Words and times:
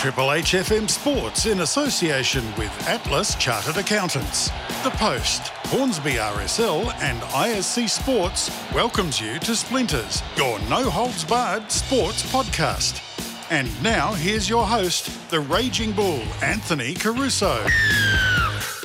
Triple 0.00 0.32
H 0.32 0.52
FM 0.52 0.88
Sports 0.88 1.44
in 1.44 1.60
association 1.60 2.42
with 2.56 2.72
Atlas 2.88 3.34
Chartered 3.34 3.76
Accountants. 3.76 4.48
The 4.82 4.88
Post, 4.92 5.48
Hornsby 5.66 6.12
RSL, 6.12 6.90
and 7.02 7.20
ISC 7.20 7.86
Sports 7.86 8.50
welcomes 8.72 9.20
you 9.20 9.38
to 9.40 9.54
Splinters, 9.54 10.22
your 10.38 10.58
no 10.70 10.88
holds 10.88 11.22
barred 11.22 11.70
sports 11.70 12.22
podcast. 12.32 13.02
And 13.50 13.68
now 13.82 14.14
here's 14.14 14.48
your 14.48 14.64
host, 14.64 15.28
the 15.28 15.40
Raging 15.40 15.92
Bull, 15.92 16.22
Anthony 16.42 16.94
Caruso. 16.94 17.62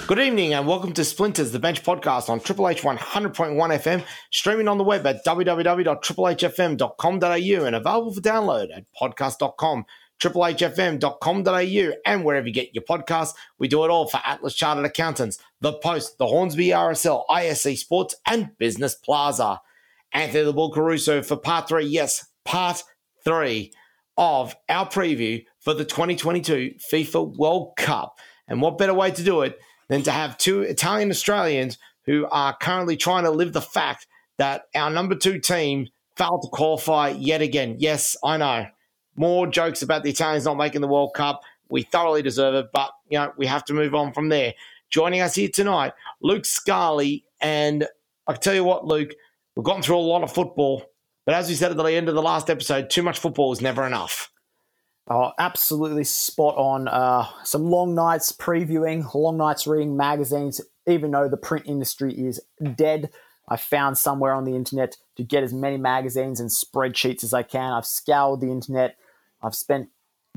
Good 0.08 0.20
evening 0.20 0.54
and 0.54 0.68
welcome 0.68 0.92
to 0.96 1.06
Splinters, 1.06 1.54
the 1.54 1.60
bench 1.60 1.82
podcast 1.82 2.28
on 2.28 2.42
Triple 2.42 2.68
H 2.68 2.82
100.1 2.82 3.56
FM, 3.56 4.04
streaming 4.32 4.68
on 4.68 4.78
the 4.78 4.84
web 4.84 5.08
at 5.08 5.24
www.triplehfm.com.au 5.26 7.66
and 7.66 7.76
available 7.76 8.14
for 8.14 8.20
download 8.20 8.68
at 8.76 8.84
podcast.com 9.02 9.86
triplehfm.com.au, 10.22 11.94
and 12.06 12.24
wherever 12.24 12.48
you 12.48 12.54
get 12.54 12.74
your 12.74 12.84
podcasts. 12.84 13.34
We 13.60 13.68
do 13.68 13.84
it 13.84 13.90
all 13.90 14.08
for 14.08 14.22
Atlas 14.26 14.56
Chartered 14.56 14.86
Accountants, 14.86 15.40
The 15.62 15.74
Post, 15.74 16.18
the 16.18 16.28
Hornsby 16.28 16.68
RSL, 16.68 17.26
ISC 17.30 17.78
Sports, 17.78 18.16
and 18.26 18.58
Business 18.58 18.96
Plaza. 18.96 19.62
Anthony 20.12 20.46
the 20.46 20.54
Bull 20.54 20.72
Caruso 20.72 21.22
for 21.22 21.36
part 21.36 21.68
three. 21.68 21.86
Yes, 21.86 22.26
part 22.46 22.84
three 23.24 23.74
of 24.18 24.56
our 24.70 24.88
preview 24.88 25.44
for 25.60 25.74
the 25.74 25.84
2022 25.84 26.76
FIFA 26.92 27.38
World 27.38 27.76
Cup. 27.76 28.18
And 28.48 28.62
what 28.62 28.78
better 28.78 28.94
way 28.94 29.12
to 29.12 29.24
do 29.24 29.42
it 29.42 29.60
than 29.90 30.04
to 30.04 30.12
have 30.12 30.38
two 30.38 30.62
Italian 30.62 31.10
Australians 31.10 31.78
who 32.06 32.26
are 32.32 32.56
currently 32.56 32.96
trying 32.96 33.24
to 33.24 33.32
live 33.32 33.52
the 33.52 33.62
fact 33.62 34.08
that 34.38 34.64
our 34.74 34.90
number 34.90 35.16
two 35.16 35.40
team 35.40 35.88
failed 36.16 36.44
to 36.44 36.50
qualify 36.50 37.10
yet 37.10 37.42
again. 37.42 37.76
Yes, 37.80 38.16
I 38.24 38.38
know 38.38 38.68
more 39.16 39.48
jokes 39.48 39.82
about 39.82 40.04
the 40.04 40.10
Italians 40.10 40.46
not 40.46 40.58
making 40.58 40.82
the 40.82 40.88
World 40.88 41.14
Cup. 41.14 41.42
We 41.70 41.84
thoroughly 41.84 42.22
deserve 42.22 42.56
it, 42.56 42.68
but 42.74 42.92
you 43.10 43.18
know 43.18 43.34
we 43.38 43.46
have 43.48 43.66
to 43.66 43.74
move 43.74 43.96
on 43.96 44.14
from 44.14 44.30
there. 44.30 44.54
Joining 44.90 45.22
us 45.22 45.36
here 45.36 45.50
tonight, 45.50 45.94
Luke 46.22 46.44
Scarley, 46.44 47.24
and 47.42 47.88
I 48.28 48.34
can 48.34 48.42
tell 48.42 48.54
you 48.54 48.64
what, 48.64 48.86
Luke, 48.86 49.14
we've 49.56 49.66
gone 49.66 49.82
through 49.82 49.98
a 49.98 50.00
lot 50.00 50.24
of 50.24 50.32
football, 50.32 50.84
but 51.26 51.36
as 51.36 51.50
we 51.50 51.56
said 51.56 51.72
at 51.72 51.78
the 51.78 51.84
end 51.86 52.08
of 52.08 52.16
the 52.16 52.22
last 52.22 52.50
episode, 52.50 52.90
too 52.90 53.02
much 53.02 53.20
football 53.20 53.52
is 53.52 53.62
never 53.62 53.86
enough. 53.86 54.32
Oh, 55.08 55.32
absolutely 55.38 56.04
spot 56.04 56.56
on. 56.58 56.88
Uh, 56.88 57.28
some 57.44 57.66
long 57.66 57.94
nights 57.94 58.32
previewing, 58.32 59.14
long 59.14 59.38
nights 59.38 59.68
reading 59.68 59.96
magazines, 59.96 60.62
even 60.88 61.12
though 61.12 61.30
the 61.30 61.38
print 61.38 61.68
industry 61.68 62.14
is 62.14 62.42
dead. 62.76 63.12
I 63.48 63.58
found 63.58 64.00
somewhere 64.00 64.34
on 64.34 64.46
the 64.46 64.56
internet 64.56 64.98
to 65.18 65.24
get 65.24 65.44
as 65.44 65.54
many 65.54 65.78
magazines 65.78 66.40
and 66.40 66.50
spreadsheets 66.50 67.24
as 67.24 67.34
I 67.34 67.44
can. 67.44 67.74
I've 67.74 67.86
scoured 67.86 68.42
the 68.42 68.50
internet 68.50 68.98
I've 69.46 69.56
spent 69.56 69.90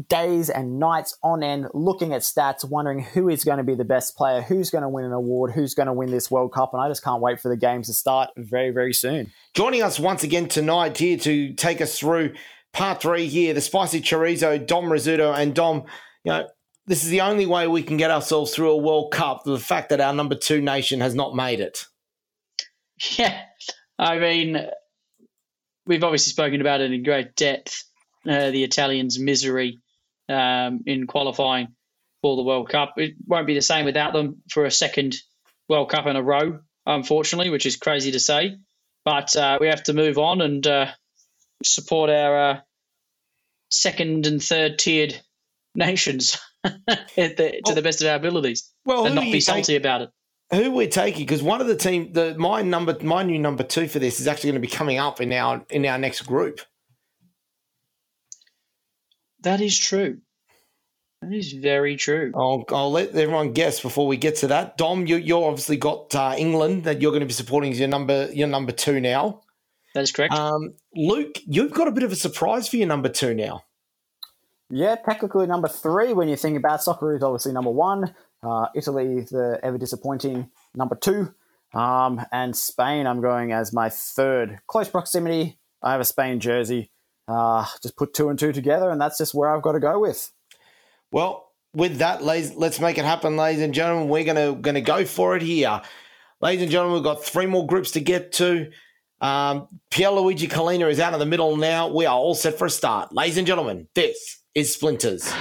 days 0.08 0.48
and 0.48 0.78
nights 0.78 1.16
on 1.22 1.42
end 1.42 1.68
looking 1.74 2.12
at 2.12 2.22
stats, 2.22 2.68
wondering 2.68 3.00
who 3.00 3.28
is 3.28 3.44
going 3.44 3.58
to 3.58 3.64
be 3.64 3.74
the 3.74 3.84
best 3.84 4.16
player, 4.16 4.42
who's 4.42 4.70
going 4.70 4.82
to 4.82 4.88
win 4.88 5.04
an 5.04 5.12
award, 5.12 5.52
who's 5.52 5.74
going 5.74 5.86
to 5.86 5.92
win 5.92 6.10
this 6.10 6.30
World 6.30 6.52
Cup, 6.52 6.72
and 6.72 6.82
I 6.82 6.88
just 6.88 7.02
can't 7.02 7.20
wait 7.20 7.40
for 7.40 7.48
the 7.48 7.56
games 7.56 7.88
to 7.88 7.94
start 7.94 8.30
very, 8.36 8.70
very 8.70 8.92
soon. 8.92 9.32
Joining 9.54 9.82
us 9.82 9.98
once 9.98 10.22
again 10.22 10.48
tonight 10.48 10.96
here 10.96 11.16
to 11.18 11.52
take 11.54 11.80
us 11.80 11.98
through 11.98 12.34
part 12.72 13.00
three 13.02 13.26
here, 13.26 13.54
the 13.54 13.60
spicy 13.60 14.00
chorizo, 14.00 14.64
Dom 14.64 14.84
Rizzuto, 14.84 15.36
and 15.36 15.54
Dom, 15.54 15.84
you 16.22 16.32
know, 16.32 16.48
this 16.86 17.04
is 17.04 17.10
the 17.10 17.20
only 17.20 17.46
way 17.46 17.66
we 17.66 17.82
can 17.82 17.96
get 17.96 18.10
ourselves 18.10 18.54
through 18.54 18.70
a 18.70 18.76
World 18.76 19.12
Cup, 19.12 19.44
the 19.44 19.58
fact 19.58 19.90
that 19.90 20.00
our 20.00 20.14
number 20.14 20.34
two 20.34 20.60
nation 20.60 21.00
has 21.00 21.14
not 21.14 21.34
made 21.34 21.60
it. 21.60 21.86
Yeah, 23.16 23.42
I 23.96 24.18
mean, 24.18 24.58
we've 25.86 26.02
obviously 26.02 26.32
spoken 26.32 26.60
about 26.60 26.80
it 26.80 26.90
in 26.90 27.04
great 27.04 27.36
depth 27.36 27.87
uh, 28.28 28.50
the 28.50 28.64
Italians' 28.64 29.18
misery 29.18 29.80
um, 30.28 30.82
in 30.86 31.06
qualifying 31.06 31.68
for 32.22 32.36
the 32.36 32.42
World 32.42 32.68
Cup. 32.68 32.94
It 32.96 33.14
won't 33.26 33.46
be 33.46 33.54
the 33.54 33.62
same 33.62 33.84
without 33.84 34.12
them 34.12 34.42
for 34.50 34.64
a 34.64 34.70
second 34.70 35.16
World 35.68 35.90
Cup 35.90 36.06
in 36.06 36.16
a 36.16 36.22
row, 36.22 36.60
unfortunately, 36.86 37.50
which 37.50 37.66
is 37.66 37.76
crazy 37.76 38.12
to 38.12 38.20
say. 38.20 38.56
But 39.04 39.34
uh, 39.36 39.58
we 39.60 39.68
have 39.68 39.82
to 39.84 39.92
move 39.92 40.18
on 40.18 40.40
and 40.40 40.66
uh, 40.66 40.86
support 41.64 42.10
our 42.10 42.50
uh, 42.50 42.60
second 43.70 44.26
and 44.26 44.42
third 44.42 44.78
tiered 44.78 45.18
nations 45.74 46.38
the, 46.64 47.60
to 47.64 47.74
the 47.74 47.82
best 47.82 48.02
of 48.02 48.08
our 48.08 48.16
abilities 48.16 48.72
well, 48.84 49.06
and 49.06 49.14
not 49.14 49.22
be 49.22 49.40
salty 49.40 49.74
take, 49.74 49.80
about 49.80 50.02
it. 50.02 50.10
Who 50.50 50.72
we're 50.72 50.88
taking? 50.88 51.22
Because 51.22 51.42
one 51.42 51.60
of 51.60 51.66
the 51.66 51.76
team, 51.76 52.12
the 52.12 52.34
my 52.38 52.62
number, 52.62 52.96
my 53.02 53.22
new 53.22 53.38
number 53.38 53.62
two 53.62 53.86
for 53.86 53.98
this 53.98 54.18
is 54.18 54.26
actually 54.26 54.50
going 54.50 54.62
to 54.62 54.66
be 54.66 54.74
coming 54.74 54.98
up 54.98 55.20
in 55.20 55.32
our 55.32 55.64
in 55.70 55.84
our 55.86 55.98
next 55.98 56.22
group. 56.22 56.60
That 59.42 59.60
is 59.60 59.78
true. 59.78 60.18
That 61.22 61.32
is 61.32 61.52
very 61.52 61.96
true. 61.96 62.32
I'll, 62.34 62.64
I'll 62.70 62.92
let 62.92 63.14
everyone 63.14 63.52
guess 63.52 63.80
before 63.80 64.06
we 64.06 64.16
get 64.16 64.36
to 64.36 64.48
that. 64.48 64.76
Dom, 64.76 65.06
you 65.06 65.16
you 65.16 65.42
obviously 65.42 65.76
got 65.76 66.14
uh, 66.14 66.34
England 66.38 66.84
that 66.84 67.02
you're 67.02 67.10
going 67.10 67.20
to 67.20 67.26
be 67.26 67.32
supporting 67.32 67.72
as 67.72 67.80
your 67.80 67.88
number 67.88 68.30
your 68.32 68.46
number 68.46 68.72
two 68.72 69.00
now. 69.00 69.42
That 69.94 70.02
is 70.02 70.12
correct. 70.12 70.34
Um, 70.34 70.74
Luke, 70.94 71.38
you've 71.44 71.72
got 71.72 71.88
a 71.88 71.92
bit 71.92 72.04
of 72.04 72.12
a 72.12 72.16
surprise 72.16 72.68
for 72.68 72.76
your 72.76 72.86
number 72.86 73.08
two 73.08 73.34
now. 73.34 73.64
Yeah, 74.70 74.96
technically 74.96 75.46
number 75.46 75.66
three 75.66 76.12
when 76.12 76.28
you 76.28 76.36
think 76.36 76.56
about 76.56 76.82
soccer 76.82 77.16
is 77.16 77.22
obviously 77.22 77.52
number 77.52 77.70
one. 77.70 78.14
Uh, 78.42 78.66
Italy, 78.76 79.22
the 79.22 79.58
ever 79.62 79.78
disappointing 79.78 80.50
number 80.74 80.94
two. 80.94 81.34
Um, 81.74 82.24
and 82.30 82.54
Spain, 82.54 83.06
I'm 83.06 83.20
going 83.20 83.52
as 83.52 83.72
my 83.72 83.88
third. 83.88 84.60
Close 84.68 84.88
proximity. 84.88 85.58
I 85.82 85.92
have 85.92 86.00
a 86.00 86.04
Spain 86.04 86.38
jersey 86.38 86.90
uh, 87.28 87.66
just 87.82 87.96
put 87.96 88.14
two 88.14 88.30
and 88.30 88.38
two 88.38 88.52
together, 88.52 88.90
and 88.90 89.00
that's 89.00 89.18
just 89.18 89.34
where 89.34 89.54
I've 89.54 89.62
got 89.62 89.72
to 89.72 89.80
go 89.80 90.00
with. 90.00 90.32
Well, 91.12 91.52
with 91.74 91.98
that, 91.98 92.24
ladies, 92.24 92.54
let's 92.54 92.80
make 92.80 92.98
it 92.98 93.04
happen, 93.04 93.36
ladies 93.36 93.62
and 93.62 93.74
gentlemen. 93.74 94.08
We're 94.08 94.24
gonna 94.24 94.54
gonna 94.54 94.80
go 94.80 95.04
for 95.04 95.36
it 95.36 95.42
here, 95.42 95.80
ladies 96.40 96.62
and 96.62 96.70
gentlemen. 96.70 96.94
We've 96.94 97.04
got 97.04 97.22
three 97.22 97.46
more 97.46 97.66
groups 97.66 97.92
to 97.92 98.00
get 98.00 98.32
to. 98.32 98.70
Um, 99.20 99.68
Pierluigi 99.90 100.48
Collina 100.48 100.90
is 100.90 101.00
out 101.00 101.12
of 101.12 101.20
the 101.20 101.26
middle 101.26 101.56
now. 101.56 101.88
We 101.88 102.06
are 102.06 102.16
all 102.16 102.34
set 102.34 102.56
for 102.56 102.66
a 102.66 102.70
start, 102.70 103.12
ladies 103.12 103.36
and 103.36 103.46
gentlemen. 103.46 103.88
This 103.94 104.38
is 104.54 104.72
Splinters. 104.72 105.32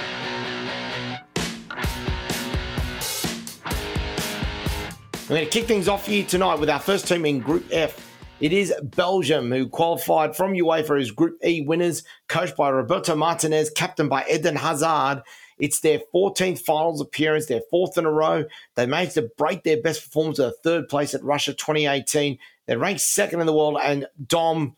We're 5.28 5.36
going 5.36 5.46
to 5.46 5.52
kick 5.52 5.66
things 5.66 5.88
off 5.88 6.06
here 6.06 6.24
tonight 6.24 6.58
with 6.58 6.70
our 6.70 6.80
first 6.80 7.06
team 7.06 7.26
in 7.26 7.40
Group 7.40 7.66
F. 7.70 8.07
It 8.40 8.52
is 8.52 8.72
Belgium 8.82 9.50
who 9.50 9.68
qualified 9.68 10.36
from 10.36 10.52
UEFA 10.52 11.00
as 11.00 11.10
Group 11.10 11.38
E 11.44 11.60
winners, 11.60 12.04
coached 12.28 12.56
by 12.56 12.68
Roberto 12.68 13.16
Martinez, 13.16 13.70
captained 13.70 14.10
by 14.10 14.24
Eden 14.32 14.54
Hazard. 14.54 15.22
It's 15.58 15.80
their 15.80 16.00
14th 16.14 16.60
finals 16.60 17.00
appearance, 17.00 17.46
their 17.46 17.62
fourth 17.68 17.98
in 17.98 18.04
a 18.04 18.10
row. 18.10 18.44
They 18.76 18.86
managed 18.86 19.14
to 19.14 19.30
break 19.36 19.64
their 19.64 19.82
best 19.82 20.04
performance 20.04 20.38
of 20.38 20.54
third 20.62 20.88
place 20.88 21.14
at 21.14 21.24
Russia 21.24 21.52
2018. 21.52 22.38
They're 22.66 22.78
ranked 22.78 23.00
second 23.00 23.40
in 23.40 23.46
the 23.46 23.52
world. 23.52 23.78
And 23.82 24.06
Dom, 24.24 24.76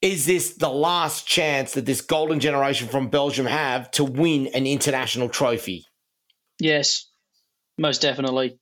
is 0.00 0.24
this 0.24 0.54
the 0.54 0.68
last 0.68 1.26
chance 1.26 1.72
that 1.72 1.86
this 1.86 2.00
golden 2.00 2.38
generation 2.38 2.86
from 2.86 3.08
Belgium 3.08 3.46
have 3.46 3.90
to 3.92 4.04
win 4.04 4.46
an 4.48 4.66
international 4.66 5.28
trophy? 5.28 5.86
Yes, 6.60 7.08
most 7.76 8.02
definitely. 8.02 8.56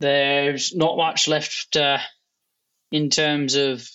There's 0.00 0.74
not 0.74 0.98
much 0.98 1.26
left 1.26 1.74
uh, 1.76 1.98
in 2.90 3.10
terms 3.10 3.54
of 3.54 3.88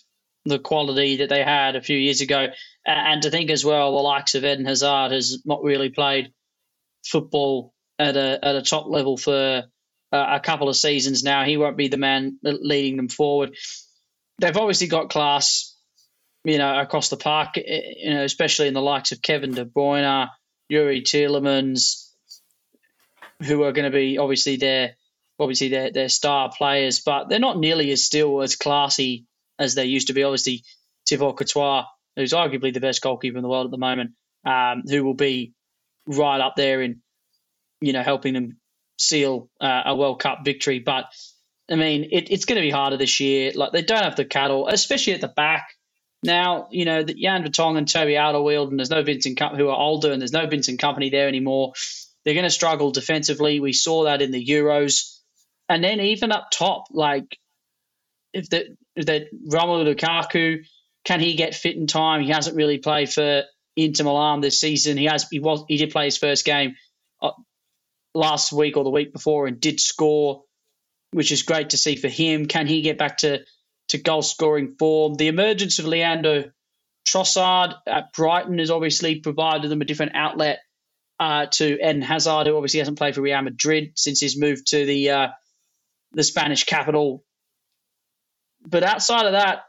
the 0.45 0.59
quality 0.59 1.17
that 1.17 1.29
they 1.29 1.43
had 1.43 1.75
a 1.75 1.81
few 1.81 1.97
years 1.97 2.21
ago. 2.21 2.47
And 2.85 3.23
to 3.23 3.31
think 3.31 3.49
as 3.49 3.65
well, 3.65 3.95
the 3.95 4.01
likes 4.01 4.35
of 4.35 4.45
Eden 4.45 4.65
Hazard 4.65 5.11
has 5.11 5.41
not 5.43 5.63
really 5.63 5.89
played 5.89 6.31
football 7.05 7.73
at 7.97 8.15
a 8.15 8.39
at 8.43 8.55
a 8.55 8.61
top 8.61 8.87
level 8.87 9.17
for 9.17 9.63
a 10.11 10.39
couple 10.39 10.69
of 10.69 10.75
seasons 10.75 11.23
now. 11.23 11.43
He 11.43 11.57
won't 11.57 11.77
be 11.77 11.87
the 11.87 11.97
man 11.97 12.37
leading 12.43 12.97
them 12.97 13.09
forward. 13.09 13.55
They've 14.39 14.55
obviously 14.55 14.87
got 14.87 15.09
class, 15.09 15.75
you 16.43 16.57
know, 16.57 16.79
across 16.79 17.09
the 17.09 17.17
park. 17.17 17.57
You 17.57 18.13
know, 18.13 18.23
especially 18.23 18.67
in 18.67 18.73
the 18.73 18.81
likes 18.81 19.11
of 19.11 19.21
Kevin 19.21 19.51
De 19.51 19.65
Bruyne, 19.65 20.29
Youri 20.71 21.01
Tielemans, 21.01 22.11
who 23.43 23.63
are 23.63 23.71
going 23.71 23.91
to 23.91 23.97
be 23.97 24.17
obviously 24.19 24.57
their 24.57 24.95
obviously 25.39 25.69
they're, 25.69 25.91
they're 25.91 26.09
star 26.09 26.51
players, 26.55 27.01
but 27.01 27.29
they're 27.29 27.39
not 27.39 27.57
nearly 27.57 27.91
as 27.91 28.05
still 28.05 28.41
as 28.41 28.55
classy 28.55 29.25
as 29.59 29.75
they 29.75 29.85
used 29.85 30.07
to 30.07 30.13
be. 30.13 30.23
Obviously, 30.23 30.63
Thibaut 31.07 31.37
Courtois, 31.37 31.85
who's 32.15 32.33
arguably 32.33 32.73
the 32.73 32.79
best 32.79 33.01
goalkeeper 33.01 33.37
in 33.37 33.43
the 33.43 33.49
world 33.49 33.65
at 33.65 33.71
the 33.71 33.77
moment, 33.77 34.11
um, 34.45 34.83
who 34.87 35.03
will 35.03 35.13
be 35.13 35.53
right 36.07 36.39
up 36.39 36.55
there 36.55 36.81
in, 36.81 37.01
you 37.81 37.93
know, 37.93 38.03
helping 38.03 38.33
them 38.33 38.57
seal 38.97 39.49
uh, 39.59 39.83
a 39.85 39.95
World 39.95 40.19
Cup 40.19 40.39
victory. 40.45 40.79
But 40.79 41.05
I 41.69 41.75
mean, 41.75 42.09
it, 42.11 42.31
it's 42.31 42.45
going 42.45 42.57
to 42.57 42.65
be 42.65 42.71
harder 42.71 42.97
this 42.97 43.19
year. 43.19 43.51
Like 43.55 43.71
they 43.71 43.81
don't 43.81 44.03
have 44.03 44.15
the 44.15 44.25
cattle, 44.25 44.67
especially 44.67 45.13
at 45.13 45.21
the 45.21 45.27
back. 45.27 45.67
Now, 46.23 46.69
you 46.71 46.85
know, 46.85 47.03
that 47.03 47.17
Jan 47.17 47.43
Vertonghen 47.43 47.77
and 47.77 47.87
Toby 47.87 48.13
Alderweireld, 48.13 48.69
and 48.69 48.79
there's 48.79 48.89
no 48.89 49.03
Vincent 49.03 49.37
Com- 49.37 49.55
who 49.55 49.69
are 49.69 49.77
older, 49.77 50.11
and 50.11 50.21
there's 50.21 50.33
no 50.33 50.47
Vincent 50.47 50.79
Kompany 50.79 51.11
there 51.11 51.27
anymore. 51.27 51.73
They're 52.23 52.33
going 52.33 52.45
to 52.45 52.49
struggle 52.49 52.89
defensively. 52.89 53.59
We 53.59 53.73
saw 53.73 54.05
that 54.05 54.23
in 54.23 54.31
the 54.31 54.43
Euros 54.43 55.14
and 55.69 55.83
then 55.83 55.99
even 55.99 56.31
up 56.31 56.49
top, 56.51 56.85
like 56.91 57.37
if 58.33 58.49
that 58.49 58.65
that 58.97 59.27
Romelu 59.49 59.95
Lukaku 59.95 60.65
can 61.05 61.19
he 61.19 61.35
get 61.35 61.55
fit 61.55 61.75
in 61.75 61.87
time? 61.87 62.21
He 62.21 62.31
hasn't 62.31 62.55
really 62.55 62.79
played 62.79 63.11
for 63.11 63.43
Inter 63.75 64.03
Milan 64.03 64.41
this 64.41 64.59
season. 64.59 64.97
He 64.97 65.05
has 65.05 65.27
he 65.29 65.39
was 65.39 65.63
he 65.67 65.77
did 65.77 65.91
play 65.91 66.05
his 66.05 66.17
first 66.17 66.43
game 66.43 66.75
uh, 67.21 67.31
last 68.13 68.51
week 68.51 68.75
or 68.75 68.83
the 68.83 68.89
week 68.89 69.13
before 69.13 69.47
and 69.47 69.61
did 69.61 69.79
score, 69.79 70.43
which 71.11 71.31
is 71.31 71.43
great 71.43 71.69
to 71.69 71.77
see 71.77 71.95
for 71.95 72.09
him. 72.09 72.47
Can 72.47 72.67
he 72.67 72.81
get 72.81 72.97
back 72.97 73.17
to 73.17 73.45
to 73.89 73.97
goal 73.99 74.23
scoring 74.23 74.75
form? 74.79 75.13
The 75.13 75.27
emergence 75.27 75.77
of 75.77 75.85
Leandro 75.85 76.45
Trossard 77.07 77.75
at 77.85 78.11
Brighton 78.13 78.57
has 78.57 78.71
obviously 78.71 79.19
provided 79.19 79.69
them 79.69 79.81
a 79.81 79.85
different 79.85 80.13
outlet 80.15 80.59
uh, 81.19 81.45
to 81.45 81.75
Eden 81.75 82.01
Hazard, 82.01 82.47
who 82.47 82.55
obviously 82.55 82.79
hasn't 82.79 82.97
played 82.97 83.13
for 83.13 83.21
Real 83.21 83.41
Madrid 83.43 83.91
since 83.95 84.19
his 84.19 84.39
move 84.39 84.65
to 84.65 84.85
the 84.85 85.11
uh, 85.11 85.27
the 86.15 86.23
Spanish 86.23 86.63
capital. 86.63 87.23
But 88.65 88.83
outside 88.83 89.27
of 89.27 89.33
that, 89.33 89.59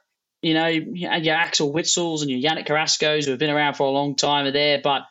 you 0.40 0.54
know, 0.54 0.68
your 0.68 1.34
Axel 1.34 1.72
Witsels 1.72 2.22
and 2.22 2.30
your 2.30 2.40
Yannick 2.40 2.66
Carrasco's 2.66 3.24
who 3.24 3.32
have 3.32 3.40
been 3.40 3.50
around 3.50 3.74
for 3.74 3.86
a 3.86 3.90
long 3.90 4.16
time 4.16 4.46
are 4.46 4.52
there, 4.52 4.80
but 4.82 5.02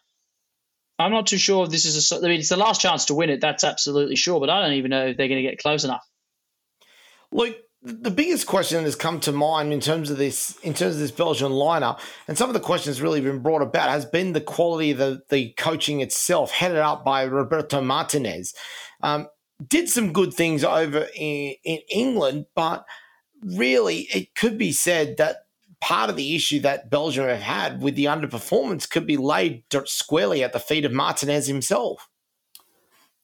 I'm 0.97 1.11
not 1.11 1.27
too 1.27 1.37
sure 1.37 1.65
if 1.65 1.71
this 1.71 1.85
is 1.85 2.11
a. 2.11 2.15
I 2.15 2.21
mean, 2.21 2.39
it's 2.39 2.49
the 2.49 2.57
last 2.57 2.81
chance 2.81 3.05
to 3.05 3.13
win 3.15 3.29
it. 3.29 3.41
That's 3.41 3.63
absolutely 3.63 4.15
sure, 4.15 4.39
but 4.39 4.49
I 4.49 4.61
don't 4.61 4.77
even 4.77 4.91
know 4.91 5.07
if 5.07 5.17
they're 5.17 5.27
going 5.27 5.43
to 5.43 5.49
get 5.49 5.59
close 5.59 5.83
enough. 5.83 6.07
Look, 7.31 7.57
the 7.81 8.11
biggest 8.11 8.47
question 8.47 8.77
that 8.77 8.85
has 8.85 8.95
come 8.95 9.19
to 9.21 9.31
mind 9.31 9.73
in 9.73 9.81
terms 9.81 10.09
of 10.09 10.17
this, 10.17 10.57
in 10.59 10.73
terms 10.73 10.95
of 10.95 11.01
this 11.01 11.11
Belgian 11.11 11.51
lineup, 11.51 11.99
and 12.27 12.37
some 12.37 12.49
of 12.49 12.53
the 12.53 12.61
questions 12.61 13.01
really 13.01 13.19
been 13.19 13.39
brought 13.39 13.61
about, 13.61 13.89
has 13.89 14.05
been 14.05 14.31
the 14.31 14.41
quality 14.41 14.91
of 14.91 14.97
the, 14.97 15.21
the 15.29 15.53
coaching 15.57 15.99
itself, 15.99 16.51
headed 16.51 16.77
up 16.77 17.03
by 17.03 17.23
Roberto 17.23 17.81
Martinez. 17.81 18.55
Um, 19.03 19.27
did 19.65 19.89
some 19.89 20.13
good 20.13 20.33
things 20.33 20.63
over 20.63 21.07
in, 21.15 21.55
in 21.63 21.79
England, 21.89 22.45
but 22.55 22.85
really 23.41 24.07
it 24.13 24.35
could 24.35 24.57
be 24.57 24.71
said 24.71 25.17
that 25.17 25.45
part 25.81 26.09
of 26.09 26.15
the 26.15 26.35
issue 26.35 26.59
that 26.61 26.89
Belgium 26.89 27.27
have 27.27 27.39
had 27.39 27.81
with 27.81 27.95
the 27.95 28.05
underperformance 28.05 28.89
could 28.89 29.05
be 29.05 29.17
laid 29.17 29.63
squarely 29.85 30.43
at 30.43 30.53
the 30.53 30.59
feet 30.59 30.85
of 30.85 30.91
Martinez 30.91 31.47
himself. 31.47 32.09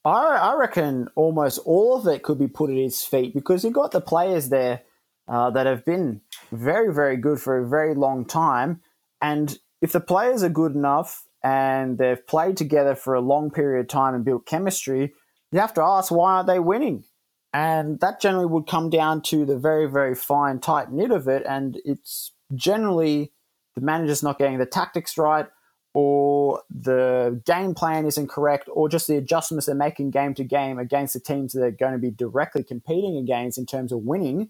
I, 0.03 0.35
I 0.35 0.55
reckon 0.55 1.09
almost 1.15 1.59
all 1.65 1.97
of 1.97 2.07
it 2.07 2.23
could 2.23 2.39
be 2.39 2.47
put 2.47 2.69
at 2.69 2.75
his 2.75 3.03
feet 3.03 3.33
because 3.33 3.63
you've 3.63 3.73
got 3.73 3.91
the 3.91 4.01
players 4.01 4.49
there 4.49 4.81
uh, 5.27 5.49
that 5.51 5.65
have 5.65 5.85
been 5.85 6.21
very, 6.51 6.93
very 6.93 7.17
good 7.17 7.39
for 7.39 7.57
a 7.57 7.67
very 7.67 7.93
long 7.93 8.25
time. 8.25 8.81
And 9.21 9.57
if 9.81 9.91
the 9.91 9.99
players 9.99 10.43
are 10.43 10.49
good 10.49 10.73
enough 10.73 11.25
and 11.43 11.97
they've 11.97 12.25
played 12.25 12.57
together 12.57 12.95
for 12.95 13.13
a 13.13 13.21
long 13.21 13.51
period 13.51 13.81
of 13.81 13.87
time 13.87 14.15
and 14.15 14.25
built 14.25 14.45
chemistry, 14.45 15.13
you 15.51 15.59
have 15.59 15.73
to 15.75 15.81
ask 15.81 16.11
why 16.11 16.33
aren't 16.33 16.47
they 16.47 16.59
winning? 16.59 17.03
And 17.53 17.99
that 17.99 18.21
generally 18.21 18.45
would 18.45 18.67
come 18.67 18.89
down 18.89 19.21
to 19.23 19.45
the 19.45 19.57
very, 19.57 19.89
very 19.89 20.15
fine, 20.15 20.59
tight 20.59 20.91
knit 20.91 21.11
of 21.11 21.27
it. 21.27 21.43
And 21.45 21.79
it's 21.83 22.31
generally 22.55 23.33
the 23.75 23.81
manager's 23.81 24.23
not 24.23 24.39
getting 24.39 24.57
the 24.57 24.65
tactics 24.65 25.17
right, 25.17 25.47
or 25.93 26.61
the 26.69 27.41
game 27.45 27.73
plan 27.75 28.05
isn't 28.05 28.29
correct, 28.29 28.69
or 28.71 28.87
just 28.87 29.07
the 29.07 29.17
adjustments 29.17 29.65
they're 29.65 29.75
making 29.75 30.11
game 30.11 30.33
to 30.35 30.43
game 30.43 30.79
against 30.79 31.13
the 31.13 31.19
teams 31.19 31.51
that 31.53 31.59
they're 31.59 31.71
going 31.71 31.93
to 31.93 31.99
be 31.99 32.11
directly 32.11 32.63
competing 32.63 33.17
against 33.17 33.57
in 33.57 33.65
terms 33.65 33.91
of 33.91 33.99
winning, 33.99 34.49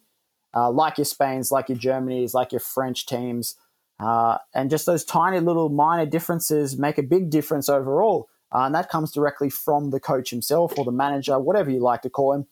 uh, 0.56 0.70
like 0.70 0.98
your 1.00 1.06
Spain's, 1.06 1.52
like 1.52 1.70
your 1.70 1.78
Germany's, 1.78 2.36
like 2.36 2.52
your 2.52 2.60
French 2.60 3.08
teams. 3.08 3.56
Uh, 4.00 4.38
and 4.54 4.70
just 4.70 4.86
those 4.86 5.06
tiny 5.06 5.40
little 5.40 5.70
minor 5.70 6.06
differences 6.06 6.78
make 6.78 6.98
a 6.98 7.04
big 7.04 7.30
difference 7.30 7.70
overall. 7.70 8.28
Uh, 8.54 8.66
and 8.66 8.76
that 8.76 8.90
comes 8.90 9.12
directly 9.12 9.50
from 9.50 9.92
the 9.92 10.00
coach 10.00 10.30
himself 10.30 10.78
or 10.78 10.86
the 10.86 10.92
manager, 10.92 11.40
whatever 11.40 11.70
you 11.70 11.80
like 11.80 12.02
to 12.02 12.10
call 12.10 12.34
him. 12.34 12.48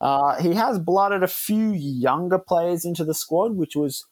Uh, 0.00 0.40
he 0.40 0.54
has 0.54 0.78
blooded 0.78 1.22
a 1.22 1.28
few 1.28 1.72
younger 1.72 2.38
players 2.38 2.84
into 2.84 3.04
the 3.04 3.14
squad, 3.14 3.56
which 3.56 3.76
was 3.76 4.06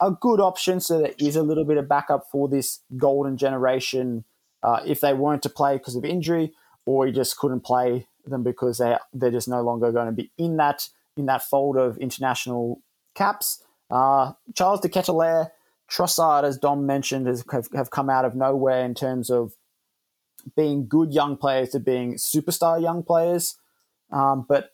a 0.00 0.10
good 0.10 0.40
option. 0.40 0.80
So 0.80 0.98
there 1.00 1.14
is 1.18 1.36
a 1.36 1.42
little 1.42 1.64
bit 1.64 1.76
of 1.76 1.88
backup 1.88 2.26
for 2.30 2.48
this 2.48 2.80
golden 2.96 3.36
generation 3.36 4.24
uh, 4.62 4.80
if 4.86 5.00
they 5.00 5.12
weren't 5.12 5.42
to 5.42 5.48
play 5.48 5.76
because 5.76 5.96
of 5.96 6.04
injury, 6.04 6.52
or 6.86 7.06
he 7.06 7.12
just 7.12 7.36
couldn't 7.36 7.60
play 7.60 8.06
them 8.26 8.42
because 8.42 8.78
they 8.78 8.96
they're 9.12 9.30
just 9.30 9.48
no 9.48 9.62
longer 9.62 9.92
going 9.92 10.06
to 10.06 10.12
be 10.12 10.30
in 10.38 10.56
that 10.56 10.88
in 11.16 11.26
that 11.26 11.42
fold 11.42 11.76
of 11.76 11.98
international 11.98 12.80
caps. 13.14 13.62
Uh, 13.90 14.32
Charles 14.54 14.80
de 14.80 14.88
Ketelaere, 14.88 15.50
Trossard, 15.90 16.44
as 16.44 16.58
Dom 16.58 16.86
mentioned, 16.86 17.26
has, 17.26 17.44
have, 17.52 17.68
have 17.74 17.90
come 17.90 18.08
out 18.08 18.24
of 18.24 18.34
nowhere 18.34 18.84
in 18.84 18.94
terms 18.94 19.30
of 19.30 19.52
being 20.56 20.86
good 20.88 21.12
young 21.12 21.36
players 21.36 21.70
to 21.70 21.80
being 21.80 22.14
superstar 22.14 22.80
young 22.80 23.02
players. 23.02 23.56
Um, 24.10 24.44
but 24.48 24.70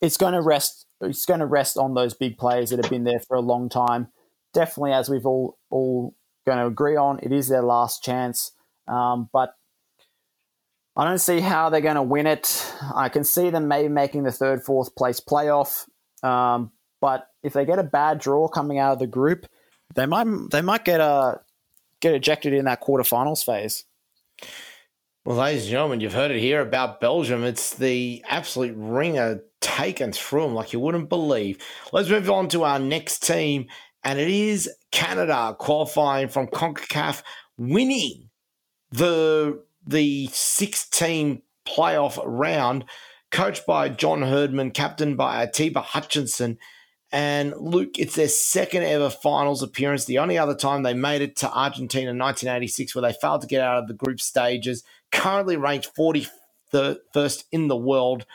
it's 0.00 0.16
going 0.16 0.34
to 0.34 0.42
rest. 0.42 0.86
It's 1.00 1.26
going 1.26 1.40
to 1.40 1.46
rest 1.46 1.76
on 1.76 1.94
those 1.94 2.14
big 2.14 2.38
players 2.38 2.70
that 2.70 2.82
have 2.82 2.90
been 2.90 3.04
there 3.04 3.20
for 3.20 3.36
a 3.36 3.40
long 3.40 3.68
time. 3.68 4.08
Definitely, 4.54 4.92
as 4.92 5.10
we've 5.10 5.26
all 5.26 5.58
all 5.70 6.14
going 6.46 6.58
to 6.58 6.66
agree 6.66 6.96
on, 6.96 7.18
it 7.22 7.32
is 7.32 7.48
their 7.48 7.62
last 7.62 8.02
chance. 8.02 8.52
Um, 8.88 9.28
but 9.32 9.54
I 10.96 11.04
don't 11.04 11.18
see 11.18 11.40
how 11.40 11.68
they're 11.68 11.80
going 11.80 11.96
to 11.96 12.02
win 12.02 12.26
it. 12.26 12.72
I 12.94 13.10
can 13.10 13.24
see 13.24 13.50
them 13.50 13.68
maybe 13.68 13.88
making 13.88 14.22
the 14.22 14.32
third, 14.32 14.62
fourth 14.62 14.94
place 14.94 15.20
playoff. 15.20 15.86
Um, 16.22 16.72
but 17.00 17.28
if 17.42 17.52
they 17.52 17.66
get 17.66 17.78
a 17.78 17.84
bad 17.84 18.18
draw 18.18 18.48
coming 18.48 18.78
out 18.78 18.94
of 18.94 18.98
the 18.98 19.06
group, 19.06 19.46
they 19.94 20.06
might 20.06 20.26
they 20.50 20.62
might 20.62 20.84
get 20.84 21.00
a 21.00 21.04
uh, 21.04 21.38
get 22.00 22.14
ejected 22.14 22.52
in 22.52 22.64
that 22.64 22.82
quarterfinals 22.82 23.44
phase. 23.44 23.84
Well, 25.26 25.38
ladies 25.38 25.62
and 25.62 25.72
gentlemen, 25.72 25.98
you've 25.98 26.14
heard 26.14 26.30
it 26.30 26.38
here 26.38 26.60
about 26.60 27.00
Belgium. 27.00 27.42
It's 27.42 27.74
the 27.74 28.22
absolute 28.28 28.76
ringer 28.76 29.40
taken 29.60 30.12
through 30.12 30.42
them 30.42 30.54
like 30.54 30.72
you 30.72 30.78
wouldn't 30.78 31.08
believe. 31.08 31.58
Let's 31.92 32.08
move 32.08 32.30
on 32.30 32.48
to 32.50 32.62
our 32.62 32.78
next 32.78 33.26
team, 33.26 33.66
and 34.04 34.20
it 34.20 34.28
is 34.28 34.70
Canada 34.92 35.56
qualifying 35.58 36.28
from 36.28 36.46
CONCACAF, 36.46 37.24
winning 37.58 38.30
the 38.92 39.64
the 39.84 40.28
16 40.32 41.42
playoff 41.66 42.22
round, 42.24 42.84
coached 43.32 43.66
by 43.66 43.88
John 43.88 44.22
Herdman, 44.22 44.70
captained 44.70 45.16
by 45.16 45.42
Atiba 45.42 45.80
Hutchinson. 45.80 46.56
And 47.10 47.52
Luke, 47.58 47.98
it's 47.98 48.14
their 48.14 48.28
second 48.28 48.84
ever 48.84 49.10
finals 49.10 49.64
appearance. 49.64 50.04
The 50.04 50.18
only 50.18 50.38
other 50.38 50.54
time 50.54 50.84
they 50.84 50.94
made 50.94 51.22
it 51.22 51.34
to 51.36 51.50
Argentina 51.50 52.12
in 52.12 52.18
1986, 52.18 52.94
where 52.94 53.02
they 53.02 53.12
failed 53.12 53.40
to 53.40 53.48
get 53.48 53.60
out 53.60 53.78
of 53.78 53.88
the 53.88 53.94
group 53.94 54.20
stages. 54.20 54.84
Currently 55.12 55.56
ranked 55.56 55.90
41st 55.96 57.44
in 57.52 57.68
the 57.68 57.76
world. 57.76 58.26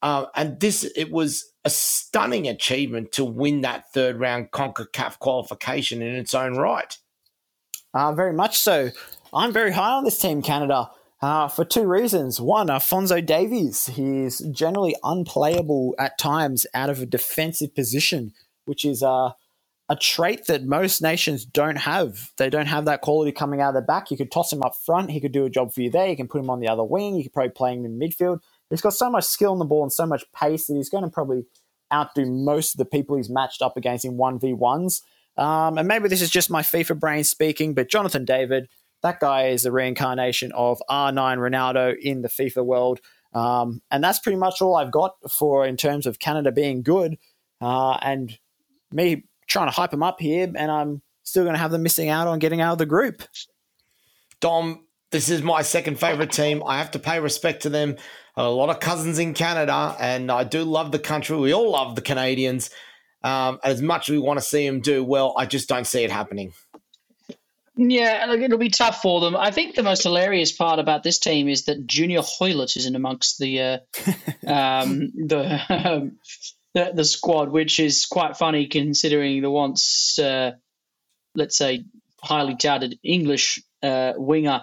Uh, 0.00 0.26
and 0.34 0.60
this, 0.60 0.84
it 0.96 1.10
was 1.10 1.52
a 1.64 1.70
stunning 1.70 2.46
achievement 2.46 3.12
to 3.12 3.24
win 3.24 3.62
that 3.62 3.92
third 3.92 4.20
round 4.20 4.50
CONCACAF 4.52 5.18
qualification 5.18 6.02
in 6.02 6.14
its 6.14 6.34
own 6.34 6.56
right. 6.56 6.96
Uh, 7.92 8.12
very 8.12 8.32
much 8.32 8.58
so. 8.58 8.90
I'm 9.32 9.52
very 9.52 9.72
high 9.72 9.92
on 9.92 10.04
this 10.04 10.18
team, 10.18 10.40
Canada, 10.40 10.90
uh, 11.20 11.48
for 11.48 11.64
two 11.64 11.84
reasons. 11.84 12.40
One, 12.40 12.70
Alfonso 12.70 13.20
Davies. 13.20 13.86
He's 13.86 14.38
generally 14.38 14.94
unplayable 15.02 15.94
at 15.98 16.18
times 16.18 16.66
out 16.74 16.90
of 16.90 17.02
a 17.02 17.06
defensive 17.06 17.74
position, 17.74 18.32
which 18.66 18.84
is 18.84 19.02
uh, 19.02 19.32
a 19.88 19.96
trait 19.96 20.46
that 20.46 20.64
most 20.64 21.00
nations 21.00 21.44
don't 21.44 21.76
have. 21.76 22.32
They 22.36 22.50
don't 22.50 22.66
have 22.66 22.84
that 22.84 23.00
quality 23.00 23.32
coming 23.32 23.60
out 23.60 23.70
of 23.70 23.74
the 23.74 23.86
back. 23.86 24.10
You 24.10 24.18
could 24.18 24.30
toss 24.30 24.52
him 24.52 24.62
up 24.62 24.76
front. 24.76 25.10
He 25.10 25.20
could 25.20 25.32
do 25.32 25.46
a 25.46 25.50
job 25.50 25.72
for 25.72 25.80
you 25.80 25.90
there. 25.90 26.06
You 26.06 26.16
can 26.16 26.28
put 26.28 26.40
him 26.40 26.50
on 26.50 26.60
the 26.60 26.68
other 26.68 26.84
wing. 26.84 27.16
You 27.16 27.22
could 27.22 27.32
probably 27.32 27.52
play 27.52 27.74
him 27.74 27.86
in 27.86 27.98
midfield. 27.98 28.40
He's 28.68 28.82
got 28.82 28.92
so 28.92 29.10
much 29.10 29.24
skill 29.24 29.52
in 29.54 29.58
the 29.58 29.64
ball 29.64 29.82
and 29.82 29.92
so 29.92 30.04
much 30.04 30.24
pace 30.32 30.66
that 30.66 30.74
he's 30.74 30.90
going 30.90 31.04
to 31.04 31.10
probably 31.10 31.46
outdo 31.92 32.26
most 32.26 32.74
of 32.74 32.78
the 32.78 32.84
people 32.84 33.16
he's 33.16 33.30
matched 33.30 33.62
up 33.62 33.78
against 33.78 34.04
in 34.04 34.18
1v1s. 34.18 35.02
Um, 35.38 35.78
and 35.78 35.88
maybe 35.88 36.08
this 36.08 36.20
is 36.20 36.30
just 36.30 36.50
my 36.50 36.62
FIFA 36.62 36.98
brain 36.98 37.24
speaking, 37.24 37.72
but 37.72 37.88
Jonathan 37.88 38.26
David, 38.26 38.68
that 39.02 39.20
guy 39.20 39.46
is 39.48 39.62
the 39.62 39.72
reincarnation 39.72 40.52
of 40.52 40.82
R9 40.90 41.38
Ronaldo 41.38 41.96
in 41.98 42.20
the 42.20 42.28
FIFA 42.28 42.64
world. 42.64 43.00
Um, 43.32 43.80
and 43.90 44.02
that's 44.02 44.18
pretty 44.18 44.38
much 44.38 44.60
all 44.60 44.76
I've 44.76 44.90
got 44.90 45.14
for 45.30 45.66
in 45.66 45.76
terms 45.76 46.06
of 46.06 46.18
Canada 46.18 46.50
being 46.52 46.82
good 46.82 47.16
uh, 47.60 47.98
and 48.02 48.36
me 48.92 49.24
trying 49.48 49.66
to 49.66 49.72
hype 49.72 49.90
them 49.90 50.02
up 50.02 50.20
here. 50.20 50.50
And 50.54 50.70
I'm 50.70 51.02
still 51.24 51.44
going 51.44 51.54
to 51.54 51.60
have 51.60 51.70
them 51.70 51.82
missing 51.82 52.08
out 52.08 52.28
on 52.28 52.38
getting 52.38 52.60
out 52.60 52.72
of 52.72 52.78
the 52.78 52.86
group. 52.86 53.22
Dom, 54.40 54.86
this 55.10 55.28
is 55.28 55.42
my 55.42 55.62
second 55.62 55.98
favorite 55.98 56.32
team. 56.32 56.62
I 56.64 56.78
have 56.78 56.92
to 56.92 56.98
pay 56.98 57.18
respect 57.18 57.62
to 57.62 57.70
them. 57.70 57.96
A 58.36 58.48
lot 58.48 58.70
of 58.70 58.78
cousins 58.78 59.18
in 59.18 59.34
Canada, 59.34 59.96
and 59.98 60.30
I 60.30 60.44
do 60.44 60.62
love 60.62 60.92
the 60.92 60.98
country. 60.98 61.36
We 61.36 61.52
all 61.52 61.72
love 61.72 61.96
the 61.96 62.02
Canadians. 62.02 62.70
Um, 63.24 63.58
as 63.64 63.82
much 63.82 64.08
as 64.08 64.12
we 64.12 64.18
want 64.20 64.38
to 64.38 64.44
see 64.44 64.64
them 64.64 64.80
do 64.80 65.02
well, 65.02 65.34
I 65.36 65.46
just 65.46 65.68
don't 65.68 65.86
see 65.86 66.04
it 66.04 66.12
happening. 66.12 66.52
Yeah, 67.76 68.26
look, 68.28 68.40
it'll 68.40 68.58
be 68.58 68.70
tough 68.70 69.02
for 69.02 69.20
them. 69.20 69.36
I 69.36 69.50
think 69.50 69.74
the 69.74 69.84
most 69.84 70.02
hilarious 70.02 70.52
part 70.52 70.80
about 70.80 71.04
this 71.04 71.18
team 71.18 71.48
is 71.48 71.64
that 71.66 71.86
Junior 71.86 72.22
Hoilett 72.22 72.76
isn't 72.76 72.96
amongst 72.96 73.38
the 73.38 73.60
uh, 73.60 73.78
um, 74.46 75.12
the, 75.14 75.60
um, 75.68 76.18
the, 76.78 76.92
the 76.94 77.04
squad, 77.04 77.50
which 77.50 77.80
is 77.80 78.06
quite 78.06 78.36
funny 78.36 78.66
considering 78.66 79.42
the 79.42 79.50
once, 79.50 80.18
uh, 80.18 80.52
let's 81.34 81.56
say, 81.56 81.84
highly 82.22 82.56
touted 82.56 82.98
English 83.02 83.62
uh, 83.82 84.12
winger 84.16 84.62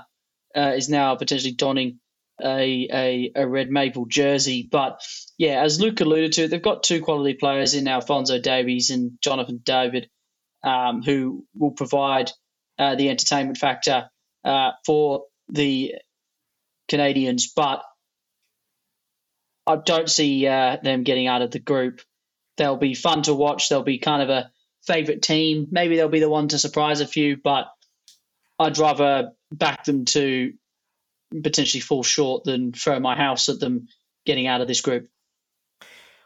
uh, 0.56 0.74
is 0.76 0.90
now 0.90 1.16
potentially 1.16 1.54
donning 1.54 2.00
a, 2.42 2.88
a, 2.92 3.32
a 3.36 3.48
red 3.48 3.70
maple 3.70 4.06
jersey. 4.06 4.68
But 4.70 5.02
yeah, 5.38 5.62
as 5.62 5.80
Luke 5.80 6.00
alluded 6.00 6.34
to, 6.34 6.48
they've 6.48 6.62
got 6.62 6.84
two 6.84 7.02
quality 7.02 7.34
players 7.34 7.74
in 7.74 7.88
Alfonso 7.88 8.40
Davies 8.40 8.90
and 8.92 9.18
Jonathan 9.22 9.62
David, 9.64 10.10
um, 10.64 11.02
who 11.02 11.46
will 11.54 11.72
provide 11.72 12.32
uh, 12.80 12.96
the 12.96 13.10
entertainment 13.10 13.58
factor 13.58 14.10
uh, 14.44 14.72
for 14.86 15.26
the 15.50 15.96
Canadians, 16.88 17.52
but 17.54 17.84
I 19.68 19.78
don't 19.78 20.10
see 20.10 20.48
uh, 20.48 20.78
them 20.82 21.04
getting 21.04 21.28
out 21.28 21.42
of 21.42 21.52
the 21.52 21.60
group. 21.60 22.02
They'll 22.58 22.78
be 22.78 22.94
fun 22.94 23.24
to 23.24 23.34
watch. 23.34 23.70
They'll 23.70 23.84
be 23.84 24.00
kind 24.00 24.22
of 24.22 24.30
a 24.30 24.52
favourite 24.86 25.22
team. 25.22 25.68
Maybe 25.72 25.96
they'll 25.96 26.10
be 26.10 26.20
the 26.20 26.30
one 26.30 26.48
to 26.50 26.60
surprise 26.60 27.02
a 27.02 27.08
few, 27.08 27.38
but 27.38 27.68
I'd 28.60 28.78
rather 28.78 29.32
back 29.52 29.84
them 29.84 30.06
to 30.06 30.54
potentially 31.44 31.82
fall 31.82 32.04
short 32.04 32.44
than 32.44 32.72
throw 32.72 33.00
my 33.00 33.16
house 33.16 33.50
at 33.50 33.60
them 33.60 33.88
getting 34.26 34.48
out 34.48 34.62
of 34.62 34.68
this 34.68 34.82
group. 34.82 35.10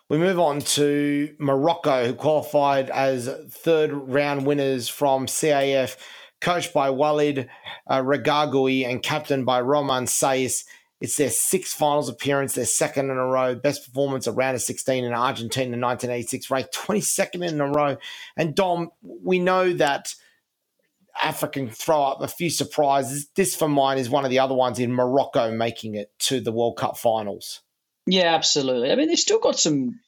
We 0.10 0.18
move 0.18 0.40
on 0.40 0.62
to 0.62 1.36
Morocco, 1.40 2.08
who 2.08 2.14
qualified 2.14 2.90
as 2.90 3.30
third 3.52 3.92
round 3.94 4.46
winners 4.46 4.90
from 4.90 5.28
CAF, 5.28 5.98
coached 6.42 6.74
by 6.74 6.90
Walid 6.90 7.48
uh, 7.88 8.02
Regragui 8.02 8.88
and 8.88 9.04
captained 9.04 9.46
by 9.46 9.62
Romain 9.62 10.06
Saïss. 10.06 10.64
It's 11.02 11.16
their 11.16 11.30
sixth 11.30 11.78
finals 11.78 12.10
appearance, 12.10 12.56
their 12.56 12.66
second 12.66 13.10
in 13.10 13.18
a 13.18 13.26
row. 13.26 13.56
Best 13.56 13.86
performance 13.86 14.28
at 14.28 14.36
round 14.36 14.56
of 14.56 14.62
16 14.62 15.06
in 15.06 15.14
Argentina 15.14 15.74
in 15.74 15.82
1986, 15.82 16.52
ranked 16.52 16.74
22nd 16.74 17.48
in 17.48 17.62
a 17.62 17.68
row. 17.68 17.98
And 18.36 18.54
Dom, 18.54 18.90
we 19.02 19.40
know 19.40 19.72
that 19.74 20.14
Africa 21.22 21.60
can 21.60 21.70
throw 21.70 22.04
up 22.04 22.22
a 22.22 22.28
few 22.28 22.50
surprises. 22.50 23.30
This, 23.36 23.56
for 23.56 23.70
mine, 23.70 23.98
is 23.98 24.10
one 24.10 24.26
of 24.26 24.30
the 24.30 24.40
other 24.40 24.56
ones 24.56 24.78
in 24.80 24.92
Morocco 24.92 25.52
making 25.52 25.96
it 25.96 26.12
to 26.20 26.42
the 26.42 26.52
World 26.52 26.78
Cup 26.78 26.98
finals. 26.98 27.62
Yeah, 28.06 28.36
absolutely. 28.36 28.92
I 28.92 28.96
mean, 28.96 29.08
they've 29.08 29.20
still 29.20 29.40
got 29.40 29.58
some 29.58 30.00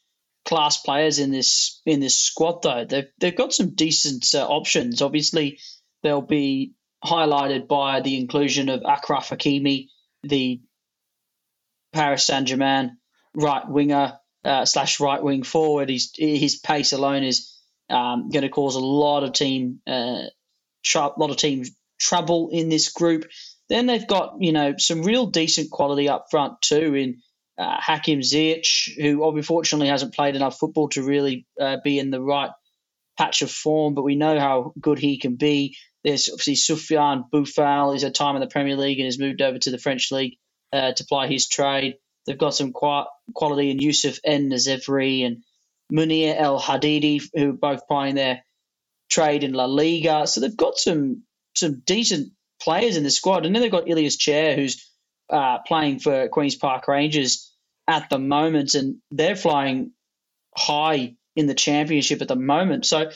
class 0.44 0.82
players 0.82 1.20
in 1.20 1.32
this 1.32 1.82
in 1.86 2.00
this 2.00 2.20
squad, 2.20 2.64
though. 2.64 2.86
They've 2.86 3.08
they've 3.20 3.36
got 3.36 3.54
some 3.54 3.76
decent 3.76 4.26
uh, 4.34 4.46
options. 4.46 5.02
Obviously, 5.02 5.60
they'll 6.04 6.22
be 6.22 6.74
highlighted 7.04 7.68
by 7.68 8.02
the 8.02 8.18
inclusion 8.18 8.70
of 8.70 8.82
Achraf 8.82 9.30
Hakimi, 9.30 9.88
the 10.24 10.62
Paris 11.94 12.26
Saint 12.26 12.48
Germain 12.48 12.98
right 13.34 13.68
winger 13.68 14.20
uh, 14.44 14.66
slash 14.66 15.00
right 15.00 15.22
wing 15.22 15.44
forward. 15.44 15.90
His 15.90 16.12
his 16.16 16.58
pace 16.58 16.94
alone 16.94 17.24
is 17.24 17.54
um, 17.90 18.30
going 18.30 18.44
to 18.44 18.50
cause 18.50 18.76
a 18.76 18.80
lot 18.80 19.24
of 19.24 19.34
team 19.34 19.80
uh, 19.88 20.24
a 20.96 21.12
lot 21.18 21.30
of 21.30 21.38
team 21.38 21.64
trouble 22.00 22.50
in 22.52 22.70
this 22.70 22.92
group. 22.92 23.26
Then 23.70 23.86
they've 23.86 24.08
got 24.08 24.36
you 24.40 24.52
know 24.52 24.76
some 24.78 25.04
real 25.04 25.28
decent 25.28 25.72
quality 25.72 26.10
up 26.10 26.28
front 26.32 26.62
too 26.62 26.96
in 26.96 27.22
uh, 27.58 27.78
Hakim 27.80 28.22
Ziyech, 28.22 28.96
who 29.00 29.28
unfortunately 29.38 29.88
hasn't 29.88 30.16
played 30.16 30.36
enough 30.36 30.58
football 30.58 30.90
to 30.90 31.04
really 31.04 31.46
uh, 31.60 31.78
be 31.84 32.00
in 32.00 32.10
the 32.10 32.22
right 32.22 32.52
patch 33.18 33.42
of 33.42 33.52
form, 33.52 33.94
but 33.94 34.04
we 34.04 34.16
know 34.16 34.40
how 34.40 34.74
good 34.80 34.98
he 34.98 35.20
can 35.20 35.36
be. 35.36 35.78
There's 36.04 36.30
obviously 36.30 36.56
Soufiane 36.56 37.30
Boufal. 37.32 37.94
He's 37.94 38.02
had 38.02 38.16
time 38.16 38.36
in 38.36 38.42
the 38.42 38.48
Premier 38.48 38.76
League 38.76 38.98
and 38.98 39.06
has 39.06 39.20
moved 39.20 39.42
over 39.42 39.60
to 39.60 39.70
the 39.70 39.78
French 39.78 40.12
league 40.12 40.38
uh, 40.74 40.94
to 40.94 41.06
ply 41.06 41.28
his 41.28 41.48
trade. 41.48 41.98
They've 42.26 42.38
got 42.38 42.54
some 42.54 42.72
quality 42.72 43.72
in 43.72 43.80
Youssef 43.80 44.20
En-Nesyri 44.24 45.26
and 45.26 45.44
Munir 45.92 46.36
El 46.40 46.60
Haddadi, 46.60 47.22
who 47.34 47.50
are 47.50 47.54
both 47.54 47.88
playing 47.88 48.16
their 48.16 48.44
trade 49.10 49.44
in 49.44 49.54
La 49.54 49.66
Liga. 49.66 50.28
So 50.28 50.40
they've 50.40 50.56
got 50.56 50.78
some 50.78 51.24
some 51.54 51.82
decent 51.86 52.32
players 52.62 52.96
in 52.96 53.04
the 53.04 53.12
squad. 53.12 53.46
And 53.46 53.54
then 53.54 53.62
they've 53.62 53.72
got 53.72 53.90
Ilias 53.90 54.16
Chair, 54.16 54.56
who's 54.56 54.90
uh, 55.30 55.60
playing 55.60 56.00
for 56.00 56.28
Queen's 56.30 56.56
Park 56.56 56.88
Rangers 56.88 57.52
at 57.88 58.10
the 58.10 58.20
moment, 58.20 58.76
and 58.76 58.98
they're 59.10 59.36
flying 59.36 59.92
high 60.56 61.16
in 61.36 61.48
the 61.48 61.56
championship 61.56 62.22
at 62.22 62.28
the 62.28 62.36
moment. 62.36 62.86
So 62.86 63.10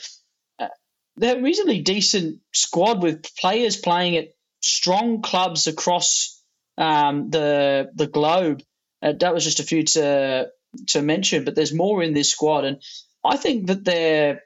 uh, 0.59 0.67
they're 1.15 1.37
a 1.37 1.41
reasonably 1.41 1.81
decent 1.81 2.39
squad 2.53 3.01
with 3.01 3.23
players 3.35 3.77
playing 3.77 4.17
at 4.17 4.29
strong 4.61 5.21
clubs 5.21 5.67
across 5.67 6.34
um, 6.77 7.29
the 7.29 7.89
the 7.95 8.07
globe. 8.07 8.61
Uh, 9.01 9.13
that 9.19 9.33
was 9.33 9.43
just 9.43 9.59
a 9.59 9.63
few 9.63 9.83
to 9.83 10.47
to 10.87 11.01
mention, 11.01 11.45
but 11.45 11.55
there's 11.55 11.73
more 11.73 12.03
in 12.03 12.13
this 12.13 12.31
squad, 12.31 12.65
and 12.65 12.81
I 13.23 13.37
think 13.37 13.67
that 13.67 13.83
they're 13.83 14.41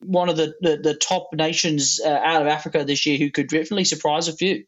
one 0.00 0.28
of 0.28 0.36
the, 0.36 0.54
the, 0.60 0.76
the 0.76 0.94
top 0.94 1.28
nations 1.32 2.00
uh, 2.04 2.08
out 2.08 2.42
of 2.42 2.48
Africa 2.48 2.84
this 2.84 3.06
year 3.06 3.18
who 3.18 3.30
could 3.30 3.48
definitely 3.48 3.84
surprise 3.84 4.28
a 4.28 4.36
few. 4.36 4.64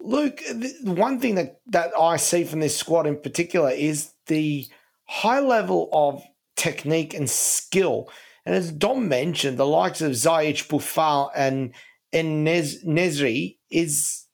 Luke, 0.00 0.40
the 0.50 0.92
one 0.92 1.20
thing 1.20 1.34
that, 1.34 1.60
that 1.66 1.90
I 1.98 2.16
see 2.16 2.44
from 2.44 2.60
this 2.60 2.76
squad 2.76 3.06
in 3.06 3.18
particular 3.18 3.70
is 3.70 4.12
the 4.26 4.66
high 5.04 5.40
level 5.40 5.90
of 5.92 6.22
technique 6.56 7.12
and 7.12 7.28
skill. 7.28 8.08
And 8.46 8.54
as 8.54 8.72
Dom 8.72 9.08
mentioned, 9.08 9.58
the 9.58 9.66
likes 9.66 10.00
of 10.00 10.12
Ziyech 10.12 10.68
Boufal 10.68 11.30
and 11.36 11.74
En-Nesyri 12.12 13.58
is 13.70 14.24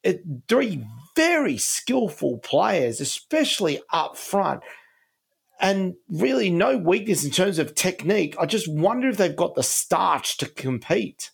three 0.49 0.85
very 1.15 1.57
skillful 1.57 2.39
players, 2.39 3.01
especially 3.01 3.81
up 3.93 4.17
front 4.17 4.63
and 5.59 5.95
really 6.09 6.51
no 6.51 6.77
weakness 6.77 7.25
in 7.25 7.31
terms 7.31 7.59
of 7.59 7.75
technique. 7.75 8.37
I 8.39 8.47
just 8.47 8.69
wonder 8.69 9.09
if 9.09 9.17
they've 9.17 9.35
got 9.35 9.55
the 9.55 9.63
starch 9.63 10.37
to 10.39 10.47
compete. 10.47 11.31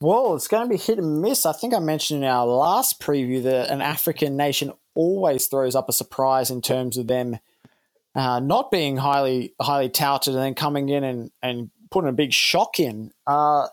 Well, 0.00 0.36
it's 0.36 0.46
going 0.46 0.62
to 0.62 0.68
be 0.68 0.76
hit 0.76 0.98
and 0.98 1.20
miss. 1.20 1.44
I 1.44 1.52
think 1.52 1.74
I 1.74 1.80
mentioned 1.80 2.22
in 2.22 2.30
our 2.30 2.46
last 2.46 3.00
preview 3.00 3.42
that 3.42 3.70
an 3.70 3.82
African 3.82 4.36
nation 4.36 4.72
always 4.94 5.48
throws 5.48 5.74
up 5.74 5.88
a 5.88 5.92
surprise 5.92 6.50
in 6.50 6.62
terms 6.62 6.96
of 6.96 7.08
them 7.08 7.38
uh, 8.14 8.40
not 8.40 8.70
being 8.70 8.96
highly 8.96 9.54
highly 9.60 9.88
touted 9.88 10.34
and 10.34 10.42
then 10.42 10.54
coming 10.54 10.88
in 10.88 11.04
and, 11.04 11.30
and 11.42 11.70
putting 11.90 12.08
a 12.08 12.12
big 12.12 12.32
shock 12.32 12.78
in. 12.78 13.12
Uh, 13.26 13.66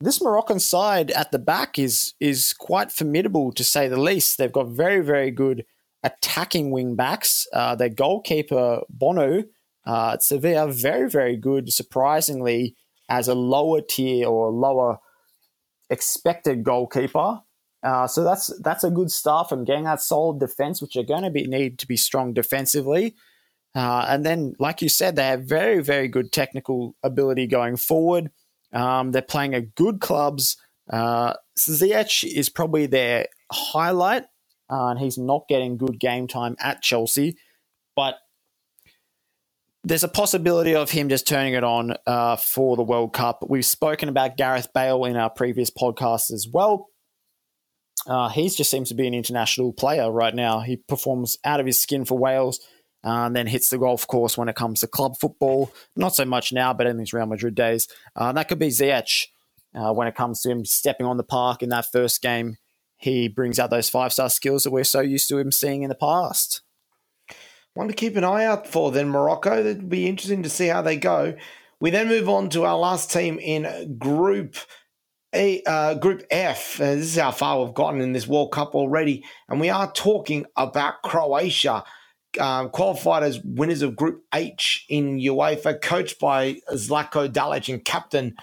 this 0.00 0.22
Moroccan 0.22 0.60
side 0.60 1.10
at 1.12 1.32
the 1.32 1.38
back 1.38 1.78
is 1.78 2.14
is 2.20 2.52
quite 2.52 2.92
formidable 2.92 3.52
to 3.52 3.64
say 3.64 3.88
the 3.88 4.00
least. 4.00 4.38
They've 4.38 4.52
got 4.52 4.68
very 4.68 5.00
very 5.00 5.30
good 5.30 5.64
attacking 6.02 6.70
wing 6.70 6.94
backs. 6.94 7.46
Uh, 7.52 7.74
their 7.74 7.88
goalkeeper, 7.88 8.80
Bono, 8.88 9.44
uh, 9.86 10.10
at 10.14 10.22
Sevilla, 10.22 10.70
very, 10.70 11.08
very 11.08 11.36
good, 11.36 11.72
surprisingly, 11.72 12.76
as 13.08 13.28
a 13.28 13.34
lower 13.34 13.80
tier 13.80 14.26
or 14.26 14.50
lower 14.50 14.98
expected 15.90 16.64
goalkeeper. 16.64 17.40
Uh, 17.82 18.06
so 18.06 18.24
that's 18.24 18.52
that's 18.62 18.84
a 18.84 18.90
good 18.90 19.10
start 19.10 19.48
from 19.48 19.64
getting 19.64 19.84
that 19.84 20.00
solid 20.00 20.40
defense, 20.40 20.82
which 20.82 20.96
are 20.96 21.04
going 21.04 21.22
to 21.22 21.30
be 21.30 21.46
need 21.46 21.78
to 21.78 21.86
be 21.86 21.96
strong 21.96 22.32
defensively. 22.32 23.14
Uh, 23.74 24.06
and 24.08 24.24
then, 24.24 24.54
like 24.58 24.80
you 24.80 24.88
said, 24.88 25.16
they 25.16 25.26
have 25.26 25.42
very, 25.42 25.82
very 25.82 26.08
good 26.08 26.32
technical 26.32 26.96
ability 27.02 27.46
going 27.46 27.76
forward. 27.76 28.30
Um, 28.72 29.12
they're 29.12 29.22
playing 29.22 29.54
a 29.54 29.60
good 29.60 30.00
clubs. 30.00 30.56
Uh, 30.90 31.34
Ziyech 31.58 32.24
is 32.24 32.48
probably 32.48 32.86
their 32.86 33.26
highlight 33.50 34.24
uh, 34.70 34.88
and 34.88 34.98
he's 34.98 35.18
not 35.18 35.48
getting 35.48 35.76
good 35.76 35.98
game 35.98 36.26
time 36.26 36.56
at 36.60 36.82
Chelsea. 36.82 37.36
But 37.94 38.16
there's 39.84 40.04
a 40.04 40.08
possibility 40.08 40.74
of 40.74 40.90
him 40.90 41.08
just 41.08 41.26
turning 41.26 41.54
it 41.54 41.64
on 41.64 41.94
uh, 42.06 42.36
for 42.36 42.76
the 42.76 42.82
World 42.82 43.12
Cup. 43.12 43.44
We've 43.48 43.64
spoken 43.64 44.08
about 44.08 44.36
Gareth 44.36 44.72
Bale 44.74 45.04
in 45.04 45.16
our 45.16 45.30
previous 45.30 45.70
podcast 45.70 46.32
as 46.32 46.48
well. 46.52 46.88
Uh, 48.06 48.28
he 48.28 48.48
just 48.48 48.70
seems 48.70 48.88
to 48.88 48.94
be 48.94 49.06
an 49.06 49.14
international 49.14 49.72
player 49.72 50.10
right 50.10 50.34
now. 50.34 50.60
He 50.60 50.76
performs 50.76 51.38
out 51.44 51.60
of 51.60 51.66
his 51.66 51.80
skin 51.80 52.04
for 52.04 52.18
Wales 52.18 52.60
uh, 53.06 53.26
and 53.26 53.36
then 53.36 53.46
hits 53.46 53.70
the 53.70 53.78
golf 53.78 54.06
course 54.06 54.36
when 54.36 54.48
it 54.48 54.56
comes 54.56 54.80
to 54.80 54.86
club 54.86 55.16
football. 55.16 55.72
Not 55.94 56.14
so 56.14 56.24
much 56.24 56.52
now, 56.52 56.74
but 56.74 56.86
in 56.86 56.98
these 56.98 57.12
Real 57.12 57.26
Madrid 57.26 57.54
days. 57.54 57.88
Uh, 58.14 58.32
that 58.32 58.48
could 58.48 58.58
be 58.58 58.68
Ziyech 58.68 59.28
uh, 59.74 59.92
when 59.92 60.08
it 60.08 60.14
comes 60.14 60.42
to 60.42 60.50
him 60.50 60.64
stepping 60.64 61.06
on 61.06 61.16
the 61.16 61.24
park 61.24 61.62
in 61.62 61.68
that 61.70 61.86
first 61.92 62.20
game 62.20 62.58
he 62.96 63.28
brings 63.28 63.58
out 63.58 63.70
those 63.70 63.88
five 63.88 64.12
star 64.12 64.30
skills 64.30 64.64
that 64.64 64.70
we're 64.70 64.84
so 64.84 65.00
used 65.00 65.28
to 65.28 65.38
him 65.38 65.52
seeing 65.52 65.82
in 65.82 65.88
the 65.88 65.94
past. 65.94 66.62
One 67.74 67.88
to 67.88 67.94
keep 67.94 68.16
an 68.16 68.24
eye 68.24 68.44
out 68.44 68.66
for 68.66 68.90
then 68.90 69.10
Morocco. 69.10 69.60
It'd 69.60 69.88
be 69.88 70.08
interesting 70.08 70.42
to 70.42 70.50
see 70.50 70.68
how 70.68 70.82
they 70.82 70.96
go. 70.96 71.36
We 71.78 71.90
then 71.90 72.08
move 72.08 72.28
on 72.28 72.48
to 72.50 72.64
our 72.64 72.78
last 72.78 73.10
team 73.10 73.38
in 73.38 73.98
Group 73.98 74.56
A, 75.34 75.62
uh, 75.64 75.94
Group 75.94 76.22
F. 76.30 76.80
Uh, 76.80 76.94
this 76.94 77.04
is 77.04 77.16
how 77.16 77.32
far 77.32 77.62
we've 77.62 77.74
gotten 77.74 78.00
in 78.00 78.14
this 78.14 78.26
World 78.26 78.52
Cup 78.52 78.74
already, 78.74 79.24
and 79.48 79.60
we 79.60 79.68
are 79.68 79.92
talking 79.92 80.46
about 80.56 81.02
Croatia. 81.02 81.84
Um, 82.38 82.70
qualified 82.70 83.22
as 83.22 83.40
winners 83.44 83.82
of 83.82 83.96
Group 83.96 84.22
H 84.34 84.84
in 84.88 85.18
UEFA, 85.18 85.80
coached 85.80 86.18
by 86.18 86.56
Zlatko 86.72 87.32
Dalic 87.32 87.72
and 87.72 87.84
captain 87.84 88.36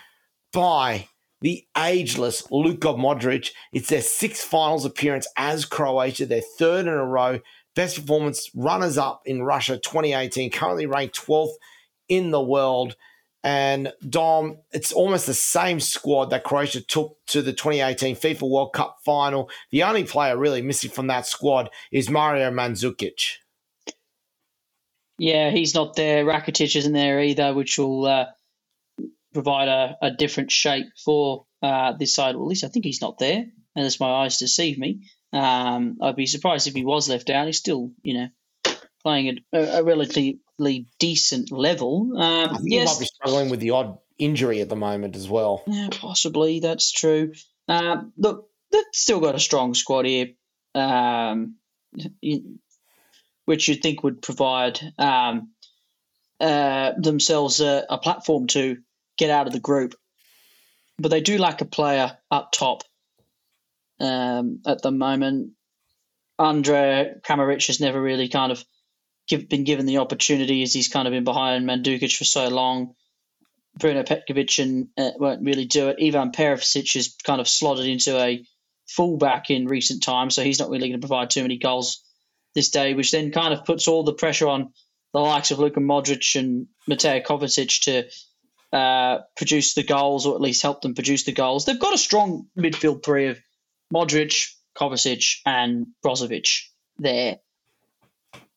by 0.51 1.07
the 1.41 1.65
ageless 1.77 2.49
Luka 2.51 2.87
Modric. 2.87 3.51
It's 3.73 3.89
their 3.89 4.01
sixth 4.01 4.47
finals 4.47 4.85
appearance 4.85 5.27
as 5.37 5.65
Croatia, 5.65 6.25
their 6.25 6.41
third 6.57 6.87
in 6.87 6.93
a 6.93 7.05
row. 7.05 7.39
Best 7.75 7.97
performance, 7.97 8.49
runners 8.55 8.97
up 8.97 9.23
in 9.25 9.43
Russia 9.43 9.77
2018, 9.77 10.51
currently 10.51 10.85
ranked 10.85 11.19
12th 11.19 11.53
in 12.07 12.31
the 12.31 12.41
world. 12.41 12.95
And 13.43 13.91
Dom, 14.07 14.59
it's 14.71 14.93
almost 14.93 15.25
the 15.25 15.33
same 15.33 15.81
squad 15.81 16.29
that 16.29 16.45
Croatia 16.45 16.79
took 16.79 17.17
to 17.27 17.41
the 17.41 17.51
2018 17.51 18.15
FIFA 18.15 18.49
World 18.49 18.73
Cup 18.73 18.99
final. 19.03 19.49
The 19.69 19.83
only 19.83 20.05
player 20.05 20.37
really 20.37 20.61
missing 20.61 20.91
from 20.91 21.07
that 21.07 21.27
squad 21.27 21.69
is 21.91 22.09
Mario 22.09 22.51
Mandzukic. 22.51 23.39
Yeah, 25.17 25.51
he's 25.51 25.75
not 25.75 25.95
there. 25.95 26.25
Rakitic 26.25 26.75
isn't 26.75 26.93
there 26.93 27.19
either, 27.21 27.53
which 27.53 27.77
will 27.77 28.05
uh, 28.05 28.25
provide 29.33 29.67
a, 29.67 29.97
a 30.01 30.11
different 30.11 30.51
shape 30.51 30.87
for 31.03 31.45
uh, 31.61 31.93
this 31.93 32.13
side. 32.13 32.35
Well, 32.35 32.45
at 32.45 32.49
least 32.49 32.63
I 32.63 32.67
think 32.67 32.85
he's 32.85 33.01
not 33.01 33.19
there, 33.19 33.45
unless 33.75 33.99
my 33.99 34.09
eyes 34.09 34.37
deceive 34.37 34.77
me. 34.77 35.09
Um, 35.31 35.97
I'd 36.01 36.15
be 36.15 36.25
surprised 36.25 36.67
if 36.67 36.73
he 36.73 36.85
was 36.85 37.09
left 37.09 37.29
out. 37.29 37.47
He's 37.47 37.57
still, 37.57 37.91
you 38.03 38.13
know, 38.15 38.27
playing 39.03 39.29
at 39.29 39.35
a, 39.51 39.79
a 39.79 39.83
relatively 39.83 40.87
decent 40.99 41.51
level. 41.51 42.17
Um, 42.17 42.49
I 42.49 42.57
think 42.57 42.71
yes, 42.71 42.89
he 42.89 42.93
might 42.95 42.99
be 42.99 43.05
struggling 43.05 43.49
with 43.49 43.59
the 43.59 43.71
odd 43.71 43.97
injury 44.17 44.61
at 44.61 44.69
the 44.69 44.75
moment 44.75 45.15
as 45.15 45.27
well. 45.27 45.63
Yeah, 45.67 45.89
possibly. 45.91 46.59
That's 46.59 46.91
true. 46.91 47.33
Um, 47.67 48.13
look, 48.17 48.47
they've 48.71 48.83
still 48.93 49.19
got 49.19 49.35
a 49.35 49.39
strong 49.39 49.73
squad 49.73 50.05
here, 50.05 50.29
um, 50.75 51.55
which 53.45 53.67
you'd 53.67 53.81
think 53.81 54.03
would 54.03 54.21
provide 54.21 54.79
um, 54.97 55.51
uh, 56.39 56.93
themselves 56.97 57.59
a, 57.59 57.85
a, 57.89 57.97
platform 57.97 58.47
to 58.47 58.77
get 59.17 59.29
out 59.29 59.47
of 59.47 59.53
the 59.53 59.59
group. 59.59 59.95
But 60.97 61.09
they 61.09 61.21
do 61.21 61.37
lack 61.37 61.61
a 61.61 61.65
player 61.65 62.17
up 62.31 62.51
top 62.51 62.83
um, 63.99 64.61
at 64.65 64.81
the 64.81 64.91
moment. 64.91 65.51
Andre 66.39 67.15
Kramaric 67.21 67.67
has 67.67 67.79
never 67.79 68.01
really 68.01 68.29
kind 68.29 68.51
of 68.51 68.63
give, 69.27 69.49
been 69.49 69.63
given 69.63 69.85
the 69.85 69.99
opportunity 69.99 70.63
as 70.63 70.73
he's 70.73 70.87
kind 70.87 71.07
of 71.07 71.11
been 71.11 71.23
behind 71.23 71.67
Mandzukic 71.67 72.15
for 72.15 72.25
so 72.25 72.49
long. 72.49 72.95
Bruno 73.77 74.03
Petkovic 74.03 74.61
and 74.61 74.89
uh, 74.97 75.11
won't 75.17 75.43
really 75.43 75.65
do 75.65 75.89
it. 75.89 75.97
Ivan 76.01 76.31
Perisic 76.31 76.93
has 76.93 77.15
kind 77.23 77.41
of 77.41 77.47
slotted 77.47 77.87
into 77.87 78.17
a 78.17 78.45
fullback 78.87 79.49
in 79.49 79.65
recent 79.65 80.03
times, 80.03 80.35
so 80.35 80.43
he's 80.43 80.59
not 80.59 80.69
really 80.69 80.89
going 80.89 81.01
to 81.01 81.07
provide 81.07 81.31
too 81.31 81.41
many 81.41 81.57
goals 81.57 82.03
this 82.55 82.69
day, 82.69 82.93
which 82.93 83.11
then 83.11 83.31
kind 83.31 83.53
of 83.53 83.65
puts 83.65 83.87
all 83.87 84.03
the 84.03 84.13
pressure 84.13 84.47
on 84.47 84.73
the 85.13 85.19
likes 85.19 85.51
of 85.51 85.59
Luka 85.59 85.79
Modric 85.79 86.39
and 86.39 86.67
Mateo 86.87 87.19
Kovacic 87.19 87.83
to 87.83 88.77
uh, 88.77 89.19
produce 89.35 89.75
the 89.75 89.83
goals, 89.83 90.25
or 90.25 90.35
at 90.35 90.41
least 90.41 90.63
help 90.63 90.81
them 90.81 90.95
produce 90.95 91.23
the 91.23 91.31
goals. 91.31 91.65
They've 91.65 91.79
got 91.79 91.93
a 91.93 91.97
strong 91.97 92.47
midfield 92.57 93.03
three 93.03 93.27
of 93.27 93.39
Modric, 93.93 94.47
Kovacic, 94.75 95.37
and 95.45 95.87
Brozovic 96.03 96.61
there. 96.97 97.37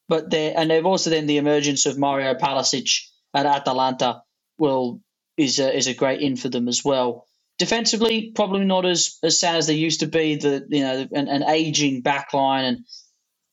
But 0.09 0.31
they 0.31 0.55
and 0.55 0.71
they've 0.71 0.87
also 0.87 1.11
then 1.11 1.26
the 1.26 1.38
emergence 1.38 1.85
of 1.87 1.99
Mario 1.99 2.35
Pasalic 2.35 3.00
at 3.35 3.45
Atalanta 3.45 4.23
will 4.59 5.00
is 5.37 5.59
a, 5.59 5.76
is 5.76 5.87
a 5.87 5.95
great 5.95 6.21
in 6.21 6.37
for 6.37 6.49
them 6.49 6.69
as 6.69 6.85
well. 6.85 7.26
Defensively, 7.59 8.33
probably 8.35 8.65
not 8.65 8.87
as, 8.87 9.19
as 9.23 9.41
sad 9.41 9.57
as 9.57 9.67
they 9.67 9.75
used 9.75 10.00
to 10.00 10.07
be. 10.07 10.37
The 10.37 10.67
you 10.69 10.81
know 10.81 11.09
an, 11.12 11.29
an 11.29 11.43
aging 11.43 12.03
backline 12.03 12.69
and 12.69 12.85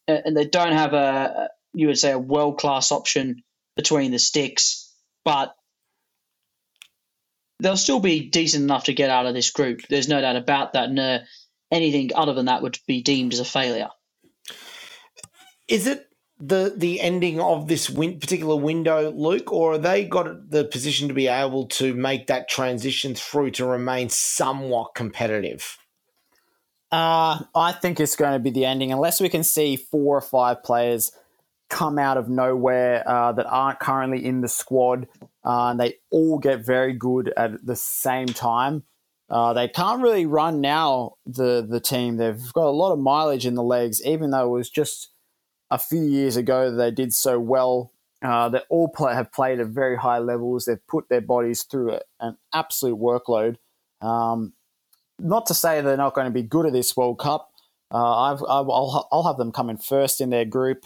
and 0.07 0.35
they 0.35 0.45
don't 0.45 0.73
have 0.73 0.93
a 0.93 1.49
you 1.73 1.87
would 1.87 1.97
say 1.97 2.11
a 2.11 2.19
world 2.19 2.59
class 2.59 2.91
option 2.91 3.43
between 3.75 4.11
the 4.11 4.19
sticks, 4.19 4.93
but 5.25 5.55
they'll 7.59 7.77
still 7.77 7.99
be 7.99 8.29
decent 8.29 8.63
enough 8.63 8.85
to 8.85 8.93
get 8.93 9.09
out 9.09 9.25
of 9.25 9.33
this 9.33 9.49
group. 9.49 9.81
There's 9.89 10.09
no 10.09 10.21
doubt 10.21 10.35
about 10.35 10.73
that. 10.73 10.89
And 10.89 10.99
uh, 10.99 11.19
anything 11.71 12.11
other 12.15 12.33
than 12.33 12.45
that 12.45 12.61
would 12.61 12.77
be 12.87 13.01
deemed 13.01 13.33
as 13.33 13.39
a 13.39 13.45
failure. 13.45 13.89
Is 15.67 15.87
it 15.87 16.05
the 16.39 16.73
the 16.75 16.99
ending 16.99 17.39
of 17.39 17.67
this 17.67 17.89
win- 17.89 18.19
particular 18.19 18.55
window, 18.55 19.11
Luke, 19.11 19.51
or 19.51 19.73
are 19.73 19.77
they 19.77 20.05
got 20.05 20.49
the 20.49 20.65
position 20.65 21.07
to 21.07 21.13
be 21.13 21.27
able 21.27 21.67
to 21.67 21.93
make 21.93 22.27
that 22.27 22.49
transition 22.49 23.15
through 23.15 23.51
to 23.51 23.65
remain 23.65 24.09
somewhat 24.09 24.93
competitive? 24.93 25.77
Uh, 26.93 27.43
I 27.55 27.71
think 27.71 27.99
it's 27.99 28.15
going 28.15 28.33
to 28.33 28.39
be 28.39 28.51
the 28.51 28.65
ending 28.65 28.91
unless 28.91 29.19
we 29.19 29.27
can 29.27 29.43
see 29.43 29.77
four 29.77 30.15
or 30.15 30.21
five 30.21 30.61
players 30.61 31.11
come 31.67 31.97
out 31.97 32.17
of 32.17 32.29
nowhere 32.29 33.03
uh, 33.09 33.31
that 33.31 33.47
aren't 33.47 33.79
currently 33.79 34.23
in 34.23 34.41
the 34.41 34.47
squad. 34.47 35.07
Uh, 35.43 35.69
and 35.69 35.79
they 35.79 35.95
all 36.11 36.37
get 36.37 36.63
very 36.63 36.93
good 36.93 37.33
at 37.35 37.65
the 37.65 37.75
same 37.75 38.27
time. 38.27 38.83
Uh, 39.27 39.53
they 39.53 39.67
can't 39.67 40.03
really 40.03 40.27
run 40.27 40.61
now. 40.61 41.13
The 41.25 41.65
the 41.67 41.79
team 41.79 42.17
they've 42.17 42.53
got 42.53 42.67
a 42.67 42.69
lot 42.69 42.93
of 42.93 42.99
mileage 42.99 43.47
in 43.47 43.55
the 43.55 43.63
legs, 43.63 43.99
even 44.05 44.29
though 44.29 44.45
it 44.45 44.57
was 44.57 44.69
just 44.69 45.09
a 45.71 45.79
few 45.79 46.03
years 46.03 46.37
ago 46.37 46.69
that 46.69 46.77
they 46.77 46.91
did 46.91 47.11
so 47.11 47.39
well. 47.39 47.91
Uh, 48.21 48.49
they 48.49 48.61
all 48.69 48.87
play, 48.87 49.15
have 49.15 49.31
played 49.31 49.59
at 49.59 49.67
very 49.67 49.97
high 49.97 50.19
levels. 50.19 50.65
They've 50.65 50.87
put 50.87 51.09
their 51.09 51.21
bodies 51.21 51.63
through 51.63 51.97
an 52.19 52.37
absolute 52.53 52.99
workload. 52.99 53.55
Um, 53.99 54.53
not 55.19 55.45
to 55.47 55.53
say 55.53 55.81
they're 55.81 55.97
not 55.97 56.13
going 56.13 56.25
to 56.25 56.31
be 56.31 56.43
good 56.43 56.65
at 56.65 56.73
this 56.73 56.95
World 56.95 57.19
Cup. 57.19 57.49
Uh, 57.91 58.31
I've, 58.33 58.43
I'll, 58.47 59.07
I'll 59.11 59.23
have 59.23 59.37
them 59.37 59.51
coming 59.51 59.77
first 59.77 60.19
in 60.19 60.29
their 60.29 60.45
group, 60.45 60.85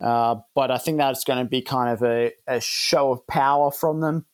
uh, 0.00 0.36
but 0.54 0.70
I 0.70 0.78
think 0.78 0.98
that's 0.98 1.24
going 1.24 1.38
to 1.38 1.48
be 1.48 1.60
kind 1.60 1.90
of 1.90 2.02
a, 2.02 2.32
a 2.46 2.60
show 2.60 3.12
of 3.12 3.26
power 3.26 3.70
from 3.70 4.00
them, 4.00 4.26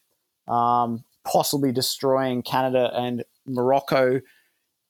um, 0.46 1.04
possibly 1.24 1.72
destroying 1.72 2.42
Canada 2.42 2.90
and 2.94 3.24
Morocco, 3.46 4.16
uh, 4.16 4.20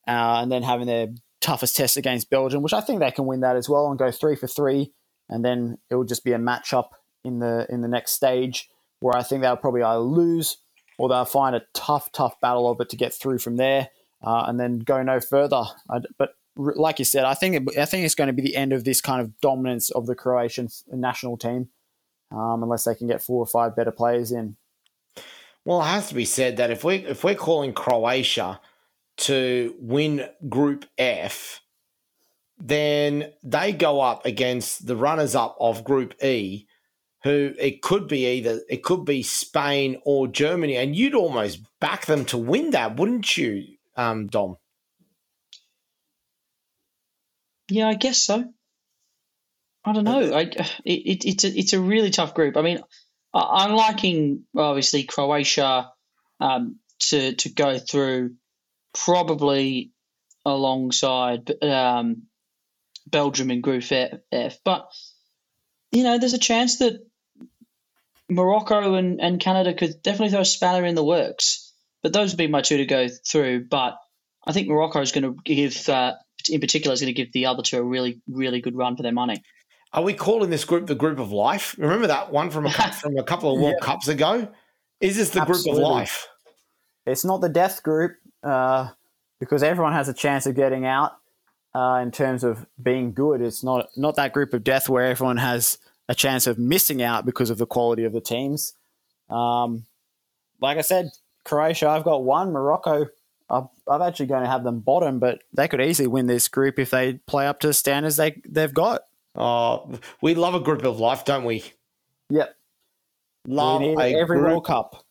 and 0.07 0.53
then 0.53 0.63
having 0.63 0.87
their 0.87 1.09
toughest 1.41 1.77
test 1.77 1.97
against 1.97 2.31
Belgium, 2.31 2.63
which 2.63 2.73
I 2.73 2.81
think 2.81 3.01
they 3.01 3.11
can 3.11 3.27
win 3.27 3.41
that 3.41 3.57
as 3.57 3.69
well 3.69 3.89
and 3.89 3.99
go 3.99 4.11
three 4.11 4.37
for 4.37 4.47
three. 4.47 4.93
And 5.29 5.45
then 5.45 5.79
it 5.91 5.95
will 5.95 6.05
just 6.05 6.25
be 6.25 6.33
a 6.33 6.39
matchup 6.39 6.89
in 7.25 7.39
the 7.39 7.67
in 7.71 7.81
the 7.81 7.89
next 7.89 8.13
stage 8.13 8.69
where 9.01 9.17
I 9.17 9.23
think 9.23 9.43
they'll 9.43 9.57
probably 9.57 9.83
either 9.83 10.01
lose 10.01 10.59
or 10.99 11.09
they'll 11.09 11.25
find 11.25 11.57
a 11.57 11.63
tough, 11.75 12.13
tough 12.13 12.41
battle 12.41 12.71
of 12.71 12.81
it 12.81 12.89
to 12.91 12.97
get 12.97 13.13
through 13.13 13.39
from 13.39 13.57
there, 13.57 13.89
uh, 14.23 14.45
and 14.47 14.59
then 14.59 14.79
go 14.79 15.03
no 15.03 15.21
further. 15.21 15.65
I, 15.91 16.01
but 16.19 16.37
like 16.57 16.99
you 16.99 17.05
said, 17.05 17.25
I 17.25 17.35
think 17.35 17.55
it, 17.57 17.79
I 17.79 17.85
think 17.85 18.05
it's 18.05 18.15
going 18.15 18.29
to 18.29 18.33
be 18.33 18.43
the 18.43 18.57
end 18.57 18.73
of 18.73 18.85
this 18.85 19.01
kind 19.01 19.21
of 19.21 19.39
dominance 19.41 19.91
of 19.91 20.07
the 20.07 20.15
Croatian 20.15 20.69
national 20.93 21.37
team, 21.37 21.69
um, 22.31 22.63
unless 22.63 22.85
they 22.85 22.95
can 22.95 23.09
get 23.09 23.23
four 23.23 23.39
or 23.39 23.47
five 23.47 23.75
better 23.75 23.91
players 23.91 24.33
in. 24.33 24.57
Well, 25.65 25.81
it 25.81 25.87
has 25.87 26.09
to 26.09 26.15
be 26.15 26.25
said 26.25 26.57
that 26.57 26.71
if 26.71 26.85
we 26.85 26.97
if 26.97 27.25
we're 27.25 27.35
calling 27.35 27.73
Croatia 27.73 28.61
to 29.19 29.75
win 29.79 30.29
Group 30.49 30.85
F, 30.99 31.61
then 32.59 33.33
they 33.43 33.73
go 33.73 34.01
up 34.01 34.27
against 34.27 34.87
the 34.87 34.97
runners 34.97 35.35
up 35.35 35.57
of 35.61 35.85
Group 35.85 36.23
E, 36.23 36.67
who 37.23 37.55
it 37.59 37.81
could 37.81 38.09
be 38.09 38.27
either 38.27 38.61
it 38.69 38.83
could 38.83 39.05
be 39.05 39.23
Spain 39.23 40.01
or 40.05 40.27
Germany, 40.27 40.77
and 40.77 40.97
you'd 40.97 41.15
almost 41.15 41.61
back 41.81 42.07
them 42.07 42.25
to 42.27 42.37
win 42.37 42.71
that, 42.71 42.97
wouldn't 42.97 43.37
you, 43.37 43.65
um, 43.97 44.27
Dom? 44.27 44.57
Yeah, 47.69 47.89
I 47.89 47.95
guess 47.95 48.23
so. 48.23 48.45
I 49.85 49.93
don't 49.93 50.05
know. 50.05 50.35
I, 50.35 50.43
it, 50.43 50.67
it, 50.85 51.25
it's 51.25 51.45
a 51.45 51.49
it's 51.49 51.73
a 51.73 51.81
really 51.81 52.11
tough 52.11 52.35
group. 52.35 52.57
I 52.57 52.63
mean, 52.63 52.81
I, 53.35 53.65
am 53.65 53.75
liking 53.75 54.45
obviously 54.57 55.05
Croatia 55.05 55.91
um, 56.39 56.79
to 57.01 57.35
to 57.35 57.49
go 57.49 57.79
through 57.79 58.35
probably 58.95 59.93
alongside 60.45 61.51
um, 61.63 62.25
Belgium 63.07 63.51
in 63.51 63.61
Group 63.61 63.85
F. 63.91 64.59
But 64.65 64.89
you 65.91 66.05
know, 66.05 66.19
there's 66.19 66.35
a 66.35 66.39
chance 66.39 66.79
that 66.79 67.01
Morocco 68.29 68.95
and, 68.95 69.21
and 69.21 69.41
Canada 69.41 69.75
could 69.75 70.03
definitely 70.03 70.31
throw 70.31 70.41
a 70.41 70.45
spanner 70.45 70.87
in 70.87 70.95
the 70.95 71.05
works. 71.05 71.62
But 72.03 72.13
those 72.13 72.33
would 72.33 72.39
be 72.39 72.49
my 72.49 72.63
two 72.63 72.79
to 72.79 72.87
go 72.87 73.09
through. 73.09 73.67
But 73.69 73.97
I 74.47 74.53
think 74.53 74.69
Morocco 74.69 75.01
is 75.01 75.13
going 75.13 75.25
to 75.25 75.37
give, 75.45 75.89
uh, 75.89 76.15
in 76.51 76.61
particular, 76.61 76.93
is 76.93 77.01
going 77.01 77.15
to 77.15 77.21
give 77.21 77.33
the 77.33 77.47
other 77.47 77.63
two 77.63 77.79
a 77.79 77.83
really, 77.83 78.21
really 78.29 78.61
good 78.61 78.77
run 78.77 78.97
for 78.97 79.03
their 79.03 79.13
money. 79.13 79.43
Are 79.93 80.03
we 80.03 80.15
calling 80.15 80.51
this 80.51 80.65
group 80.65 80.87
the 80.87 80.95
group 80.95 81.19
of 81.19 81.33
life? 81.33 81.77
Remember 81.79 82.07
that 82.07 82.33
one 82.33 82.51
from 82.51 82.67
a, 82.67 82.71
from 83.01 83.17
a 83.19 83.23
couple 83.23 83.55
of 83.55 83.61
World 83.61 83.77
yeah. 83.81 83.87
Cups 83.87 84.09
ago? 84.09 84.49
Is 85.01 85.17
this 85.17 85.31
the 85.31 85.43
Absolutely. 85.43 85.73
group 85.73 85.85
of 85.85 85.93
life? 85.93 86.29
It's 87.07 87.25
not 87.25 87.41
the 87.41 87.49
death 87.49 87.83
group 87.83 88.17
uh, 88.43 88.89
because 89.41 89.63
everyone 89.63 89.93
has 89.93 90.09
a 90.09 90.15
chance 90.15 90.47
of 90.47 90.55
getting 90.55 90.87
out 90.87 91.13
uh, 91.75 92.01
in 92.03 92.11
terms 92.11 92.45
of 92.45 92.67
being 92.81 93.13
good. 93.13 93.41
It's 93.41 93.63
not 93.63 93.89
not 93.97 94.17
that 94.17 94.33
group 94.33 94.55
of 94.55 94.65
death 94.65 94.89
where 94.89 95.05
everyone 95.05 95.39
has 95.39 95.79
a 96.09 96.15
chance 96.15 96.47
of 96.47 96.59
missing 96.59 97.03
out 97.03 97.27
because 97.27 97.51
of 97.51 97.59
the 97.59 97.67
quality 97.67 98.05
of 98.05 98.13
the 98.13 98.21
teams. 98.21 98.75
Um, 99.29 99.87
like 100.61 100.79
I 100.79 100.83
said, 100.83 101.11
Croatia, 101.45 101.89
I've 101.89 102.05
got 102.05 102.25
one. 102.25 102.53
Morocco, 102.53 103.07
I'm, 103.51 103.69
I'm 103.87 104.03
actually 104.03 104.27
going 104.27 104.43
to 104.43 104.49
have 104.49 104.65
them 104.65 104.81
bottom, 104.81 105.19
but 105.19 105.43
they 105.53 105.69
could 105.69 105.81
easily 105.81 106.07
win 106.07 106.27
this 106.27 106.49
group 106.49 106.79
if 106.79 106.91
they 106.91 107.15
play 107.27 107.47
up 107.47 107.61
to 107.61 107.69
the 107.69 107.75
standards 107.75 108.17
they 108.17 108.41
they've 108.49 108.73
got. 108.73 109.03
Oh, 109.35 109.99
we 110.21 110.35
love 110.35 110.55
a 110.55 110.61
group 110.61 110.85
of 110.85 111.01
life, 111.01 111.25
don't 111.25 111.45
we? 111.45 111.65
Yep. 112.31 112.55
Love 113.47 113.83
every 113.83 114.25
group. 114.25 114.43
World 114.43 114.67
Cup. 114.67 115.05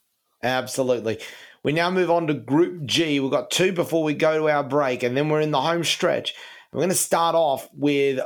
Absolutely. 0.44 1.20
We 1.64 1.74
now 1.74 1.92
move 1.92 2.10
on 2.10 2.28
to 2.28 2.34
Group 2.34 2.86
G. 2.86 3.20
We've 3.20 3.30
got 3.30 3.52
two 3.52 3.72
before 3.72 4.04
we 4.04 4.14
go 4.14 4.38
to 4.38 4.50
our 4.50 4.64
break, 4.64 5.04
and 5.04 5.16
then 5.16 5.30
we're 5.30 5.42
in 5.42 5.52
the 5.52 5.62
home 5.62 5.84
stretch. 5.84 6.34
We're 6.72 6.80
going 6.80 6.90
to 6.90 6.96
start 6.96 7.36
off 7.36 7.68
with 7.74 8.20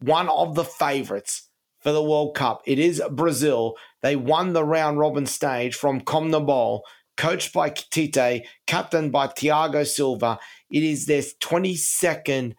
one 0.00 0.28
of 0.28 0.54
the 0.54 0.64
favourites 0.64 1.48
for 1.80 1.92
the 1.92 2.02
World 2.02 2.36
Cup. 2.36 2.62
It 2.66 2.78
is 2.78 3.02
Brazil. 3.10 3.76
They 4.02 4.14
won 4.14 4.52
the 4.52 4.64
round 4.64 4.98
robin 4.98 5.26
stage 5.26 5.74
from 5.74 6.02
CONMEBOL, 6.02 6.82
coached 7.20 7.52
by 7.52 7.68
Tite, 7.68 8.46
captained 8.66 9.12
by 9.12 9.26
Thiago 9.26 9.86
Silva. 9.86 10.38
It 10.70 10.82
is 10.82 11.04
their 11.04 11.20
22nd 11.20 12.54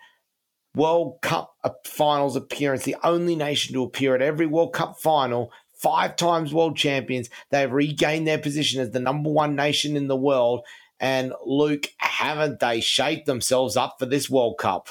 World 0.76 1.18
Cup 1.24 1.56
finals 1.84 2.36
appearance, 2.36 2.84
the 2.84 2.96
only 3.04 3.36
nation 3.36 3.74
to 3.74 3.82
appear 3.82 4.14
at 4.14 4.22
every 4.22 4.46
World 4.46 4.72
Cup 4.72 5.00
final 5.00 5.52
five 5.74 6.16
times 6.16 6.54
world 6.54 6.78
champions. 6.78 7.28
They've 7.50 7.72
regained 7.72 8.28
their 8.28 8.38
position 8.38 8.80
as 8.80 8.92
the 8.92 9.00
number 9.00 9.32
one 9.32 9.56
nation 9.56 9.98
in 9.98 10.08
the 10.08 10.16
world. 10.16 10.62
And 11.00 11.34
Luke, 11.44 11.88
haven't 11.98 12.60
they 12.60 12.82
shaped 12.82 13.26
themselves 13.26 13.76
up 13.76 13.96
for 13.98 14.06
this 14.06 14.30
World 14.30 14.60
Cup? 14.60 14.90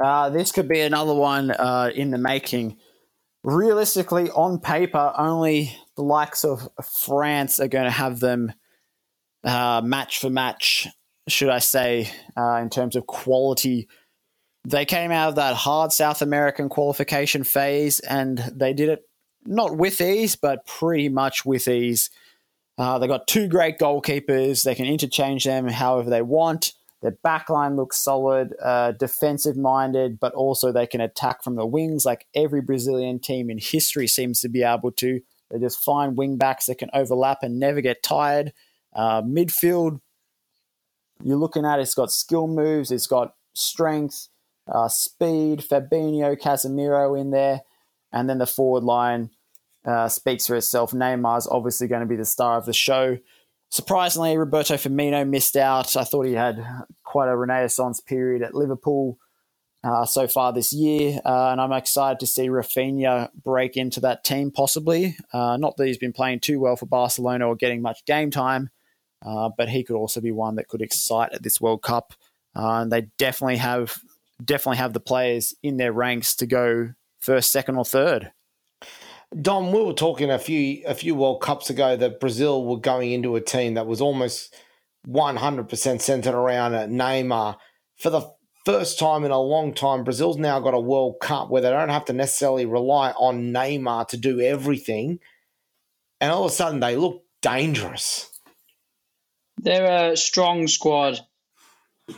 Uh, 0.00 0.30
this 0.30 0.52
could 0.52 0.68
be 0.68 0.80
another 0.80 1.14
one 1.14 1.50
uh, 1.50 1.90
in 1.92 2.12
the 2.12 2.18
making. 2.18 2.78
Realistically, 3.44 4.30
on 4.30 4.60
paper, 4.60 5.12
only 5.16 5.76
the 5.96 6.02
likes 6.02 6.44
of 6.44 6.68
France 6.82 7.58
are 7.58 7.68
going 7.68 7.84
to 7.84 7.90
have 7.90 8.20
them 8.20 8.52
uh, 9.44 9.80
match 9.84 10.20
for 10.20 10.30
match, 10.30 10.86
should 11.28 11.48
I 11.48 11.58
say, 11.58 12.10
uh, 12.36 12.56
in 12.56 12.70
terms 12.70 12.94
of 12.94 13.06
quality. 13.06 13.88
They 14.64 14.84
came 14.84 15.10
out 15.10 15.30
of 15.30 15.34
that 15.36 15.56
hard 15.56 15.92
South 15.92 16.22
American 16.22 16.68
qualification 16.68 17.42
phase 17.42 17.98
and 17.98 18.38
they 18.38 18.72
did 18.72 18.88
it 18.88 19.02
not 19.44 19.76
with 19.76 20.00
ease, 20.00 20.36
but 20.36 20.64
pretty 20.66 21.08
much 21.08 21.44
with 21.44 21.66
ease. 21.66 22.10
Uh, 22.78 22.98
they 22.98 23.08
got 23.08 23.26
two 23.26 23.48
great 23.48 23.78
goalkeepers. 23.78 24.62
They 24.62 24.76
can 24.76 24.86
interchange 24.86 25.44
them 25.44 25.66
however 25.66 26.10
they 26.10 26.22
want. 26.22 26.72
Their 27.02 27.18
backline 27.26 27.76
looks 27.76 27.98
solid, 27.98 28.54
uh, 28.62 28.92
defensive 28.92 29.56
minded, 29.56 30.20
but 30.20 30.32
also 30.34 30.70
they 30.70 30.86
can 30.86 31.00
attack 31.00 31.42
from 31.42 31.56
the 31.56 31.66
wings 31.66 32.06
like 32.06 32.26
every 32.34 32.60
Brazilian 32.60 33.18
team 33.18 33.50
in 33.50 33.58
history 33.58 34.06
seems 34.06 34.40
to 34.40 34.48
be 34.48 34.62
able 34.62 34.92
to. 34.92 35.20
They 35.50 35.58
just 35.58 35.82
find 35.82 36.16
wing 36.16 36.38
backs 36.38 36.66
that 36.66 36.78
can 36.78 36.90
overlap 36.94 37.38
and 37.42 37.58
never 37.58 37.80
get 37.80 38.02
tired. 38.02 38.52
Uh, 38.94 39.20
midfield, 39.20 40.00
you're 41.24 41.36
looking 41.36 41.66
at 41.66 41.80
it's 41.80 41.94
got 41.94 42.12
skill 42.12 42.46
moves, 42.46 42.92
it's 42.92 43.08
got 43.08 43.34
strength, 43.52 44.28
uh, 44.72 44.88
speed, 44.88 45.60
Fabinho, 45.60 46.40
Casemiro 46.40 47.20
in 47.20 47.30
there, 47.30 47.62
and 48.12 48.30
then 48.30 48.38
the 48.38 48.46
forward 48.46 48.84
line 48.84 49.30
uh, 49.84 50.08
speaks 50.08 50.46
for 50.46 50.54
itself. 50.54 50.92
Neymar's 50.92 51.48
obviously 51.48 51.88
going 51.88 52.02
to 52.02 52.06
be 52.06 52.16
the 52.16 52.24
star 52.24 52.56
of 52.56 52.66
the 52.66 52.72
show. 52.72 53.18
Surprisingly, 53.72 54.36
Roberto 54.36 54.74
Firmino 54.74 55.26
missed 55.26 55.56
out. 55.56 55.96
I 55.96 56.04
thought 56.04 56.26
he 56.26 56.34
had 56.34 56.62
quite 57.04 57.30
a 57.30 57.34
renaissance 57.34 58.00
period 58.00 58.42
at 58.42 58.54
Liverpool 58.54 59.16
uh, 59.82 60.04
so 60.04 60.28
far 60.28 60.52
this 60.52 60.74
year, 60.74 61.18
uh, 61.24 61.48
and 61.52 61.58
I'm 61.58 61.72
excited 61.72 62.20
to 62.20 62.26
see 62.26 62.48
Raphinha 62.48 63.30
break 63.32 63.78
into 63.78 63.98
that 64.00 64.24
team 64.24 64.50
possibly. 64.50 65.16
Uh, 65.32 65.56
not 65.56 65.78
that 65.78 65.86
he's 65.86 65.96
been 65.96 66.12
playing 66.12 66.40
too 66.40 66.60
well 66.60 66.76
for 66.76 66.84
Barcelona 66.84 67.48
or 67.48 67.56
getting 67.56 67.80
much 67.80 68.04
game 68.04 68.30
time, 68.30 68.68
uh, 69.24 69.48
but 69.56 69.70
he 69.70 69.82
could 69.82 69.96
also 69.96 70.20
be 70.20 70.32
one 70.32 70.56
that 70.56 70.68
could 70.68 70.82
excite 70.82 71.32
at 71.32 71.42
this 71.42 71.58
World 71.58 71.80
Cup. 71.80 72.12
Uh, 72.54 72.82
and 72.82 72.92
they 72.92 73.08
definitely 73.16 73.56
have 73.56 73.98
definitely 74.44 74.76
have 74.76 74.92
the 74.92 75.00
players 75.00 75.54
in 75.62 75.78
their 75.78 75.94
ranks 75.94 76.36
to 76.36 76.44
go 76.44 76.92
first, 77.20 77.50
second, 77.50 77.76
or 77.76 77.86
third. 77.86 78.32
Dom, 79.40 79.72
we 79.72 79.82
were 79.82 79.94
talking 79.94 80.30
a 80.30 80.38
few 80.38 80.82
a 80.86 80.94
few 80.94 81.14
World 81.14 81.40
Cups 81.40 81.70
ago 81.70 81.96
that 81.96 82.20
Brazil 82.20 82.66
were 82.66 82.78
going 82.78 83.12
into 83.12 83.36
a 83.36 83.40
team 83.40 83.74
that 83.74 83.86
was 83.86 84.00
almost 84.00 84.54
100% 85.08 86.00
centered 86.00 86.34
around 86.34 86.72
Neymar. 86.72 87.56
For 87.96 88.10
the 88.10 88.30
first 88.64 88.98
time 88.98 89.24
in 89.24 89.30
a 89.30 89.40
long 89.40 89.72
time, 89.72 90.04
Brazil's 90.04 90.36
now 90.36 90.60
got 90.60 90.74
a 90.74 90.80
World 90.80 91.16
Cup 91.20 91.48
where 91.48 91.62
they 91.62 91.70
don't 91.70 91.88
have 91.88 92.04
to 92.06 92.12
necessarily 92.12 92.66
rely 92.66 93.12
on 93.12 93.52
Neymar 93.52 94.08
to 94.08 94.16
do 94.16 94.40
everything. 94.40 95.18
And 96.20 96.30
all 96.30 96.44
of 96.44 96.50
a 96.50 96.54
sudden, 96.54 96.80
they 96.80 96.96
look 96.96 97.24
dangerous. 97.40 98.30
They're 99.56 100.12
a 100.12 100.16
strong 100.16 100.68
squad, 100.68 101.20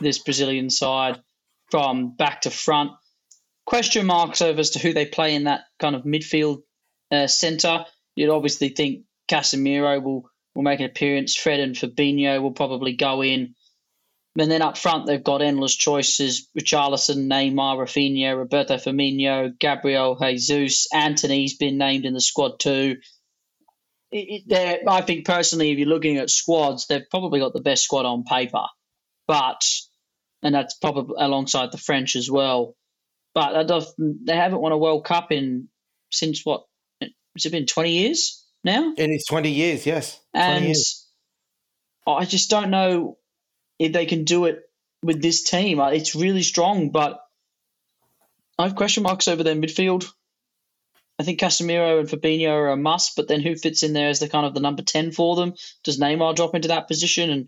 this 0.01 0.19
Brazilian 0.19 0.69
side, 0.69 1.21
from 1.71 2.15
back 2.15 2.41
to 2.41 2.49
front. 2.49 2.91
Question 3.65 4.05
marks 4.05 4.41
over 4.41 4.59
as 4.59 4.71
to 4.71 4.79
who 4.79 4.93
they 4.93 5.05
play 5.05 5.33
in 5.33 5.45
that 5.45 5.61
kind 5.79 5.95
of 5.95 6.03
midfield 6.03 6.63
uh, 7.15 7.27
centre. 7.27 7.85
You'd 8.15 8.29
obviously 8.29 8.69
think 8.69 9.03
Casemiro 9.29 10.01
will, 10.01 10.29
will 10.53 10.63
make 10.63 10.79
an 10.79 10.85
appearance. 10.85 11.35
Fred 11.35 11.59
and 11.59 11.75
Fabinho 11.75 12.41
will 12.41 12.51
probably 12.51 12.95
go 12.95 13.23
in. 13.23 13.55
And 14.37 14.51
then 14.51 14.61
up 14.61 14.77
front, 14.77 15.05
they've 15.05 15.23
got 15.23 15.41
endless 15.41 15.75
choices: 15.75 16.49
Richarlison, 16.59 17.27
Neymar, 17.27 17.77
Raphinha, 17.77 18.37
Roberto 18.37 18.75
Firmino, 18.75 19.57
Gabriel 19.57 20.17
Jesus. 20.19 20.87
Antony's 20.93 21.55
been 21.55 21.77
named 21.77 22.05
in 22.05 22.13
the 22.13 22.21
squad 22.21 22.59
too. 22.59 22.97
It, 24.11 24.43
it, 24.47 24.81
I 24.87 25.01
think 25.01 25.25
personally, 25.25 25.71
if 25.71 25.77
you're 25.77 25.87
looking 25.87 26.17
at 26.17 26.29
squads, 26.29 26.87
they've 26.87 27.09
probably 27.09 27.39
got 27.39 27.53
the 27.53 27.61
best 27.61 27.83
squad 27.83 28.05
on 28.05 28.23
paper, 28.23 28.65
but 29.25 29.61
and 30.43 30.53
that's 30.53 30.75
probably 30.75 31.15
alongside 31.17 31.71
the 31.71 31.77
French 31.77 32.15
as 32.15 32.29
well. 32.29 32.75
But 33.33 33.67
they 33.97 34.35
haven't 34.35 34.61
won 34.61 34.71
a 34.71 34.77
World 34.77 35.05
Cup 35.05 35.31
in 35.31 35.69
since 36.11 36.45
what 36.45 36.65
has 37.35 37.45
it 37.45 37.51
been 37.51 37.65
20 37.65 37.91
years 37.91 38.43
now? 38.63 38.93
It 38.97 39.09
is 39.09 39.25
20 39.29 39.51
years, 39.51 39.85
yes. 39.85 40.19
and 40.33 40.65
years. 40.65 41.07
I 42.07 42.25
just 42.25 42.49
don't 42.49 42.69
know 42.69 43.17
if 43.79 43.91
they 43.91 44.05
can 44.05 44.23
do 44.23 44.45
it 44.45 44.61
with 45.03 45.21
this 45.21 45.43
team. 45.43 45.79
Uh, 45.79 45.89
it's 45.89 46.15
really 46.15 46.43
strong, 46.43 46.91
but 46.91 47.19
I 48.57 48.63
have 48.63 48.75
question 48.75 49.03
marks 49.03 49.27
over 49.27 49.43
their 49.43 49.55
midfield. 49.55 50.05
I 51.17 51.23
think 51.23 51.39
Casemiro 51.39 51.99
and 51.99 52.09
Fabinho 52.09 52.51
are 52.51 52.71
a 52.71 52.77
must, 52.77 53.15
but 53.15 53.27
then 53.27 53.41
who 53.41 53.55
fits 53.55 53.83
in 53.83 53.93
there 53.93 54.09
as 54.09 54.19
the 54.19 54.27
kind 54.27 54.45
of 54.45 54.53
the 54.53 54.59
number 54.59 54.81
10 54.81 55.11
for 55.11 55.35
them? 55.35 55.53
Does 55.83 55.97
Neymar 55.97 56.35
drop 56.35 56.55
into 56.55 56.69
that 56.69 56.87
position 56.87 57.29
and, 57.29 57.47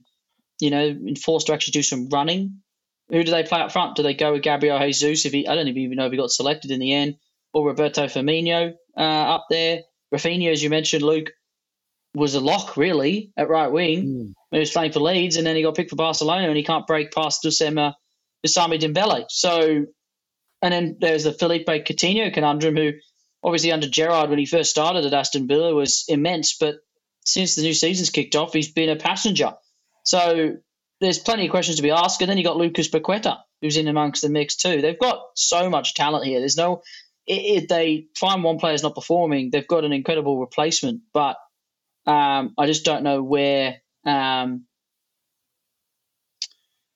you 0.60 0.70
know, 0.70 0.86
enforced 0.86 1.48
to 1.48 1.54
actually 1.54 1.74
do 1.74 1.84
some 1.84 2.10
running? 2.10 2.62
Who 3.10 3.24
do 3.24 3.32
they 3.32 3.44
play 3.44 3.60
up 3.60 3.72
front? 3.72 3.96
Do 3.96 4.04
they 4.04 4.14
go 4.14 4.34
with 4.34 4.42
Gabriel 4.42 4.80
Jesus? 4.80 5.26
If 5.26 5.34
he, 5.34 5.48
I 5.48 5.56
don't 5.56 5.68
even 5.68 5.98
know 5.98 6.06
if 6.06 6.12
he 6.12 6.18
got 6.18 6.32
selected 6.32 6.72
in 6.72 6.80
the 6.80 6.94
end, 6.94 7.18
or 7.54 7.68
Roberto 7.68 8.06
Firmino? 8.06 8.76
Uh, 8.98 9.02
up 9.02 9.46
there. 9.50 9.82
Raphinha, 10.14 10.52
as 10.52 10.64
you 10.64 10.70
mentioned, 10.70 11.04
Luke, 11.04 11.32
was 12.16 12.34
a 12.36 12.40
lock 12.40 12.78
really 12.78 13.32
at 13.38 13.50
right 13.50 13.72
wing. 13.72 14.06
Mm. 14.06 14.34
He 14.52 14.60
was 14.60 14.72
playing 14.72 14.94
for 14.94 15.02
Leeds, 15.02 15.38
and 15.38 15.46
then 15.46 15.56
he 15.56 15.62
got 15.62 15.76
picked 15.76 15.92
for 15.92 15.96
Barcelona, 15.96 16.48
and 16.48 16.58
he 16.58 16.64
can't 16.64 16.88
break 16.88 17.12
past 17.12 17.44
Dusema 17.44 17.94
Usami 18.46 18.80
Dembele. 18.80 19.26
So, 19.30 19.86
and 20.62 20.74
then 20.74 20.98
there's 21.00 21.26
the 21.26 21.34
Felipe 21.34 21.68
Coutinho 21.68 22.34
conundrum, 22.34 22.76
who 22.76 22.94
obviously 23.44 23.72
under 23.72 23.88
Gerrard 23.88 24.30
when 24.30 24.40
he 24.40 24.46
first 24.46 24.72
started 24.72 25.06
at 25.06 25.14
Aston 25.14 25.48
Villa 25.48 25.76
was 25.76 26.06
immense, 26.08 26.58
but 26.58 26.76
since 27.26 27.56
the 27.56 27.62
new 27.62 27.74
season's 27.74 28.10
kicked 28.10 28.36
off, 28.36 28.54
he's 28.54 28.72
been 28.72 28.90
a 28.90 28.96
passenger. 28.96 29.54
So 30.04 30.58
there's 31.02 31.20
plenty 31.20 31.46
of 31.46 31.52
questions 31.52 31.78
to 31.78 31.84
be 31.84 31.92
asked. 31.92 32.22
And 32.22 32.30
then 32.30 32.38
you 32.38 32.44
got 32.44 32.58
Lucas 32.58 32.90
Paqueta, 32.90 33.40
who's 33.62 33.78
in 33.78 33.88
amongst 33.88 34.22
the 34.22 34.30
mix 34.30 34.56
too. 34.56 34.82
They've 34.82 34.98
got 34.98 35.22
so 35.36 35.70
much 35.70 35.94
talent 35.94 36.26
here. 36.26 36.40
There's 36.40 36.58
no 36.58 36.82
if 37.28 37.68
they 37.68 38.08
find 38.16 38.44
one 38.44 38.60
player's 38.60 38.84
not 38.84 38.96
performing, 38.96 39.50
they've 39.52 39.68
got 39.68 39.84
an 39.84 39.94
incredible 39.94 40.40
replacement. 40.40 41.02
But 41.14 41.38
um, 42.06 42.54
I 42.58 42.66
just 42.66 42.86
don't 42.86 43.04
know 43.04 43.22
where 43.22 43.78
um, 44.06 44.66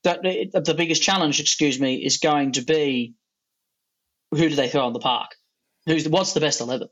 that 0.04 0.22
the 0.24 0.74
biggest 0.76 1.04
challenge, 1.04 1.40
excuse 1.40 1.80
me, 1.80 1.96
is 1.96 2.18
going 2.18 2.54
to 2.54 2.62
be 2.62 3.16
who 4.32 4.50
do 4.50 4.56
they 4.56 4.70
throw 4.70 4.86
on 4.86 4.94
the 4.94 5.00
park? 5.00 5.32
Who's 5.86 6.08
what's 6.08 6.34
the 6.34 6.40
best 6.40 6.62
eleven? 6.62 6.88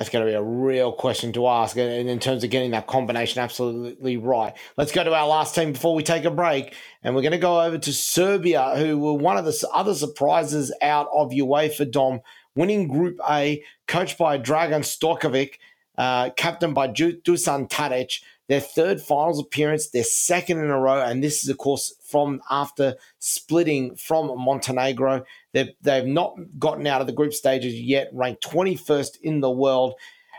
That's 0.00 0.08
going 0.08 0.24
to 0.24 0.32
be 0.32 0.34
a 0.34 0.42
real 0.42 0.92
question 0.92 1.30
to 1.34 1.46
ask. 1.46 1.76
And 1.76 2.08
in 2.08 2.18
terms 2.20 2.42
of 2.42 2.48
getting 2.48 2.70
that 2.70 2.86
combination 2.86 3.42
absolutely 3.42 4.16
right. 4.16 4.56
Let's 4.78 4.92
go 4.92 5.04
to 5.04 5.12
our 5.12 5.26
last 5.26 5.54
team 5.54 5.74
before 5.74 5.94
we 5.94 6.02
take 6.02 6.24
a 6.24 6.30
break. 6.30 6.74
And 7.02 7.14
we're 7.14 7.20
going 7.20 7.32
to 7.32 7.38
go 7.38 7.60
over 7.60 7.76
to 7.76 7.92
Serbia, 7.92 8.76
who 8.76 8.98
were 8.98 9.12
one 9.12 9.36
of 9.36 9.44
the 9.44 9.68
other 9.74 9.92
surprises 9.92 10.74
out 10.80 11.08
of 11.14 11.32
UEFA 11.32 11.90
Dom, 11.90 12.22
winning 12.54 12.88
Group 12.88 13.18
A, 13.28 13.62
coached 13.86 14.16
by 14.16 14.38
Dragan 14.38 14.80
Stojkovic, 14.80 15.56
uh, 15.98 16.30
captained 16.30 16.74
by 16.74 16.88
Dusan 16.88 17.68
Tadic. 17.68 18.22
Their 18.50 18.60
third 18.60 19.00
finals 19.00 19.38
appearance, 19.38 19.90
their 19.90 20.02
second 20.02 20.58
in 20.58 20.70
a 20.70 20.78
row, 20.78 21.00
and 21.00 21.22
this 21.22 21.44
is, 21.44 21.48
of 21.50 21.58
course, 21.58 21.94
from 22.02 22.42
after 22.50 22.96
splitting 23.20 23.94
from 23.94 24.36
Montenegro. 24.36 25.24
They've, 25.52 25.70
they've 25.80 26.04
not 26.04 26.34
gotten 26.58 26.84
out 26.88 27.00
of 27.00 27.06
the 27.06 27.12
group 27.12 27.32
stages 27.32 27.74
yet, 27.74 28.10
ranked 28.12 28.42
21st 28.42 29.20
in 29.22 29.38
the 29.38 29.52
world. 29.52 29.94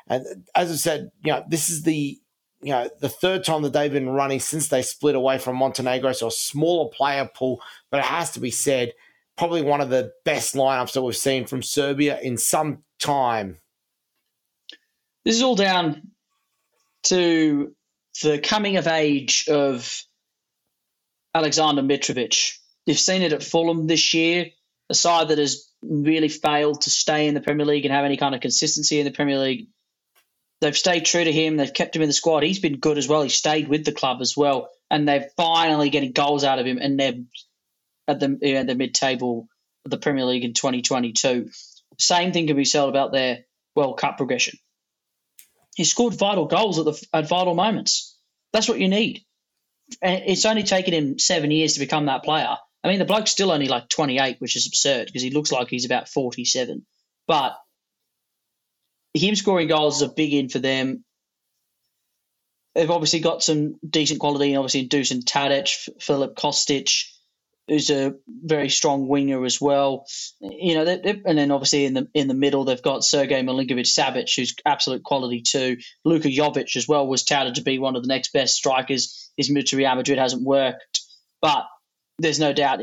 And 0.07 0.25
as 0.53 0.69
I 0.69 0.75
said, 0.75 1.11
you 1.23 1.31
know, 1.31 1.45
this 1.47 1.69
is 1.69 1.83
the 1.83 2.19
you 2.61 2.71
know 2.71 2.89
the 2.99 3.07
third 3.07 3.45
time 3.45 3.61
that 3.61 3.71
they've 3.71 3.93
been 3.93 4.09
running 4.09 4.41
since 4.41 4.67
they 4.67 4.81
split 4.81 5.15
away 5.15 5.37
from 5.37 5.55
Montenegro, 5.55 6.11
so 6.11 6.27
a 6.27 6.31
smaller 6.31 6.89
player 6.89 7.29
pool. 7.33 7.61
But 7.91 8.01
it 8.01 8.07
has 8.07 8.31
to 8.31 8.41
be 8.41 8.51
said, 8.51 8.91
probably 9.37 9.61
one 9.61 9.79
of 9.79 9.89
the 9.89 10.11
best 10.25 10.53
lineups 10.53 10.91
that 10.91 11.01
we've 11.01 11.15
seen 11.15 11.47
from 11.47 11.63
Serbia 11.63 12.19
in 12.19 12.37
some 12.37 12.83
time. 12.99 13.59
This 15.23 15.37
is 15.37 15.43
all 15.43 15.55
down 15.55 16.09
to 17.03 17.73
the 18.21 18.39
coming 18.39 18.77
of 18.77 18.87
age 18.87 19.47
of 19.49 20.03
Alexander 21.33 21.81
Mitrovic. 21.81 22.57
You've 22.85 22.99
seen 22.99 23.21
it 23.21 23.33
at 23.33 23.43
Fulham 23.43 23.87
this 23.87 24.13
year 24.13 24.47
a 24.91 24.93
side 24.93 25.29
that 25.29 25.37
has 25.39 25.67
really 25.81 26.27
failed 26.27 26.81
to 26.81 26.89
stay 26.89 27.27
in 27.27 27.33
the 27.33 27.41
Premier 27.41 27.65
League 27.65 27.85
and 27.85 27.93
have 27.93 28.05
any 28.05 28.17
kind 28.17 28.35
of 28.35 28.41
consistency 28.41 28.99
in 28.99 29.05
the 29.05 29.11
Premier 29.11 29.39
League. 29.39 29.67
They've 30.59 30.77
stayed 30.77 31.05
true 31.05 31.23
to 31.23 31.31
him. 31.31 31.57
They've 31.57 31.73
kept 31.73 31.95
him 31.95 32.03
in 32.03 32.09
the 32.09 32.13
squad. 32.13 32.43
He's 32.43 32.59
been 32.59 32.77
good 32.77 32.99
as 32.99 33.07
well. 33.07 33.23
He 33.23 33.29
stayed 33.29 33.67
with 33.67 33.83
the 33.83 33.93
club 33.93 34.21
as 34.21 34.37
well, 34.37 34.69
and 34.91 35.07
they're 35.07 35.29
finally 35.37 35.89
getting 35.89 36.11
goals 36.11 36.43
out 36.43 36.59
of 36.59 36.67
him. 36.67 36.77
And 36.77 36.99
they're 36.99 37.15
at 38.07 38.19
the 38.19 38.37
you 38.41 38.53
know, 38.55 38.63
the 38.65 38.75
mid 38.75 38.93
table 38.93 39.47
of 39.85 39.91
the 39.91 39.97
Premier 39.97 40.25
League 40.25 40.43
in 40.43 40.53
2022. 40.53 41.49
same 41.97 42.31
thing 42.31 42.45
can 42.45 42.57
be 42.57 42.65
said 42.65 42.87
about 42.87 43.11
their 43.11 43.39
World 43.75 43.97
Cup 43.97 44.17
progression. 44.17 44.59
He 45.75 45.85
scored 45.85 46.13
vital 46.13 46.45
goals 46.45 46.77
at 46.77 46.85
the 46.85 47.07
at 47.13 47.27
vital 47.27 47.55
moments. 47.55 48.10
That's 48.53 48.67
what 48.67 48.79
you 48.79 48.89
need. 48.89 49.23
And 50.01 50.23
it's 50.27 50.45
only 50.45 50.63
taken 50.63 50.93
him 50.93 51.19
seven 51.19 51.51
years 51.51 51.73
to 51.73 51.79
become 51.79 52.05
that 52.05 52.23
player. 52.23 52.55
I 52.83 52.87
mean, 52.87 52.99
the 52.99 53.05
bloke's 53.05 53.31
still 53.31 53.51
only 53.51 53.67
like 53.67 53.89
28, 53.89 54.37
which 54.39 54.55
is 54.55 54.67
absurd 54.67 55.05
because 55.05 55.21
he 55.21 55.29
looks 55.29 55.51
like 55.51 55.69
he's 55.69 55.85
about 55.85 56.09
47. 56.09 56.85
But 57.27 57.55
him 59.13 59.35
scoring 59.35 59.67
goals 59.67 59.97
is 59.97 60.01
a 60.03 60.13
big 60.13 60.33
in 60.33 60.49
for 60.49 60.59
them. 60.59 61.03
They've 62.73 62.89
obviously 62.89 63.19
got 63.19 63.43
some 63.43 63.75
decent 63.87 64.19
quality, 64.19 64.55
obviously 64.55 64.81
in 64.81 64.89
Dusan 64.89 65.23
Tadic, 65.23 65.89
Filip 66.01 66.35
Kostic, 66.35 67.03
who's 67.71 67.89
a 67.89 68.15
very 68.27 68.67
strong 68.67 69.07
winger 69.07 69.45
as 69.45 69.61
well. 69.61 70.05
You 70.41 70.75
know, 70.75 70.83
they, 70.83 70.97
they, 70.97 71.21
and 71.25 71.37
then 71.37 71.51
obviously 71.51 71.85
in 71.85 71.93
the 71.93 72.09
in 72.13 72.27
the 72.27 72.33
middle 72.33 72.65
they've 72.65 72.81
got 72.81 73.05
Sergei 73.05 73.41
Milinkovic 73.41 73.87
Savic, 73.87 74.35
who's 74.35 74.53
absolute 74.65 75.03
quality 75.03 75.41
too. 75.41 75.77
Luka 76.03 76.27
Jovic 76.27 76.75
as 76.75 76.85
well 76.85 77.07
was 77.07 77.23
touted 77.23 77.55
to 77.55 77.61
be 77.61 77.79
one 77.79 77.95
of 77.95 78.03
the 78.03 78.09
next 78.09 78.33
best 78.33 78.55
strikers. 78.55 79.31
His 79.37 79.49
move 79.49 79.65
to 79.65 79.77
Real 79.77 79.95
Madrid 79.95 80.17
hasn't 80.17 80.43
worked, 80.43 80.99
but 81.41 81.65
there's 82.19 82.41
no 82.41 82.51
doubt 82.51 82.81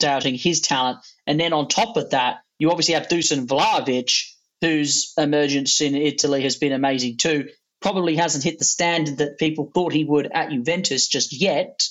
doubting 0.00 0.34
his 0.34 0.62
talent. 0.62 1.00
And 1.26 1.38
then 1.38 1.52
on 1.52 1.68
top 1.68 1.98
of 1.98 2.10
that, 2.10 2.38
you 2.58 2.70
obviously 2.70 2.94
have 2.94 3.08
Dusan 3.08 3.46
Vlahovic, 3.46 4.28
whose 4.62 5.12
emergence 5.18 5.82
in 5.82 5.94
Italy 5.94 6.42
has 6.44 6.56
been 6.56 6.72
amazing 6.72 7.18
too. 7.18 7.50
Probably 7.82 8.16
hasn't 8.16 8.44
hit 8.44 8.58
the 8.58 8.64
standard 8.64 9.18
that 9.18 9.38
people 9.38 9.70
thought 9.74 9.92
he 9.92 10.04
would 10.04 10.30
at 10.32 10.50
Juventus 10.50 11.08
just 11.08 11.38
yet, 11.38 11.86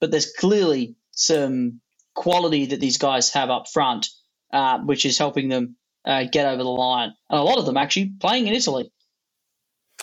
but 0.00 0.12
there's 0.12 0.32
clearly 0.32 0.94
some 1.20 1.80
quality 2.14 2.66
that 2.66 2.80
these 2.80 2.98
guys 2.98 3.30
have 3.30 3.50
up 3.50 3.68
front, 3.68 4.08
uh, 4.52 4.78
which 4.78 5.04
is 5.04 5.18
helping 5.18 5.48
them 5.48 5.76
uh, 6.04 6.24
get 6.30 6.46
over 6.46 6.62
the 6.62 6.68
line. 6.68 7.12
And 7.28 7.38
a 7.38 7.42
lot 7.42 7.58
of 7.58 7.66
them 7.66 7.76
actually 7.76 8.12
playing 8.20 8.46
in 8.46 8.54
Italy. 8.54 8.90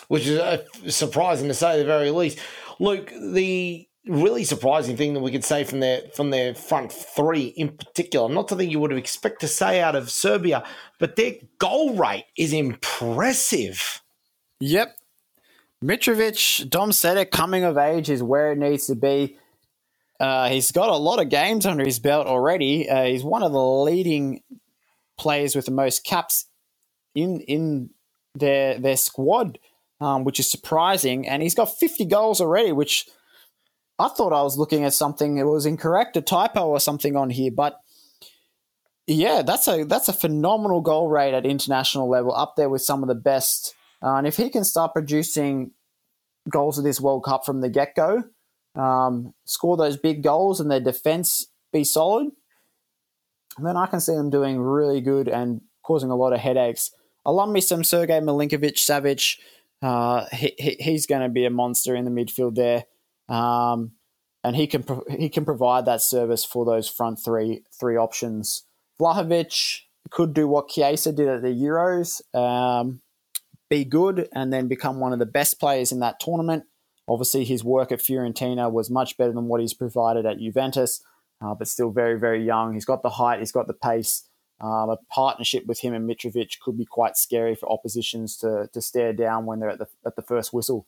Which 0.08 0.26
is 0.26 0.38
uh, 0.38 0.64
surprising 0.86 1.48
to 1.48 1.54
say 1.54 1.78
the 1.78 1.84
very 1.84 2.10
least. 2.10 2.38
Luke, 2.80 3.12
the 3.32 3.86
really 4.06 4.44
surprising 4.44 4.96
thing 4.96 5.12
that 5.12 5.20
we 5.20 5.30
could 5.30 5.44
say 5.44 5.64
from 5.64 5.80
their 5.80 6.00
from 6.14 6.30
their 6.30 6.54
front 6.54 6.92
three 6.92 7.46
in 7.46 7.76
particular, 7.76 8.28
not 8.28 8.48
something 8.48 8.70
you 8.70 8.80
would 8.80 8.90
have 8.90 8.98
expect 8.98 9.40
to 9.40 9.48
say 9.48 9.80
out 9.80 9.96
of 9.96 10.10
Serbia, 10.10 10.64
but 10.98 11.16
their 11.16 11.34
goal 11.58 11.94
rate 11.94 12.24
is 12.36 12.52
impressive. 12.52 14.02
Yep. 14.60 14.96
Mitrovic, 15.84 16.68
Dom 16.68 16.90
said 16.90 17.16
it, 17.18 17.30
coming 17.30 17.62
of 17.64 17.76
age 17.76 18.10
is 18.10 18.22
where 18.22 18.50
it 18.52 18.58
needs 18.58 18.86
to 18.86 18.96
be. 18.96 19.36
Uh, 20.20 20.48
he's 20.48 20.72
got 20.72 20.88
a 20.88 20.96
lot 20.96 21.20
of 21.20 21.28
games 21.28 21.66
under 21.66 21.84
his 21.84 21.98
belt 21.98 22.26
already. 22.26 22.88
Uh, 22.88 23.04
he's 23.04 23.24
one 23.24 23.42
of 23.42 23.52
the 23.52 23.62
leading 23.62 24.42
players 25.18 25.56
with 25.56 25.66
the 25.66 25.72
most 25.72 26.04
caps 26.04 26.46
in 27.14 27.40
in 27.42 27.90
their 28.34 28.78
their 28.78 28.96
squad, 28.96 29.58
um, 30.00 30.24
which 30.24 30.40
is 30.40 30.50
surprising. 30.50 31.28
And 31.28 31.42
he's 31.42 31.54
got 31.54 31.78
50 31.78 32.06
goals 32.06 32.40
already, 32.40 32.72
which 32.72 33.08
I 33.98 34.08
thought 34.08 34.32
I 34.32 34.42
was 34.42 34.58
looking 34.58 34.84
at 34.84 34.94
something. 34.94 35.38
It 35.38 35.44
was 35.44 35.66
incorrect, 35.66 36.16
a 36.16 36.22
typo 36.22 36.68
or 36.68 36.80
something 36.80 37.16
on 37.16 37.30
here, 37.30 37.50
but 37.50 37.80
yeah, 39.06 39.42
that's 39.42 39.68
a 39.68 39.84
that's 39.84 40.08
a 40.08 40.12
phenomenal 40.12 40.80
goal 40.80 41.08
rate 41.08 41.34
at 41.34 41.46
international 41.46 42.08
level, 42.08 42.34
up 42.34 42.56
there 42.56 42.68
with 42.70 42.82
some 42.82 43.02
of 43.02 43.08
the 43.08 43.14
best. 43.14 43.74
Uh, 44.02 44.16
and 44.16 44.26
if 44.26 44.36
he 44.36 44.50
can 44.50 44.64
start 44.64 44.94
producing 44.94 45.72
goals 46.48 46.78
of 46.78 46.84
this 46.84 47.00
World 47.00 47.24
Cup 47.24 47.46
from 47.46 47.60
the 47.60 47.70
get 47.70 47.94
go, 47.96 48.24
um, 48.78 49.34
score 49.44 49.76
those 49.76 49.96
big 49.96 50.22
goals 50.22 50.60
and 50.60 50.70
their 50.70 50.80
defense 50.80 51.48
be 51.72 51.84
solid, 51.84 52.28
And 53.58 53.66
then 53.66 53.76
I 53.76 53.86
can 53.86 54.00
see 54.00 54.14
them 54.14 54.30
doing 54.30 54.60
really 54.60 55.00
good 55.00 55.28
and 55.28 55.60
causing 55.82 56.10
a 56.10 56.16
lot 56.16 56.32
of 56.32 56.38
headaches. 56.40 56.92
I 57.26 57.30
love 57.30 57.50
me 57.50 57.60
some 57.60 57.82
Sergei 57.82 58.20
Milinkovic 58.20 58.76
Savic. 58.76 59.38
Uh, 59.82 60.26
he, 60.32 60.54
he's 60.78 61.06
going 61.06 61.22
to 61.22 61.28
be 61.28 61.44
a 61.44 61.50
monster 61.50 61.94
in 61.94 62.04
the 62.04 62.10
midfield 62.10 62.54
there, 62.54 62.84
um, 63.28 63.92
and 64.42 64.56
he 64.56 64.66
can 64.66 64.82
pro- 64.82 65.04
he 65.10 65.28
can 65.28 65.44
provide 65.44 65.84
that 65.84 66.00
service 66.00 66.44
for 66.44 66.64
those 66.64 66.88
front 66.88 67.18
three 67.22 67.62
three 67.78 67.96
options. 67.96 68.64
Vlahovic 69.00 69.80
could 70.10 70.32
do 70.34 70.48
what 70.48 70.68
Chiesa 70.68 71.12
did 71.12 71.28
at 71.28 71.42
the 71.42 71.48
Euros, 71.48 72.22
um, 72.34 73.02
be 73.68 73.84
good, 73.84 74.28
and 74.32 74.52
then 74.52 74.66
become 74.66 74.98
one 74.98 75.12
of 75.12 75.18
the 75.18 75.26
best 75.26 75.60
players 75.60 75.92
in 75.92 76.00
that 76.00 76.18
tournament. 76.18 76.64
Obviously, 77.08 77.44
his 77.44 77.64
work 77.64 77.90
at 77.90 78.00
Fiorentina 78.00 78.70
was 78.70 78.90
much 78.90 79.16
better 79.16 79.32
than 79.32 79.46
what 79.46 79.60
he's 79.60 79.74
provided 79.74 80.26
at 80.26 80.38
Juventus, 80.38 81.02
uh, 81.40 81.54
but 81.54 81.68
still 81.68 81.90
very, 81.90 82.18
very 82.18 82.44
young. 82.44 82.74
He's 82.74 82.84
got 82.84 83.02
the 83.02 83.10
height, 83.10 83.38
he's 83.38 83.52
got 83.52 83.66
the 83.66 83.74
pace. 83.74 84.24
Um, 84.60 84.90
a 84.90 84.96
partnership 85.08 85.66
with 85.66 85.80
him 85.80 85.94
and 85.94 86.08
Mitrovic 86.08 86.58
could 86.60 86.76
be 86.76 86.84
quite 86.84 87.16
scary 87.16 87.54
for 87.54 87.70
oppositions 87.70 88.36
to, 88.38 88.68
to 88.72 88.80
stare 88.80 89.12
down 89.12 89.46
when 89.46 89.60
they're 89.60 89.70
at 89.70 89.78
the, 89.78 89.86
at 90.04 90.16
the 90.16 90.22
first 90.22 90.52
whistle. 90.52 90.86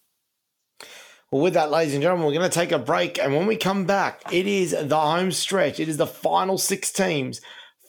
Well, 1.31 1.43
with 1.43 1.55
that, 1.55 1.71
ladies 1.71 1.95
and 1.95 2.03
gentlemen, 2.03 2.27
we're 2.27 2.33
going 2.33 2.51
to 2.51 2.55
take 2.55 2.73
a 2.73 2.79
break. 2.81 3.17
And 3.21 3.33
when 3.33 3.47
we 3.47 3.57
come 3.57 3.85
back, 3.85 4.23
it 4.33 4.49
is 4.49 4.73
the 4.73 4.99
home 4.99 5.31
stretch. 5.31 5.79
It 5.79 5.89
is 5.89 5.97
the 5.97 6.07
final 6.07 6.59
six 6.59 6.91
teams 6.91 7.41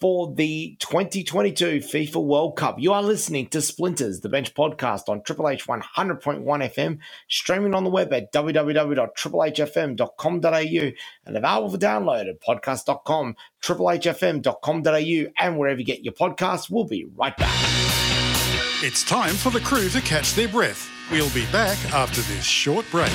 for 0.02 0.34
the 0.34 0.76
2022 0.80 1.80
FIFA 1.80 2.26
World 2.26 2.58
Cup. 2.58 2.80
You 2.80 2.92
are 2.92 3.04
listening 3.04 3.48
to 3.50 3.62
Splinters, 3.62 4.22
the 4.22 4.30
Bench 4.30 4.56
podcast 4.56 5.08
on 5.08 5.22
Triple 5.22 5.48
H 5.48 5.68
100.1 5.68 6.44
FM, 6.44 6.98
streaming 7.30 7.76
on 7.76 7.84
the 7.84 7.92
web 7.92 8.12
at 8.12 8.34
www.triplehfm.com.au 8.34 10.92
and 11.26 11.38
available 11.38 11.70
for 11.70 11.78
download 11.78 12.28
at 12.28 12.42
podcast.com, 12.42 13.36
triplehfm.com.au, 13.62 15.32
and 15.38 15.58
wherever 15.58 15.80
you 15.80 15.86
get 15.86 16.04
your 16.04 16.14
podcasts. 16.14 16.70
We'll 16.70 16.86
be 16.86 17.06
right 17.16 17.38
back. 17.38 17.56
It's 18.84 19.04
time 19.04 19.36
for 19.36 19.52
the 19.52 19.62
crew 19.62 19.90
to 19.90 20.02
catch 20.02 20.34
their 20.34 20.48
breath. 20.48 20.90
We'll 21.12 21.30
be 21.30 21.46
back 21.52 21.78
after 21.94 22.22
this 22.22 22.44
short 22.44 22.90
break. 22.90 23.12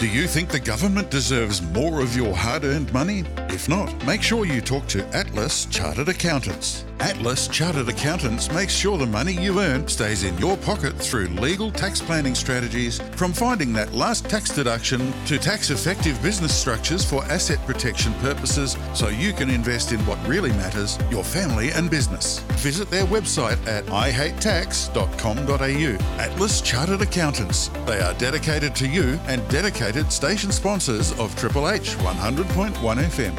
Do 0.00 0.08
you 0.08 0.26
think 0.26 0.50
the 0.50 0.58
government 0.58 1.08
deserves 1.08 1.62
more 1.62 2.02
of 2.02 2.16
your 2.16 2.34
hard 2.34 2.64
earned 2.64 2.92
money? 2.92 3.22
If 3.50 3.68
not, 3.68 4.04
make 4.04 4.22
sure 4.22 4.44
you 4.44 4.60
talk 4.60 4.88
to 4.88 5.06
Atlas 5.16 5.66
Chartered 5.66 6.08
Accountants. 6.08 6.84
Atlas 6.98 7.46
Chartered 7.46 7.88
Accountants 7.88 8.50
makes 8.50 8.74
sure 8.74 8.98
the 8.98 9.06
money 9.06 9.32
you 9.32 9.60
earn 9.60 9.86
stays 9.86 10.24
in 10.24 10.36
your 10.38 10.56
pocket 10.56 10.98
through 10.98 11.28
legal 11.28 11.70
tax 11.70 12.00
planning 12.00 12.34
strategies, 12.34 12.98
from 13.12 13.32
finding 13.32 13.72
that 13.74 13.92
last 13.92 14.28
tax 14.28 14.50
deduction 14.50 15.12
to 15.26 15.38
tax 15.38 15.70
effective 15.70 16.20
business 16.22 16.52
structures 16.54 17.04
for 17.04 17.24
asset 17.26 17.64
protection 17.64 18.12
purposes 18.14 18.76
so 18.94 19.08
you 19.08 19.32
can 19.32 19.48
invest 19.48 19.92
in 19.92 20.00
what 20.06 20.18
really 20.26 20.50
matters 20.50 20.98
your 21.10 21.22
family 21.22 21.70
and 21.70 21.88
business. 21.88 22.40
Visit 22.58 22.90
their 22.90 23.06
website 23.06 23.64
at 23.68 23.86
ihatetax.com.au. 23.86 26.20
Atlas 26.20 26.60
Chartered 26.60 27.02
Accountants. 27.02 27.68
They 27.86 28.00
are 28.00 28.14
dedicated 28.14 28.74
to 28.76 28.88
you 28.88 29.20
and 29.26 29.46
dedicated 29.48 29.83
station 29.84 30.50
sponsors 30.50 31.12
of 31.18 31.36
Triple 31.36 31.68
H 31.68 31.90
100.1 31.96 32.72
FM. 32.72 33.34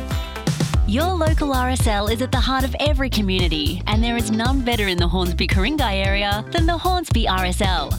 Your 0.88 1.12
local 1.12 1.49
RSL 1.49 2.12
is 2.12 2.21
at 2.21 2.31
the 2.31 2.39
heart 2.39 2.63
of 2.63 2.75
every 2.79 3.10
community, 3.10 3.81
and 3.88 4.03
there 4.03 4.15
is 4.15 4.29
none 4.29 4.63
better 4.63 4.88
in 4.88 4.99
the 4.99 5.08
Hornsby 5.08 5.47
Ku-ring-gai 5.47 5.97
area 5.97 6.45
than 6.51 6.67
the 6.67 6.77
Hornsby 6.77 7.25
RSL. 7.25 7.91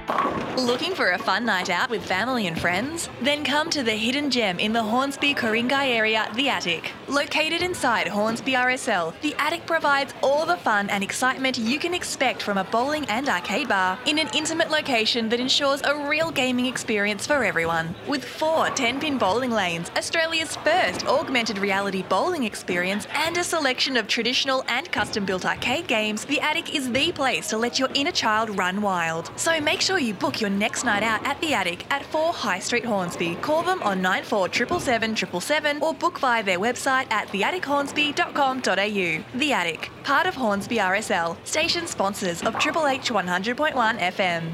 Looking 0.57 0.95
for 0.95 1.11
a 1.11 1.19
fun 1.19 1.45
night 1.45 1.69
out 1.69 1.89
with 1.91 2.03
family 2.03 2.47
and 2.47 2.59
friends? 2.59 3.09
Then 3.21 3.43
come 3.43 3.69
to 3.69 3.83
the 3.83 3.93
hidden 3.93 4.31
gem 4.31 4.59
in 4.59 4.73
the 4.73 4.81
Hornsby 4.81 5.35
Ku-ring-gai 5.35 5.89
area, 5.89 6.29
The 6.33 6.49
Attic. 6.49 6.91
Located 7.07 7.61
inside 7.61 8.07
Hornsby 8.07 8.53
RSL, 8.53 9.13
The 9.21 9.35
Attic 9.37 9.67
provides 9.67 10.15
all 10.23 10.47
the 10.47 10.57
fun 10.57 10.89
and 10.89 11.03
excitement 11.03 11.59
you 11.59 11.77
can 11.77 11.93
expect 11.93 12.41
from 12.41 12.57
a 12.57 12.63
bowling 12.63 13.05
and 13.05 13.29
arcade 13.29 13.69
bar 13.69 13.99
in 14.07 14.17
an 14.17 14.29
intimate 14.33 14.71
location 14.71 15.29
that 15.29 15.39
ensures 15.39 15.81
a 15.83 15.95
real 16.07 16.31
gaming 16.31 16.65
experience 16.65 17.27
for 17.27 17.43
everyone. 17.43 17.93
With 18.07 18.25
four 18.25 18.69
10 18.71 18.99
pin 18.99 19.19
bowling 19.19 19.51
lanes, 19.51 19.91
Australia's 19.95 20.55
first 20.57 21.05
augmented 21.05 21.59
reality 21.59 22.03
bowling 22.09 22.43
experience, 22.43 23.07
and 23.13 23.37
a 23.37 23.43
selection 23.43 23.95
of 23.95 24.07
traditional 24.07 24.65
and 24.67 24.91
custom 24.91 25.23
built 25.23 25.45
arcade 25.45 25.87
games, 25.87 26.25
The 26.25 26.41
Attic 26.41 26.75
is 26.75 26.91
the 26.91 27.11
place 27.11 27.47
to 27.49 27.57
let 27.57 27.77
your 27.77 27.89
inner 27.93 28.11
child 28.11 28.57
run 28.57 28.81
wild. 28.81 29.31
So 29.35 29.61
make 29.61 29.81
sure 29.81 29.99
you 30.07 30.13
book 30.13 30.41
your 30.41 30.49
next 30.49 30.85
night 30.85 31.03
out 31.03 31.23
at 31.25 31.39
The 31.41 31.53
Attic 31.53 31.85
at 31.91 32.05
4 32.05 32.33
High 32.33 32.59
Street, 32.59 32.85
Hornsby. 32.85 33.35
Call 33.41 33.61
them 33.61 33.83
on 33.83 34.01
947777 34.01 35.81
or 35.81 35.93
book 35.93 36.19
via 36.19 36.43
their 36.43 36.59
website 36.59 37.11
at 37.11 37.27
theattichornsby.com.au. 37.27 39.37
The 39.37 39.53
Attic, 39.53 39.91
part 40.03 40.25
of 40.25 40.35
Hornsby 40.35 40.77
RSL, 40.77 41.37
station 41.45 41.85
sponsors 41.85 42.41
of 42.43 42.57
Triple 42.57 42.87
H 42.87 43.09
100.1 43.09 43.99
FM. 43.99 44.53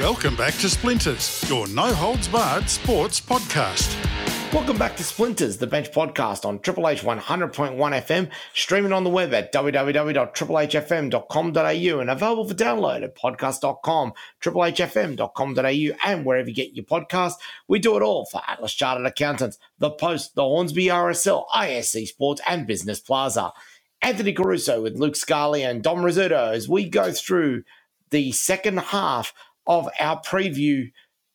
Welcome 0.00 0.36
back 0.36 0.54
to 0.54 0.68
Splinters, 0.68 1.48
your 1.48 1.66
no 1.68 1.92
holds 1.92 2.28
barred 2.28 2.68
sports 2.68 3.20
podcast. 3.20 4.07
Welcome 4.50 4.78
back 4.78 4.96
to 4.96 5.04
Splinters, 5.04 5.58
the 5.58 5.66
bench 5.66 5.92
podcast 5.92 6.46
on 6.46 6.60
Triple 6.60 6.88
H 6.88 7.02
100.1 7.02 7.76
FM, 7.76 8.30
streaming 8.54 8.94
on 8.94 9.04
the 9.04 9.10
web 9.10 9.34
at 9.34 9.52
www.triplehfm.com.au 9.52 12.00
and 12.00 12.10
available 12.10 12.48
for 12.48 12.54
download 12.54 13.04
at 13.04 13.14
podcast.com, 13.14 14.14
triplehfm.com.au, 14.40 15.96
and 16.02 16.24
wherever 16.24 16.48
you 16.48 16.54
get 16.54 16.72
your 16.72 16.86
podcast. 16.86 17.34
We 17.68 17.78
do 17.78 17.98
it 17.98 18.02
all 18.02 18.24
for 18.24 18.40
Atlas 18.48 18.72
Chartered 18.72 19.04
Accountants, 19.06 19.58
The 19.80 19.90
Post, 19.90 20.34
the 20.34 20.40
Hornsby 20.42 20.86
RSL, 20.86 21.44
ISC 21.54 22.08
Sports, 22.08 22.40
and 22.48 22.66
Business 22.66 23.00
Plaza. 23.00 23.52
Anthony 24.00 24.32
Caruso 24.32 24.82
with 24.82 24.96
Luke 24.96 25.16
Scully 25.16 25.62
and 25.62 25.82
Dom 25.82 25.98
Rizzuto 25.98 26.54
as 26.54 26.66
we 26.68 26.88
go 26.88 27.12
through 27.12 27.64
the 28.10 28.32
second 28.32 28.78
half 28.78 29.34
of 29.66 29.90
our 30.00 30.22
preview 30.22 30.90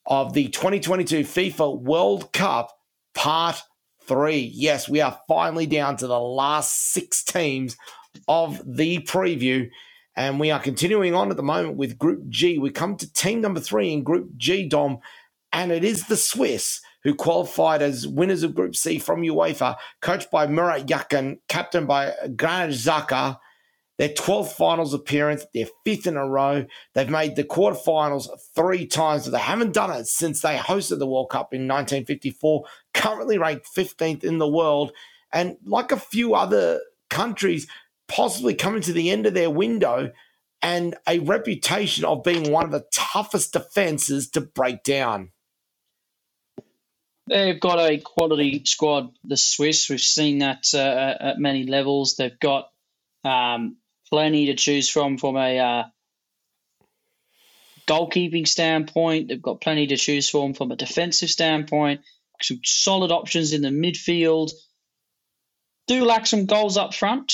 of 0.08 0.34
the 0.34 0.48
2022 0.48 1.20
FIFA 1.20 1.80
World 1.80 2.34
Cup 2.34 2.80
Part 3.14 3.62
3. 4.08 4.52
Yes, 4.54 4.90
we 4.90 5.02
are 5.02 5.20
finally 5.28 5.66
down 5.66 5.98
to 5.98 6.08
the 6.08 6.20
last 6.20 6.92
six 6.92 7.24
teams 7.24 7.78
of 8.28 8.62
the 8.66 9.00
preview. 9.00 9.70
And 10.16 10.40
we 10.40 10.52
are 10.52 10.60
continuing 10.60 11.16
on 11.16 11.32
at 11.32 11.38
the 11.38 11.44
moment 11.44 11.76
with 11.76 11.98
Group 11.98 12.28
G. 12.30 12.60
We 12.60 12.70
come 12.70 12.96
to 12.98 13.12
team 13.14 13.42
number 13.42 13.60
three 13.60 13.92
in 13.92 14.04
Group 14.04 14.30
G, 14.38 14.68
Dom, 14.68 15.00
and 15.52 15.72
it 15.72 15.84
is 15.84 16.08
the 16.08 16.18
Swiss 16.18 16.82
who 17.04 17.16
qualified 17.16 17.82
as 17.82 18.08
winners 18.08 18.44
of 18.44 18.56
Group 18.56 18.76
C 18.76 19.00
from 19.00 19.22
UEFA, 19.22 19.76
coached 20.02 20.30
by 20.32 20.48
Murat 20.48 20.90
Yakin, 20.90 21.40
captained 21.50 21.88
by 21.88 22.14
Granit 22.36 22.76
Xhaka. 22.76 23.40
Their 24.04 24.10
12th 24.10 24.52
finals 24.52 24.94
appearance, 24.94 25.46
their 25.54 25.68
fifth 25.86 26.08
in 26.08 26.18
a 26.18 26.28
row. 26.28 26.66
They've 26.94 27.10
made 27.10 27.38
the 27.38 27.46
quarterfinals 27.46 28.28
three 28.54 28.86
times, 28.86 29.24
but 29.24 29.32
they 29.32 29.40
haven't 29.40 29.72
done 29.72 29.92
it 29.92 30.08
since 30.08 30.42
they 30.42 30.58
hosted 30.58 31.00
the 31.00 31.08
World 31.08 31.30
Cup 31.30 31.54
in 31.54 31.70
1954. 31.70 32.66
Currently 32.94 33.38
ranked 33.38 33.66
15th 33.74 34.26
in 34.26 34.40
the 34.40 34.48
world. 34.50 34.92
And 35.32 35.56
like 35.64 35.94
a 35.94 35.98
few 35.98 36.36
other 36.36 36.82
countries, 37.10 37.66
possibly 38.10 38.56
coming 38.56 38.82
to 38.82 38.92
the 38.92 39.10
end 39.10 39.26
of 39.26 39.36
their 39.36 39.50
window 39.50 40.12
and 40.62 40.96
a 41.08 41.20
reputation 41.20 42.04
of 42.04 42.24
being 42.24 42.52
one 42.52 42.66
of 42.66 42.72
the 42.72 42.84
toughest 42.94 43.54
defenses 43.54 44.30
to 44.32 44.42
break 44.42 44.84
down. 44.84 45.32
They've 47.28 47.58
got 47.58 47.80
a 47.80 48.00
quality 48.00 48.66
squad, 48.66 49.12
the 49.24 49.38
Swiss. 49.38 49.90
We've 49.90 50.02
seen 50.02 50.40
that 50.40 50.66
uh, 50.74 51.16
at 51.22 51.40
many 51.40 51.68
levels. 51.68 52.18
They've 52.18 52.38
got 52.38 52.70
um, 53.24 53.78
plenty 54.14 54.46
to 54.46 54.54
choose 54.54 54.92
from 54.92 55.18
from 55.18 55.36
a 55.36 55.58
uh, 55.58 55.84
goalkeeping 57.88 58.48
standpoint. 58.48 59.28
They've 59.28 59.42
got 59.42 59.60
plenty 59.60 59.88
to 59.88 59.98
choose 59.98 60.30
from 60.30 60.54
from 60.54 60.72
a 60.72 60.76
defensive 60.76 61.32
standpoint. 61.32 62.02
Some 62.40 62.60
solid 62.64 63.12
options 63.12 63.54
in 63.54 63.64
the 63.64 63.70
midfield. 63.70 64.52
Do 65.88 66.06
lack 66.06 66.28
some 66.28 66.46
goals 66.46 66.78
up 66.78 66.94
front, 66.94 67.34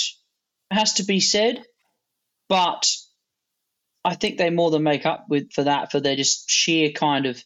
has 0.71 0.93
to 0.93 1.03
be 1.03 1.19
said, 1.19 1.61
but 2.47 2.89
I 4.05 4.15
think 4.15 4.37
they 4.37 4.49
more 4.49 4.71
than 4.71 4.83
make 4.83 5.05
up 5.05 5.25
with 5.27 5.51
for 5.51 5.65
that 5.65 5.91
for 5.91 5.99
their 5.99 6.15
just 6.15 6.49
sheer 6.49 6.91
kind 6.91 7.25
of 7.25 7.43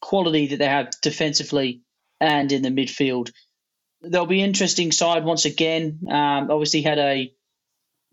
quality 0.00 0.46
that 0.48 0.58
they 0.60 0.68
have 0.68 0.92
defensively 1.02 1.82
and 2.20 2.52
in 2.52 2.62
the 2.62 2.68
midfield. 2.68 3.32
They'll 4.00 4.26
be 4.26 4.42
interesting 4.44 4.92
side 4.92 5.24
once 5.24 5.44
again. 5.44 6.02
Um, 6.08 6.52
obviously 6.52 6.82
had 6.82 7.00
a 7.00 7.34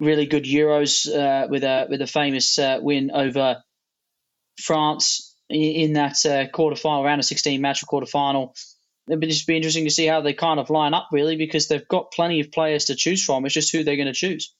really 0.01 0.25
good 0.25 0.43
Euros 0.43 1.07
uh, 1.07 1.47
with 1.47 1.63
a 1.63 1.87
with 1.89 2.01
a 2.01 2.07
famous 2.07 2.59
uh, 2.59 2.79
win 2.81 3.11
over 3.11 3.63
France 4.59 5.35
in, 5.49 5.61
in 5.61 5.93
that 5.93 6.17
uh, 6.25 6.47
quarterfinal, 6.47 7.05
round 7.05 7.19
of 7.19 7.25
16 7.25 7.61
match 7.61 7.83
or 7.83 7.85
quarterfinal. 7.85 8.53
It'll 9.07 9.21
just 9.21 9.47
be 9.47 9.55
interesting 9.55 9.85
to 9.85 9.91
see 9.91 10.07
how 10.07 10.21
they 10.21 10.33
kind 10.33 10.59
of 10.59 10.69
line 10.69 10.93
up, 10.93 11.09
really, 11.11 11.35
because 11.35 11.67
they've 11.67 11.87
got 11.87 12.11
plenty 12.11 12.39
of 12.39 12.51
players 12.51 12.85
to 12.85 12.95
choose 12.95 13.23
from. 13.23 13.45
It's 13.45 13.53
just 13.53 13.71
who 13.71 13.83
they're 13.83 13.95
going 13.95 14.07
to 14.07 14.13
choose. 14.13 14.53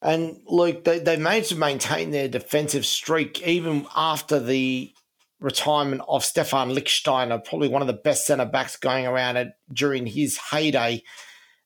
And 0.00 0.40
Luke, 0.46 0.82
they, 0.82 0.98
they 0.98 1.16
managed 1.16 1.50
to 1.50 1.56
maintain 1.56 2.10
their 2.10 2.28
defensive 2.28 2.84
streak 2.84 3.46
even 3.46 3.86
after 3.94 4.40
the 4.40 4.92
retirement 5.40 6.02
of 6.08 6.24
Stefan 6.24 6.70
Lichtsteiner, 6.70 7.44
probably 7.44 7.68
one 7.68 7.82
of 7.82 7.86
the 7.86 7.92
best 7.92 8.26
centre 8.26 8.46
backs 8.46 8.76
going 8.76 9.06
around 9.06 9.36
it 9.36 9.48
during 9.72 10.06
his 10.06 10.38
heyday. 10.50 11.02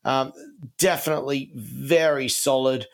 Um, 0.07 0.33
definitely 0.79 1.51
very 1.53 2.29
solid. 2.29 2.87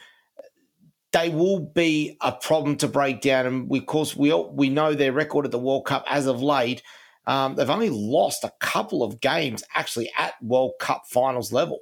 They 1.12 1.28
will 1.28 1.60
be 1.60 2.16
a 2.22 2.32
problem 2.32 2.76
to 2.78 2.88
break 2.88 3.20
down, 3.20 3.44
and 3.44 3.68
we, 3.68 3.80
of 3.80 3.86
course 3.86 4.16
we 4.16 4.32
we 4.32 4.70
know 4.70 4.94
their 4.94 5.12
record 5.12 5.44
at 5.44 5.50
the 5.50 5.58
World 5.58 5.84
Cup 5.84 6.06
as 6.08 6.26
of 6.26 6.42
late. 6.42 6.82
Um, 7.26 7.54
they've 7.54 7.68
only 7.68 7.90
lost 7.90 8.44
a 8.44 8.52
couple 8.60 9.02
of 9.02 9.20
games 9.20 9.62
actually 9.74 10.10
at 10.16 10.42
World 10.42 10.72
Cup 10.80 11.02
finals 11.06 11.52
level. 11.52 11.80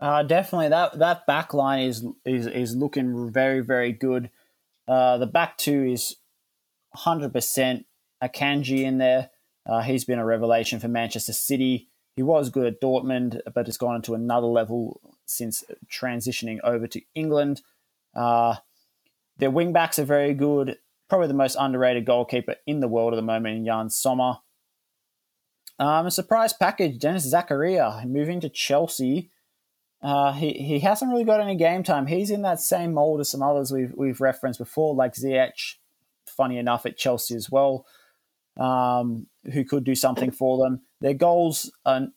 Uh, 0.00 0.24
definitely, 0.24 0.70
that 0.70 0.98
that 0.98 1.24
back 1.24 1.54
line 1.54 1.84
is 1.84 2.04
is 2.24 2.48
is 2.48 2.74
looking 2.74 3.30
very 3.30 3.60
very 3.60 3.92
good. 3.92 4.28
Uh, 4.88 5.18
the 5.18 5.26
back 5.26 5.56
two 5.56 5.84
is 5.84 6.16
hundred 6.92 7.32
percent 7.32 7.86
Akanji 8.20 8.80
in 8.80 8.98
there. 8.98 9.30
Uh, 9.64 9.82
he's 9.82 10.04
been 10.04 10.18
a 10.18 10.26
revelation 10.26 10.80
for 10.80 10.88
Manchester 10.88 11.32
City. 11.32 11.88
He 12.16 12.22
was 12.22 12.50
good 12.50 12.66
at 12.66 12.80
Dortmund, 12.80 13.40
but 13.54 13.66
has 13.66 13.76
gone 13.76 13.96
into 13.96 14.14
another 14.14 14.46
level 14.46 15.00
since 15.26 15.64
transitioning 15.90 16.58
over 16.62 16.86
to 16.86 17.00
England. 17.14 17.62
Uh, 18.14 18.56
their 19.38 19.50
wing 19.50 19.72
backs 19.72 19.98
are 19.98 20.04
very 20.04 20.34
good. 20.34 20.78
Probably 21.08 21.28
the 21.28 21.34
most 21.34 21.56
underrated 21.58 22.06
goalkeeper 22.06 22.56
in 22.66 22.80
the 22.80 22.88
world 22.88 23.12
at 23.12 23.16
the 23.16 23.22
moment 23.22 23.64
Yann 23.64 23.90
Sommer. 23.90 24.38
Um, 25.78 26.06
a 26.06 26.10
surprise 26.10 26.52
package, 26.52 26.98
Denis 26.98 27.32
Zakaria 27.32 28.06
moving 28.06 28.40
to 28.40 28.48
Chelsea. 28.48 29.30
Uh, 30.00 30.32
he, 30.32 30.52
he 30.52 30.80
hasn't 30.80 31.10
really 31.10 31.24
got 31.24 31.40
any 31.40 31.56
game 31.56 31.82
time. 31.82 32.06
He's 32.06 32.30
in 32.30 32.42
that 32.42 32.60
same 32.60 32.94
mold 32.94 33.20
as 33.20 33.30
some 33.30 33.42
others 33.42 33.72
we've, 33.72 33.92
we've 33.96 34.20
referenced 34.20 34.58
before, 34.58 34.94
like 34.94 35.14
Ziyech, 35.14 35.76
funny 36.26 36.58
enough, 36.58 36.86
at 36.86 36.96
Chelsea 36.96 37.34
as 37.34 37.50
well, 37.50 37.86
um, 38.56 39.26
who 39.52 39.64
could 39.64 39.82
do 39.82 39.94
something 39.94 40.30
for 40.30 40.58
them. 40.58 40.82
Their 41.04 41.12
goals 41.12 41.70
are 41.84 42.08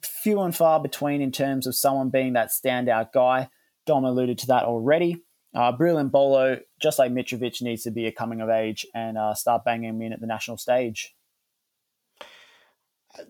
few 0.00 0.40
and 0.42 0.54
far 0.54 0.78
between 0.78 1.20
in 1.20 1.32
terms 1.32 1.66
of 1.66 1.74
someone 1.74 2.10
being 2.10 2.34
that 2.34 2.50
standout 2.50 3.10
guy. 3.12 3.48
Dom 3.86 4.04
alluded 4.04 4.38
to 4.38 4.46
that 4.46 4.62
already. 4.62 5.20
Uh, 5.52 5.72
Breel 5.76 6.00
Embolo, 6.00 6.60
just 6.80 7.00
like 7.00 7.10
Mitrovic, 7.10 7.60
needs 7.60 7.82
to 7.82 7.90
be 7.90 8.06
a 8.06 8.12
coming 8.12 8.40
of 8.40 8.48
age 8.48 8.86
and 8.94 9.18
uh, 9.18 9.34
start 9.34 9.64
banging 9.64 9.88
him 9.88 10.02
in 10.02 10.12
at 10.12 10.20
the 10.20 10.28
national 10.28 10.58
stage. 10.58 11.12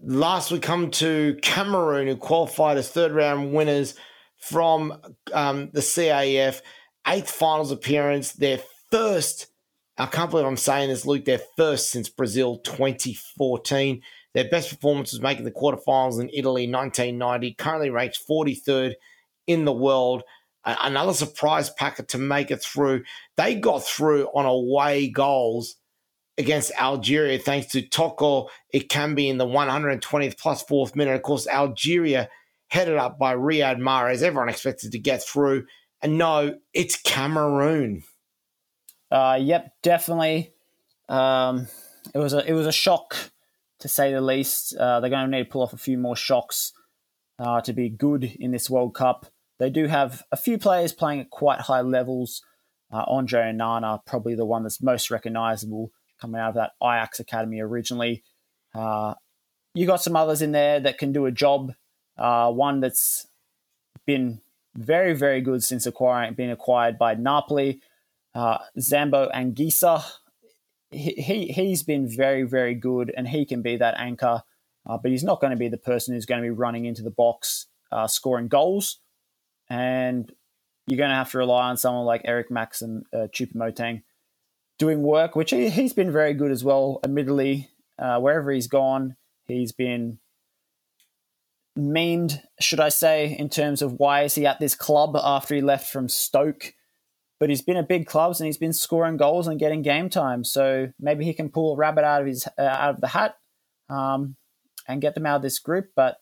Last, 0.03 0.53
we 0.53 0.59
come 0.59 0.91
to 0.91 1.39
Cameroon, 1.41 2.07
who 2.07 2.17
qualified 2.17 2.77
as 2.77 2.91
third 2.91 3.13
round 3.13 3.55
winners 3.55 3.95
from 4.37 5.01
um, 5.33 5.71
the 5.73 5.81
CAF. 5.81 6.61
Eighth 7.07 7.31
finals 7.31 7.71
appearance, 7.71 8.33
their 8.33 8.61
first. 8.91 9.47
I 9.97 10.05
can't 10.05 10.31
believe 10.31 10.45
I'm 10.45 10.59
saying 10.59 10.91
this, 10.91 11.07
Luke. 11.07 11.25
Their 11.25 11.41
first 11.57 11.89
since 11.89 12.11
Brazil 12.11 12.59
2014. 12.59 14.03
Their 14.35 14.49
best 14.49 14.71
performance 14.71 15.13
was 15.13 15.21
making 15.21 15.45
the 15.45 15.51
quarterfinals 15.51 16.21
in 16.21 16.31
Italy 16.33 16.65
in 16.65 16.73
1990, 16.73 17.55
currently 17.55 17.91
ranked 17.91 18.21
43rd 18.29 18.95
in 19.47 19.65
the 19.65 19.73
world. 19.73 20.23
Another 20.65 21.15
surprise 21.15 21.71
packet 21.71 22.09
to 22.09 22.19
make 22.19 22.51
it 22.51 22.63
through. 22.63 23.03
They 23.37 23.55
got 23.55 23.83
through 23.83 24.27
on 24.27 24.45
away 24.47 25.09
goals 25.09 25.77
against 26.39 26.73
Algeria 26.79 27.39
thanks 27.39 27.69
to 27.69 27.83
Toko 27.83 28.49
Ekambi 28.75 29.29
in 29.29 29.39
the 29.39 29.47
120th 29.47 30.39
plus 30.39 30.63
fourth 30.63 30.95
minute. 30.95 31.15
Of 31.15 31.23
course, 31.23 31.47
Algeria 31.47 32.29
headed 32.69 32.97
up 32.97 33.19
by 33.19 33.35
Riyad 33.35 33.79
Mahrez. 33.79 34.23
Everyone 34.23 34.49
expected 34.49 34.93
to 34.93 34.99
get 34.99 35.23
through. 35.23 35.67
And 36.03 36.19
no, 36.19 36.59
it's 36.73 36.97
Cameroon. 36.97 38.05
Uh, 39.11 39.39
yep, 39.41 39.75
definitely. 39.83 40.53
Um, 41.09 41.67
it 42.15 42.19
was 42.19 42.33
a 42.33 42.49
it 42.49 42.53
was 42.53 42.67
a 42.67 42.73
shock 42.73 43.17
to 43.81 43.89
say 43.89 44.13
the 44.13 44.21
least. 44.21 44.75
Uh, 44.77 45.01
they're 45.01 45.11
going 45.11 45.31
to 45.31 45.37
need 45.37 45.45
to 45.45 45.51
pull 45.51 45.63
off 45.63 45.73
a 45.73 45.79
few 45.79 45.99
more 45.99 46.17
shocks 46.17 46.73
uh, 47.39 47.61
to 47.63 47.73
be 47.73 47.89
good 47.89 48.25
in 48.25 48.51
this 48.51 48.71
World 48.71 48.95
Cup. 48.95 49.27
They 49.59 49.71
do 49.71 49.87
have 49.87 50.23
a 50.33 50.37
few 50.37 50.59
players 50.59 50.93
playing 50.93 51.21
at 51.21 51.31
quite 51.31 51.61
high 51.61 51.83
levels. 51.83 52.43
Uh, 52.93 53.05
Andre 53.07 53.53
Onana, 53.53 54.05
probably 54.05 54.35
the 54.35 54.45
one 54.45 54.63
that's 54.63 54.83
most 54.83 55.11
recognisable 55.11 55.93
coming 56.21 56.41
out 56.41 56.51
of 56.51 56.55
that 56.57 56.73
Ajax 56.83 57.21
academy 57.21 57.61
originally. 57.61 58.25
Uh, 58.75 59.15
you 59.75 59.87
got 59.87 60.03
some 60.03 60.17
others 60.17 60.43
in 60.43 60.53
there 60.53 60.81
that 60.81 60.99
can 60.99 61.13
do 61.13 61.27
a 61.27 61.33
job. 61.33 61.73
Uh, 62.19 62.51
one 62.51 62.81
that's 62.81 63.27
been 64.07 64.41
very, 64.75 65.15
very 65.15 65.41
good 65.41 65.63
since 65.63 65.87
acquiring 65.87 66.35
being 66.35 66.51
acquired 66.51 66.99
by 66.99 67.15
Napoli. 67.15 67.81
Uh, 68.35 68.59
Zambo 68.79 69.33
Anguissa, 69.33 70.05
he, 70.91 71.13
he 71.13 71.47
he's 71.47 71.83
been 71.83 72.09
very, 72.09 72.43
very 72.43 72.75
good, 72.75 73.13
and 73.17 73.29
he 73.29 73.45
can 73.45 73.63
be 73.63 73.77
that 73.77 73.95
anchor. 73.99 74.43
Uh, 74.89 74.97
but 74.97 75.11
he's 75.11 75.25
not 75.25 75.41
going 75.41 75.51
to 75.51 75.57
be 75.57 75.69
the 75.69 75.77
person 75.77 76.15
who's 76.15 76.27
going 76.27 76.41
to 76.41 76.47
be 76.47 76.51
running 76.51 76.87
into 76.87 77.03
the 77.03 77.11
box, 77.11 77.67
uh, 77.93 78.07
scoring 78.07 78.49
goals. 78.49 78.99
And 79.69 80.33
you're 80.87 80.97
going 80.97 81.11
to 81.11 81.17
have 81.17 81.31
to 81.33 81.39
rely 81.39 81.69
on 81.69 81.77
someone 81.77 82.07
like 82.07 82.23
Eric 82.25 82.51
Maxim 82.51 83.05
uh, 83.13 83.29
Choupo-Moting 83.33 84.03
doing 84.79 85.03
work, 85.03 85.37
which 85.37 85.51
he, 85.51 85.69
has 85.69 85.93
been 85.93 86.11
very 86.11 86.33
good 86.33 86.51
as 86.51 86.65
well. 86.65 86.99
Admittedly, 87.05 87.69
uh, 87.99 88.19
wherever 88.19 88.51
he's 88.51 88.67
gone, 88.67 89.17
he's 89.47 89.73
been 89.73 90.19
memed, 91.79 92.43
should 92.59 92.81
I 92.81 92.89
say, 92.89 93.37
in 93.39 93.49
terms 93.49 93.83
of 93.83 94.01
why 94.01 94.23
is 94.23 94.35
he 94.35 94.47
at 94.47 94.59
this 94.59 94.75
club 94.75 95.17
after 95.17 95.55
he 95.55 95.61
left 95.61 95.93
from 95.93 96.09
Stoke. 96.09 96.75
But 97.41 97.49
he's 97.49 97.63
been 97.63 97.79
at 97.79 97.89
big 97.89 98.07
clubs 98.07 98.39
and 98.39 98.47
he's 98.47 98.59
been 98.59 98.73
scoring 98.73 99.17
goals 99.17 99.49
and 99.49 99.59
getting 99.59 99.83
game 99.83 100.11
time. 100.11 100.45
So 100.45 100.93
maybe 101.01 101.25
he 101.25 101.35
can 101.35 101.49
pull 101.49 101.73
a 101.73 101.77
rabbit 101.77 102.05
out 102.05 102.21
of 102.21 102.27
his 102.27 102.47
uh, 102.59 102.63
out 102.63 102.95
of 102.95 103.01
the 103.01 103.09
hat 103.09 103.37
um, 103.89 104.37
and 104.87 105.01
get 105.01 105.15
them 105.15 105.27
out 105.27 105.37
of 105.37 105.43
this 105.43 105.59
group. 105.59 105.89
But 105.97 106.19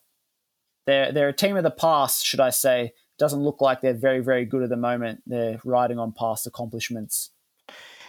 they're 0.87 1.11
they're 1.11 1.29
a 1.29 1.33
team 1.33 1.57
of 1.57 1.63
the 1.63 1.71
past, 1.71 2.25
should 2.25 2.39
I 2.39 2.49
say? 2.49 2.93
Doesn't 3.19 3.43
look 3.43 3.59
like 3.59 3.81
they're 3.81 3.93
very 3.93 4.21
very 4.21 4.45
good 4.45 4.63
at 4.63 4.69
the 4.69 4.77
moment. 4.77 5.21
They're 5.27 5.59
riding 5.65 5.99
on 5.99 6.13
past 6.13 6.47
accomplishments. 6.47 7.31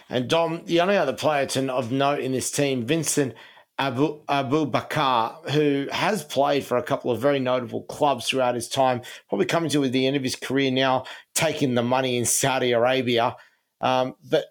And 0.09 0.29
Dom, 0.29 0.63
the 0.65 0.81
only 0.81 0.97
other 0.97 1.13
player 1.13 1.45
to, 1.47 1.73
of 1.73 1.91
note 1.91 2.19
in 2.19 2.33
this 2.33 2.51
team, 2.51 2.85
Vincent 2.85 3.33
Abu, 3.81 4.23
Aboubakar, 4.25 5.49
who 5.49 5.87
has 5.91 6.23
played 6.23 6.63
for 6.63 6.77
a 6.77 6.83
couple 6.83 7.09
of 7.09 7.19
very 7.19 7.39
notable 7.39 7.81
clubs 7.81 8.27
throughout 8.27 8.53
his 8.53 8.69
time, 8.69 9.01
probably 9.27 9.47
coming 9.47 9.71
to 9.71 9.89
the 9.89 10.05
end 10.05 10.15
of 10.15 10.21
his 10.21 10.35
career 10.35 10.69
now, 10.69 11.05
taking 11.33 11.73
the 11.73 11.81
money 11.81 12.15
in 12.15 12.25
Saudi 12.25 12.73
Arabia. 12.73 13.35
Um, 13.81 14.13
but, 14.23 14.45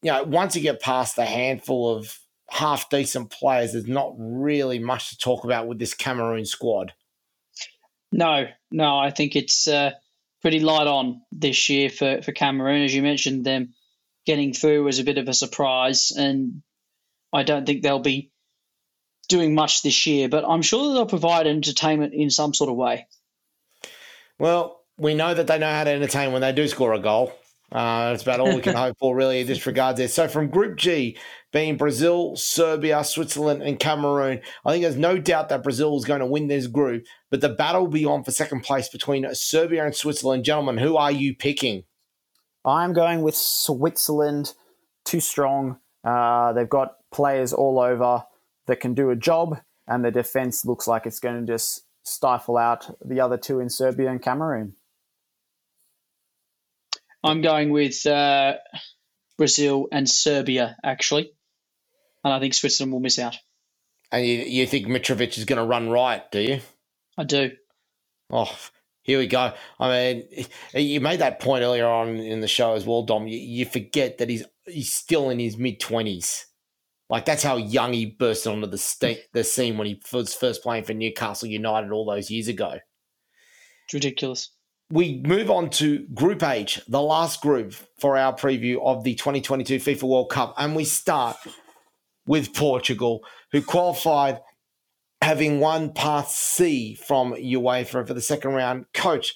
you 0.00 0.10
know, 0.10 0.22
once 0.22 0.56
you 0.56 0.62
get 0.62 0.80
past 0.80 1.14
the 1.14 1.26
handful 1.26 1.94
of 1.94 2.18
half 2.48 2.88
decent 2.88 3.30
players, 3.30 3.72
there's 3.72 3.86
not 3.86 4.14
really 4.16 4.78
much 4.78 5.10
to 5.10 5.18
talk 5.18 5.44
about 5.44 5.66
with 5.66 5.78
this 5.78 5.92
Cameroon 5.92 6.46
squad. 6.46 6.94
No, 8.12 8.46
no, 8.70 8.98
I 8.98 9.10
think 9.10 9.36
it's 9.36 9.68
uh, 9.68 9.90
pretty 10.40 10.60
light 10.60 10.86
on 10.86 11.20
this 11.30 11.68
year 11.68 11.90
for, 11.90 12.22
for 12.22 12.32
Cameroon. 12.32 12.82
As 12.82 12.94
you 12.94 13.02
mentioned, 13.02 13.44
them 13.44 13.74
getting 14.24 14.54
through 14.54 14.84
was 14.84 15.00
a 15.00 15.04
bit 15.04 15.18
of 15.18 15.28
a 15.28 15.34
surprise, 15.34 16.12
and 16.16 16.62
I 17.30 17.42
don't 17.42 17.66
think 17.66 17.82
they'll 17.82 17.98
be 17.98 18.30
doing 19.26 19.54
much 19.54 19.82
this 19.82 20.06
year. 20.06 20.28
But 20.28 20.44
I'm 20.44 20.62
sure 20.62 20.88
that 20.88 20.94
they'll 20.94 21.06
provide 21.06 21.46
entertainment 21.46 22.14
in 22.14 22.30
some 22.30 22.54
sort 22.54 22.70
of 22.70 22.76
way. 22.76 23.06
Well, 24.38 24.80
we 24.98 25.14
know 25.14 25.34
that 25.34 25.46
they 25.46 25.58
know 25.58 25.70
how 25.70 25.84
to 25.84 25.90
entertain 25.90 26.32
when 26.32 26.42
they 26.42 26.52
do 26.52 26.68
score 26.68 26.92
a 26.92 26.98
goal. 26.98 27.32
Uh, 27.72 28.10
that's 28.10 28.22
about 28.22 28.40
all 28.40 28.54
we 28.54 28.60
can 28.60 28.76
hope 28.76 28.96
for, 28.98 29.16
really, 29.16 29.40
in 29.40 29.46
this 29.46 29.66
regard. 29.66 29.96
There. 29.96 30.06
So, 30.06 30.28
from 30.28 30.48
Group 30.48 30.76
G, 30.76 31.16
being 31.52 31.76
Brazil, 31.76 32.36
Serbia, 32.36 33.02
Switzerland, 33.02 33.62
and 33.62 33.78
Cameroon, 33.78 34.40
I 34.64 34.72
think 34.72 34.82
there's 34.82 34.96
no 34.96 35.18
doubt 35.18 35.48
that 35.48 35.62
Brazil 35.62 35.96
is 35.96 36.04
going 36.04 36.20
to 36.20 36.26
win 36.26 36.46
this 36.46 36.66
group. 36.66 37.04
But 37.30 37.40
the 37.40 37.48
battle 37.48 37.82
will 37.82 37.88
be 37.88 38.04
on 38.04 38.22
for 38.22 38.30
second 38.30 38.60
place 38.60 38.88
between 38.88 39.26
Serbia 39.34 39.84
and 39.84 39.94
Switzerland. 39.94 40.44
Gentlemen, 40.44 40.78
who 40.78 40.96
are 40.96 41.10
you 41.10 41.34
picking? 41.34 41.84
I'm 42.64 42.92
going 42.92 43.22
with 43.22 43.34
Switzerland. 43.34 44.52
Too 45.04 45.20
strong. 45.20 45.78
Uh, 46.04 46.52
they've 46.52 46.68
got 46.68 46.96
players 47.12 47.52
all 47.52 47.80
over 47.80 48.24
that 48.66 48.80
can 48.80 48.94
do 48.94 49.10
a 49.10 49.16
job, 49.16 49.58
and 49.86 50.04
the 50.04 50.10
defense 50.10 50.64
looks 50.64 50.86
like 50.86 51.06
it's 51.06 51.20
going 51.20 51.44
to 51.44 51.52
just 51.52 51.84
stifle 52.02 52.56
out 52.56 52.94
the 53.04 53.20
other 53.20 53.36
two 53.36 53.60
in 53.60 53.68
Serbia 53.68 54.10
and 54.10 54.22
Cameroon. 54.22 54.76
I'm 57.22 57.40
going 57.40 57.70
with 57.70 58.06
uh, 58.06 58.54
Brazil 59.38 59.88
and 59.90 60.08
Serbia, 60.08 60.76
actually. 60.84 61.32
And 62.22 62.32
I 62.32 62.40
think 62.40 62.54
Switzerland 62.54 62.92
will 62.92 63.00
miss 63.00 63.18
out. 63.18 63.36
And 64.12 64.26
you, 64.26 64.38
you 64.38 64.66
think 64.66 64.86
Mitrovic 64.86 65.38
is 65.38 65.44
going 65.44 65.58
to 65.58 65.64
run 65.64 65.90
right, 65.90 66.30
do 66.30 66.40
you? 66.40 66.60
I 67.16 67.24
do. 67.24 67.52
Oh, 68.30 68.54
here 69.02 69.18
we 69.18 69.26
go. 69.26 69.52
I 69.78 69.88
mean, 69.88 70.46
you 70.74 71.00
made 71.00 71.20
that 71.20 71.40
point 71.40 71.62
earlier 71.62 71.86
on 71.86 72.16
in 72.16 72.40
the 72.40 72.48
show 72.48 72.74
as 72.74 72.86
well, 72.86 73.02
Dom. 73.02 73.26
You, 73.26 73.38
you 73.38 73.66
forget 73.66 74.18
that 74.18 74.28
he's 74.28 74.44
he's 74.66 74.92
still 74.92 75.30
in 75.30 75.38
his 75.38 75.56
mid 75.56 75.80
twenties. 75.80 76.46
Like 77.10 77.24
that's 77.24 77.42
how 77.42 77.56
young 77.56 77.92
he 77.92 78.06
burst 78.06 78.46
onto 78.46 78.66
the 78.66 78.78
st- 78.78 79.20
the 79.32 79.44
scene 79.44 79.76
when 79.76 79.86
he 79.86 80.00
was 80.12 80.34
first 80.34 80.62
playing 80.62 80.84
for 80.84 80.94
Newcastle 80.94 81.48
United 81.48 81.92
all 81.92 82.06
those 82.06 82.30
years 82.30 82.48
ago. 82.48 82.78
It's 83.84 83.94
ridiculous. 83.94 84.50
We 84.90 85.22
move 85.24 85.50
on 85.50 85.70
to 85.70 86.06
Group 86.08 86.42
H, 86.42 86.80
the 86.88 87.02
last 87.02 87.40
group 87.40 87.74
for 87.98 88.16
our 88.16 88.34
preview 88.34 88.84
of 88.84 89.02
the 89.02 89.14
2022 89.14 89.76
FIFA 89.76 90.02
World 90.04 90.30
Cup, 90.30 90.54
and 90.56 90.76
we 90.76 90.84
start 90.84 91.36
with 92.26 92.54
Portugal, 92.54 93.24
who 93.52 93.62
qualified 93.62 94.40
having 95.20 95.58
won 95.58 95.92
Part 95.92 96.28
C 96.28 96.94
from 96.94 97.32
UEFA 97.34 98.06
for 98.06 98.14
the 98.14 98.20
second 98.20 98.52
round, 98.52 98.86
coached 98.92 99.34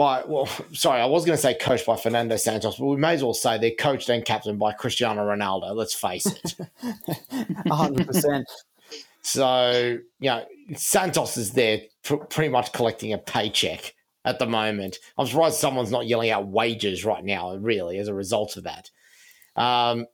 by, 0.00 0.24
well, 0.26 0.46
sorry, 0.72 0.98
I 1.02 1.04
was 1.04 1.26
going 1.26 1.36
to 1.36 1.42
say 1.42 1.52
coached 1.52 1.84
by 1.84 1.94
Fernando 1.94 2.36
Santos, 2.36 2.78
but 2.78 2.86
we 2.86 2.96
may 2.96 3.12
as 3.12 3.22
well 3.22 3.34
say 3.34 3.58
they're 3.58 3.72
coached 3.78 4.08
and 4.08 4.24
captained 4.24 4.58
by 4.58 4.72
Cristiano 4.72 5.22
Ronaldo, 5.22 5.74
let's 5.74 5.92
face 5.92 6.24
it. 6.24 6.54
100%. 6.82 8.44
so, 9.20 9.98
you 10.18 10.30
know, 10.30 10.46
Santos 10.74 11.36
is 11.36 11.52
there 11.52 11.82
pr- 12.02 12.14
pretty 12.16 12.48
much 12.48 12.72
collecting 12.72 13.12
a 13.12 13.18
paycheck 13.18 13.94
at 14.24 14.38
the 14.38 14.46
moment. 14.46 14.96
I'm 15.18 15.26
surprised 15.26 15.56
someone's 15.56 15.90
not 15.90 16.06
yelling 16.06 16.30
out 16.30 16.48
wages 16.48 17.04
right 17.04 17.22
now, 17.22 17.54
really, 17.56 17.98
as 17.98 18.08
a 18.08 18.14
result 18.14 18.56
of 18.56 18.64
that. 18.64 18.90
Um, 19.54 20.06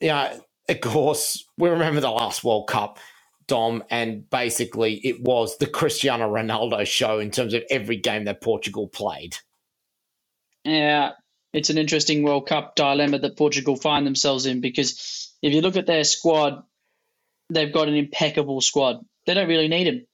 yeah, 0.00 0.36
of 0.68 0.80
course, 0.82 1.46
we 1.56 1.70
remember 1.70 2.02
the 2.02 2.10
last 2.10 2.44
World 2.44 2.68
Cup 2.68 2.98
Dom, 3.50 3.82
and 3.90 4.30
basically 4.30 4.94
it 4.94 5.20
was 5.20 5.58
the 5.58 5.66
Cristiano 5.66 6.32
Ronaldo 6.32 6.86
show 6.86 7.18
in 7.18 7.32
terms 7.32 7.52
of 7.52 7.64
every 7.68 7.96
game 7.96 8.26
that 8.26 8.40
Portugal 8.40 8.86
played. 8.86 9.36
Yeah, 10.64 11.10
it's 11.52 11.68
an 11.68 11.76
interesting 11.76 12.22
World 12.22 12.46
Cup 12.46 12.76
dilemma 12.76 13.18
that 13.18 13.36
Portugal 13.36 13.74
find 13.74 14.06
themselves 14.06 14.46
in 14.46 14.60
because 14.60 15.34
if 15.42 15.52
you 15.52 15.62
look 15.62 15.76
at 15.76 15.86
their 15.86 16.04
squad, 16.04 16.62
they've 17.48 17.72
got 17.72 17.88
an 17.88 17.94
impeccable 17.94 18.60
squad. 18.60 19.04
They 19.26 19.34
don't 19.34 19.48
really 19.48 19.66
need 19.66 19.88
him. 19.88 20.06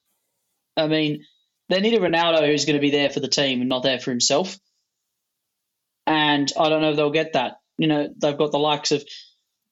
I 0.74 0.86
mean, 0.86 1.26
they 1.68 1.80
need 1.82 1.92
a 1.92 2.00
Ronaldo 2.00 2.46
who's 2.46 2.64
going 2.64 2.76
to 2.76 2.80
be 2.80 2.90
there 2.90 3.10
for 3.10 3.20
the 3.20 3.28
team 3.28 3.60
and 3.60 3.68
not 3.68 3.82
there 3.82 3.98
for 3.98 4.12
himself. 4.12 4.58
And 6.06 6.50
I 6.58 6.70
don't 6.70 6.80
know 6.80 6.90
if 6.92 6.96
they'll 6.96 7.10
get 7.10 7.34
that. 7.34 7.58
You 7.76 7.88
know, 7.88 8.08
they've 8.16 8.38
got 8.38 8.50
the 8.50 8.58
likes 8.58 8.92
of 8.92 9.04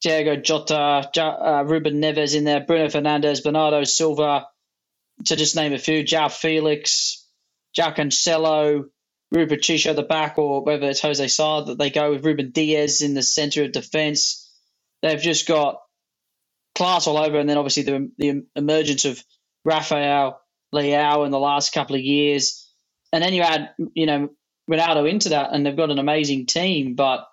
Diogo 0.05 0.37
Jota, 0.37 1.11
uh, 1.17 1.65
Ruben 1.67 2.01
Neves 2.01 2.37
in 2.37 2.45
there, 2.45 2.61
Bruno 2.61 2.87
Fernandes, 2.89 3.43
Bernardo 3.43 3.85
Silva, 3.85 4.47
to 5.25 5.37
just 5.37 5.57
name 5.57 5.73
a 5.73 5.79
few, 5.79 6.05
João 6.05 6.31
Felix, 6.31 7.27
João 7.77 7.97
Cancelo, 7.97 8.85
Rui 9.31 9.47
Patricio 9.47 9.91
at 9.91 9.97
the 9.97 10.03
back, 10.03 10.37
or 10.37 10.63
whether 10.63 10.91
it's 10.91 11.01
Jose 11.01 11.27
Sa 11.29 11.63
that 11.63 11.79
they 11.79 11.89
go 11.89 12.11
with 12.11 12.25
Ruben 12.25 12.51
Dias 12.51 13.01
in 13.01 13.15
the 13.15 13.23
centre 13.23 13.65
of 13.65 13.73
defence. 13.73 14.53
They've 15.01 15.21
just 15.21 15.49
got 15.49 15.81
class 16.75 17.07
all 17.07 17.17
over, 17.17 17.39
and 17.39 17.49
then 17.49 17.57
obviously 17.57 17.85
the, 17.85 18.11
the 18.19 18.43
emergence 18.55 19.07
of 19.07 19.25
Rafael 19.65 20.39
Leao 20.75 21.25
in 21.25 21.31
the 21.31 21.39
last 21.39 21.73
couple 21.73 21.97
of 21.97 22.03
years. 22.03 22.71
And 23.11 23.25
then 23.25 23.33
you 23.33 23.41
add, 23.43 23.71
you 23.95 24.05
know, 24.05 24.29
Ronaldo 24.71 25.09
into 25.09 25.31
that, 25.31 25.51
and 25.53 25.65
they've 25.65 25.77
got 25.77 25.91
an 25.91 25.99
amazing 25.99 26.45
team, 26.45 26.95
but 26.95 27.27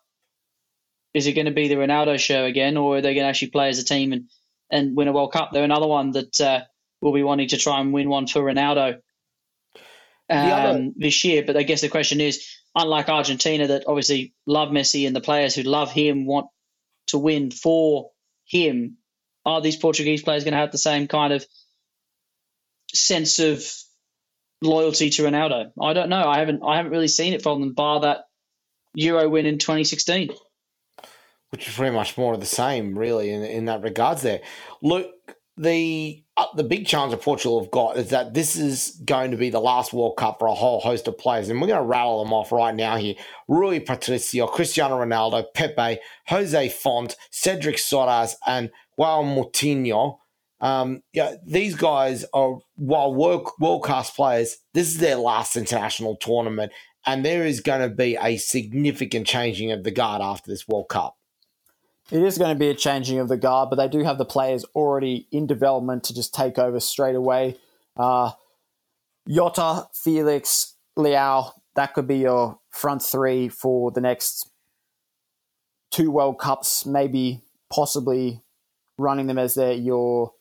is 1.14 1.28
it 1.28 1.34
going 1.34 1.46
to 1.46 1.52
be 1.52 1.68
the 1.68 1.76
Ronaldo 1.76 2.20
show 2.20 2.46
again, 2.46 2.78
or 2.78 2.98
are 2.98 3.02
they 3.02 3.14
going 3.14 3.26
to 3.26 3.30
actually 3.30 3.52
play 3.52 3.70
as 3.70 3.80
a 3.80 3.86
team 3.86 4.14
and, 4.14 4.30
and 4.70 4.96
win 4.96 5.08
a 5.08 5.12
World 5.12 5.34
Cup. 5.34 5.52
They're 5.52 5.64
another 5.64 5.88
one 5.88 6.12
that 6.12 6.40
uh, 6.40 6.62
will 7.02 7.14
be 7.14 7.24
wanting 7.24 7.50
to 7.50 7.58
try 7.58 7.82
and 7.82 7.94
win 7.94 8.10
one 8.10 8.28
for 8.28 8.42
Ronaldo 8.42 9.00
um, 10.30 10.52
other- 10.52 10.90
this 10.96 11.24
year. 11.24 11.44
But 11.46 11.58
I 11.58 11.64
guess 11.64 11.82
the 11.82 11.90
question 11.90 12.22
is, 12.22 12.48
unlike 12.76 13.10
Argentina, 13.10 13.68
that 13.68 13.84
obviously 13.88 14.34
love 14.46 14.70
Messi 14.70 15.06
and 15.06 15.16
the 15.16 15.22
players 15.22 15.56
who 15.56 15.64
love 15.64 15.92
him 15.92 16.26
want 16.26 16.48
to 17.08 17.18
win 17.18 17.52
for 17.52 18.12
him, 18.46 18.98
are 19.46 19.62
these 19.62 19.76
Portuguese 19.78 20.24
players 20.24 20.44
going 20.44 20.54
to 20.54 20.60
have 20.60 20.72
the 20.72 20.78
same 20.78 21.08
kind 21.08 21.34
of 21.34 21.46
sense 22.94 23.40
of 23.40 23.66
loyalty 24.62 25.10
to 25.10 25.24
Ronaldo? 25.24 25.72
I 25.82 25.94
don't 25.94 26.10
know. 26.10 26.24
I 26.24 26.40
haven't. 26.40 26.62
I 26.66 26.78
haven't 26.78 26.92
really 26.92 27.10
seen 27.10 27.34
it 27.34 27.42
from 27.42 27.60
them, 27.60 27.74
bar 27.74 28.02
that 28.02 28.20
Euro 28.94 29.28
win 29.28 29.46
in 29.46 29.58
2016 29.58 30.30
which 31.52 31.68
is 31.68 31.76
pretty 31.76 31.96
much 31.96 32.18
more 32.18 32.34
of 32.34 32.40
the 32.40 32.46
same, 32.46 32.98
really, 32.98 33.30
in, 33.30 33.44
in 33.44 33.66
that 33.66 33.84
regards. 33.84 34.22
There, 34.22 34.42
look, 34.82 35.12
the 35.58 36.24
uh, 36.38 36.46
the 36.56 36.64
big 36.64 36.88
challenge 36.88 37.12
that 37.12 37.22
Portugal 37.22 37.62
have 37.62 37.72
got 37.72 37.98
is 37.98 38.10
that 38.10 38.34
this 38.34 38.56
is 38.56 39.00
going 39.06 39.32
to 39.32 39.38
be 39.38 39.50
the 39.50 39.60
last 39.60 39.94
World 39.94 40.16
Cup 40.18 40.40
for 40.40 40.48
a 40.48 40.54
whole 40.54 40.80
host 40.80 41.08
of 41.08 41.18
players, 41.18 41.50
and 41.50 41.62
we're 41.62 41.68
going 41.68 41.82
to 41.82 41.86
rattle 41.86 42.24
them 42.24 42.34
off 42.34 42.52
right 42.52 42.74
now 42.74 42.96
here: 42.96 43.16
Rui 43.48 43.80
Patricio, 43.80 44.48
Cristiano 44.48 44.98
Ronaldo, 44.98 45.46
Pepe, 45.54 46.00
Jose 46.28 46.70
Fonte, 46.70 47.16
Cedric 47.32 47.76
Soares, 47.76 48.36
and 48.48 48.72
Joao 48.98 49.24
Moutinho. 49.24 50.18
Um, 50.62 51.02
yeah, 51.12 51.36
these 51.46 51.76
guys 51.76 52.24
are 52.34 52.60
while 52.76 53.14
world 53.14 53.84
class 53.84 54.10
players. 54.12 54.58
This 54.74 54.88
is 54.88 55.00
their 55.00 55.18
last 55.18 55.58
international 55.58 56.16
tournament, 56.16 56.72
and 57.06 57.26
there 57.26 57.46
is 57.46 57.60
going 57.60 57.82
to 57.82 57.94
be 57.94 58.18
a 58.22 58.38
significant 58.38 59.28
changing 59.28 59.72
of 59.72 59.84
the 59.84 59.92
guard 59.92 60.22
after 60.22 60.50
this 60.50 60.68
World 60.68 60.88
Cup. 60.90 61.18
It 62.12 62.22
is 62.24 62.38
going 62.38 62.54
to 62.54 62.60
be 62.60 62.70
a 62.70 62.76
changing 62.76 63.20
of 63.20 63.30
the 63.30 63.38
guard, 63.38 63.70
but 63.70 63.78
they 63.78 63.88
do 63.88 64.04
have 64.04 64.18
the 64.18 64.26
players 64.26 64.66
already 64.76 65.28
in 65.32 65.48
development 65.48 66.04
to 66.06 66.14
just 66.14 66.34
take 66.34 66.60
over 66.60 66.80
straight 66.82 67.16
away. 67.16 67.58
Uh, 67.96 68.32
Jota, 69.30 69.88
Felix, 69.94 70.76
Leao, 70.98 71.52
that 71.76 71.94
could 71.94 72.08
be 72.08 72.18
your 72.18 72.60
front 72.70 73.02
three 73.02 73.48
for 73.48 73.92
the 73.92 74.02
next 74.02 74.50
two 75.90 76.12
World 76.12 76.38
Cups, 76.38 76.86
maybe 76.86 77.42
possibly 77.72 78.42
running 78.98 79.28
them 79.28 79.38
as 79.38 79.56
their 79.56 79.74
your 79.74 80.34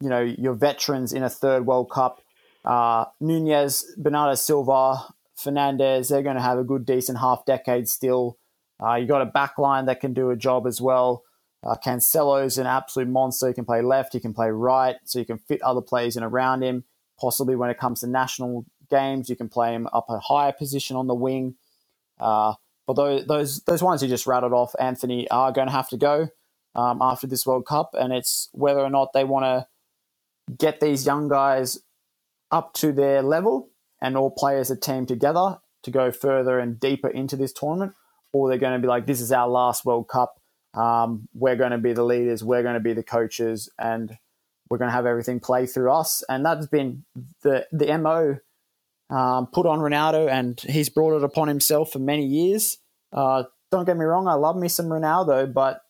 you 0.00 0.08
know 0.08 0.20
your 0.20 0.54
veterans 0.54 1.12
in 1.12 1.22
a 1.22 1.30
third 1.30 1.66
World 1.66 1.90
Cup. 1.90 2.20
Uh, 2.64 3.04
Nunez, 3.20 3.94
Bernardo 3.96 4.34
Silva, 4.34 5.06
Fernandes, 5.38 6.08
they're 6.08 6.22
going 6.22 6.36
to 6.36 6.42
have 6.42 6.58
a 6.58 6.64
good, 6.64 6.84
decent 6.84 7.18
half 7.18 7.44
decade 7.44 7.88
still. 7.88 8.38
Uh, 8.82 8.94
you 8.94 9.06
got 9.06 9.22
a 9.22 9.26
back 9.26 9.58
line 9.58 9.86
that 9.86 10.00
can 10.00 10.12
do 10.12 10.30
a 10.30 10.36
job 10.36 10.66
as 10.66 10.80
well. 10.80 11.22
Uh, 11.64 11.74
Cancelo's 11.84 12.58
an 12.58 12.66
absolute 12.66 13.08
monster. 13.08 13.48
He 13.48 13.54
can 13.54 13.64
play 13.64 13.82
left, 13.82 14.12
he 14.12 14.20
can 14.20 14.34
play 14.34 14.50
right, 14.50 14.96
so 15.04 15.18
you 15.18 15.24
can 15.24 15.38
fit 15.38 15.62
other 15.62 15.80
players 15.80 16.16
in 16.16 16.22
around 16.22 16.62
him. 16.62 16.84
Possibly 17.18 17.56
when 17.56 17.70
it 17.70 17.78
comes 17.78 18.00
to 18.00 18.06
national 18.06 18.66
games, 18.90 19.28
you 19.30 19.36
can 19.36 19.48
play 19.48 19.72
him 19.74 19.88
up 19.92 20.06
a 20.08 20.18
higher 20.18 20.52
position 20.52 20.96
on 20.96 21.06
the 21.06 21.14
wing. 21.14 21.54
Uh, 22.20 22.54
but 22.86 22.94
those, 22.94 23.26
those 23.26 23.60
those 23.64 23.82
ones 23.82 24.02
you 24.02 24.08
just 24.08 24.26
rattled 24.26 24.52
off, 24.52 24.74
Anthony, 24.78 25.28
are 25.30 25.50
going 25.50 25.66
to 25.66 25.72
have 25.72 25.88
to 25.88 25.96
go 25.96 26.28
um, 26.74 27.00
after 27.00 27.26
this 27.26 27.46
World 27.46 27.66
Cup, 27.66 27.94
and 27.98 28.12
it's 28.12 28.48
whether 28.52 28.80
or 28.80 28.90
not 28.90 29.12
they 29.12 29.24
want 29.24 29.44
to 29.44 29.66
get 30.56 30.80
these 30.80 31.04
young 31.04 31.28
guys 31.28 31.78
up 32.50 32.74
to 32.74 32.92
their 32.92 33.22
level 33.22 33.70
and 34.00 34.16
all 34.16 34.30
play 34.30 34.58
as 34.58 34.70
a 34.70 34.76
team 34.76 35.06
together 35.06 35.58
to 35.82 35.90
go 35.90 36.12
further 36.12 36.58
and 36.58 36.78
deeper 36.78 37.08
into 37.08 37.36
this 37.36 37.52
tournament, 37.52 37.94
or 38.36 38.48
they're 38.48 38.58
going 38.58 38.74
to 38.74 38.78
be 38.78 38.88
like, 38.88 39.06
this 39.06 39.20
is 39.20 39.32
our 39.32 39.48
last 39.48 39.84
World 39.84 40.08
Cup. 40.08 40.38
Um, 40.74 41.28
we're 41.32 41.56
going 41.56 41.70
to 41.70 41.78
be 41.78 41.94
the 41.94 42.04
leaders, 42.04 42.44
we're 42.44 42.62
going 42.62 42.74
to 42.74 42.80
be 42.80 42.92
the 42.92 43.02
coaches, 43.02 43.70
and 43.78 44.16
we're 44.68 44.76
going 44.76 44.90
to 44.90 44.94
have 44.94 45.06
everything 45.06 45.40
play 45.40 45.64
through 45.64 45.90
us. 45.90 46.22
And 46.28 46.44
that's 46.44 46.66
been 46.66 47.04
the 47.42 47.66
the 47.72 47.96
mo 47.96 48.38
um, 49.08 49.46
put 49.46 49.64
on 49.64 49.78
Ronaldo, 49.78 50.28
and 50.28 50.60
he's 50.60 50.90
brought 50.90 51.16
it 51.16 51.24
upon 51.24 51.48
himself 51.48 51.92
for 51.92 51.98
many 51.98 52.26
years. 52.26 52.78
Uh, 53.10 53.44
don't 53.70 53.86
get 53.86 53.96
me 53.96 54.04
wrong, 54.04 54.28
I 54.28 54.34
love 54.34 54.56
me 54.56 54.68
some 54.68 54.86
Ronaldo, 54.86 55.50
but 55.50 55.80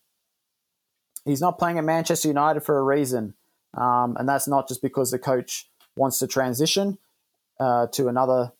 he's 1.24 1.40
not 1.40 1.58
playing 1.58 1.78
at 1.78 1.84
Manchester 1.84 2.28
United 2.28 2.60
for 2.60 2.78
a 2.78 2.82
reason, 2.82 3.34
um, 3.74 4.16
and 4.18 4.28
that's 4.28 4.46
not 4.46 4.68
just 4.68 4.82
because 4.82 5.10
the 5.10 5.18
coach 5.18 5.68
wants 5.96 6.20
to 6.20 6.28
transition 6.28 6.98
uh, 7.58 7.88
to 7.88 8.06
another 8.06 8.52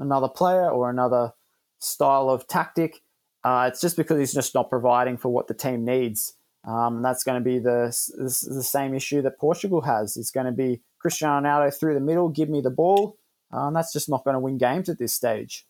another 0.00 0.28
player 0.28 0.68
or 0.68 0.90
another 0.90 1.34
style 1.78 2.28
of 2.30 2.48
tactic. 2.48 3.00
Uh, 3.44 3.68
it's 3.70 3.80
just 3.80 3.96
because 3.96 4.18
he's 4.18 4.34
just 4.34 4.54
not 4.54 4.68
providing 4.68 5.16
for 5.16 5.28
what 5.28 5.46
the 5.46 5.54
team 5.54 5.84
needs. 5.84 6.34
Um, 6.66 7.02
that's 7.02 7.24
going 7.24 7.42
to 7.42 7.44
be 7.44 7.58
the, 7.58 7.96
the, 8.16 8.54
the 8.54 8.62
same 8.62 8.94
issue 8.94 9.22
that 9.22 9.38
Portugal 9.38 9.80
has. 9.82 10.16
It's 10.16 10.30
going 10.30 10.46
to 10.46 10.52
be 10.52 10.80
Cristiano 10.98 11.40
Ronaldo 11.40 11.78
through 11.78 11.94
the 11.94 12.00
middle, 12.00 12.28
give 12.28 12.48
me 12.48 12.60
the 12.60 12.70
ball. 12.70 13.16
Um, 13.52 13.74
that's 13.74 13.92
just 13.92 14.08
not 14.08 14.24
going 14.24 14.34
to 14.34 14.40
win 14.40 14.58
games 14.58 14.88
at 14.88 14.98
this 14.98 15.14
stage. 15.14 15.66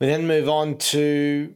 We 0.00 0.08
then 0.08 0.26
move 0.26 0.48
on 0.48 0.78
to 0.78 1.54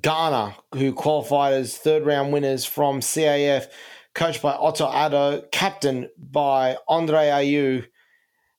Ghana, 0.00 0.56
who 0.74 0.92
qualified 0.92 1.54
as 1.54 1.76
third 1.76 2.04
round 2.04 2.32
winners 2.32 2.64
from 2.64 3.00
CAF, 3.00 3.68
coached 4.14 4.42
by 4.42 4.52
Otto 4.52 4.90
Addo, 4.90 5.50
captain 5.52 6.10
by 6.18 6.76
Andre 6.88 7.28
Ayew. 7.28 7.86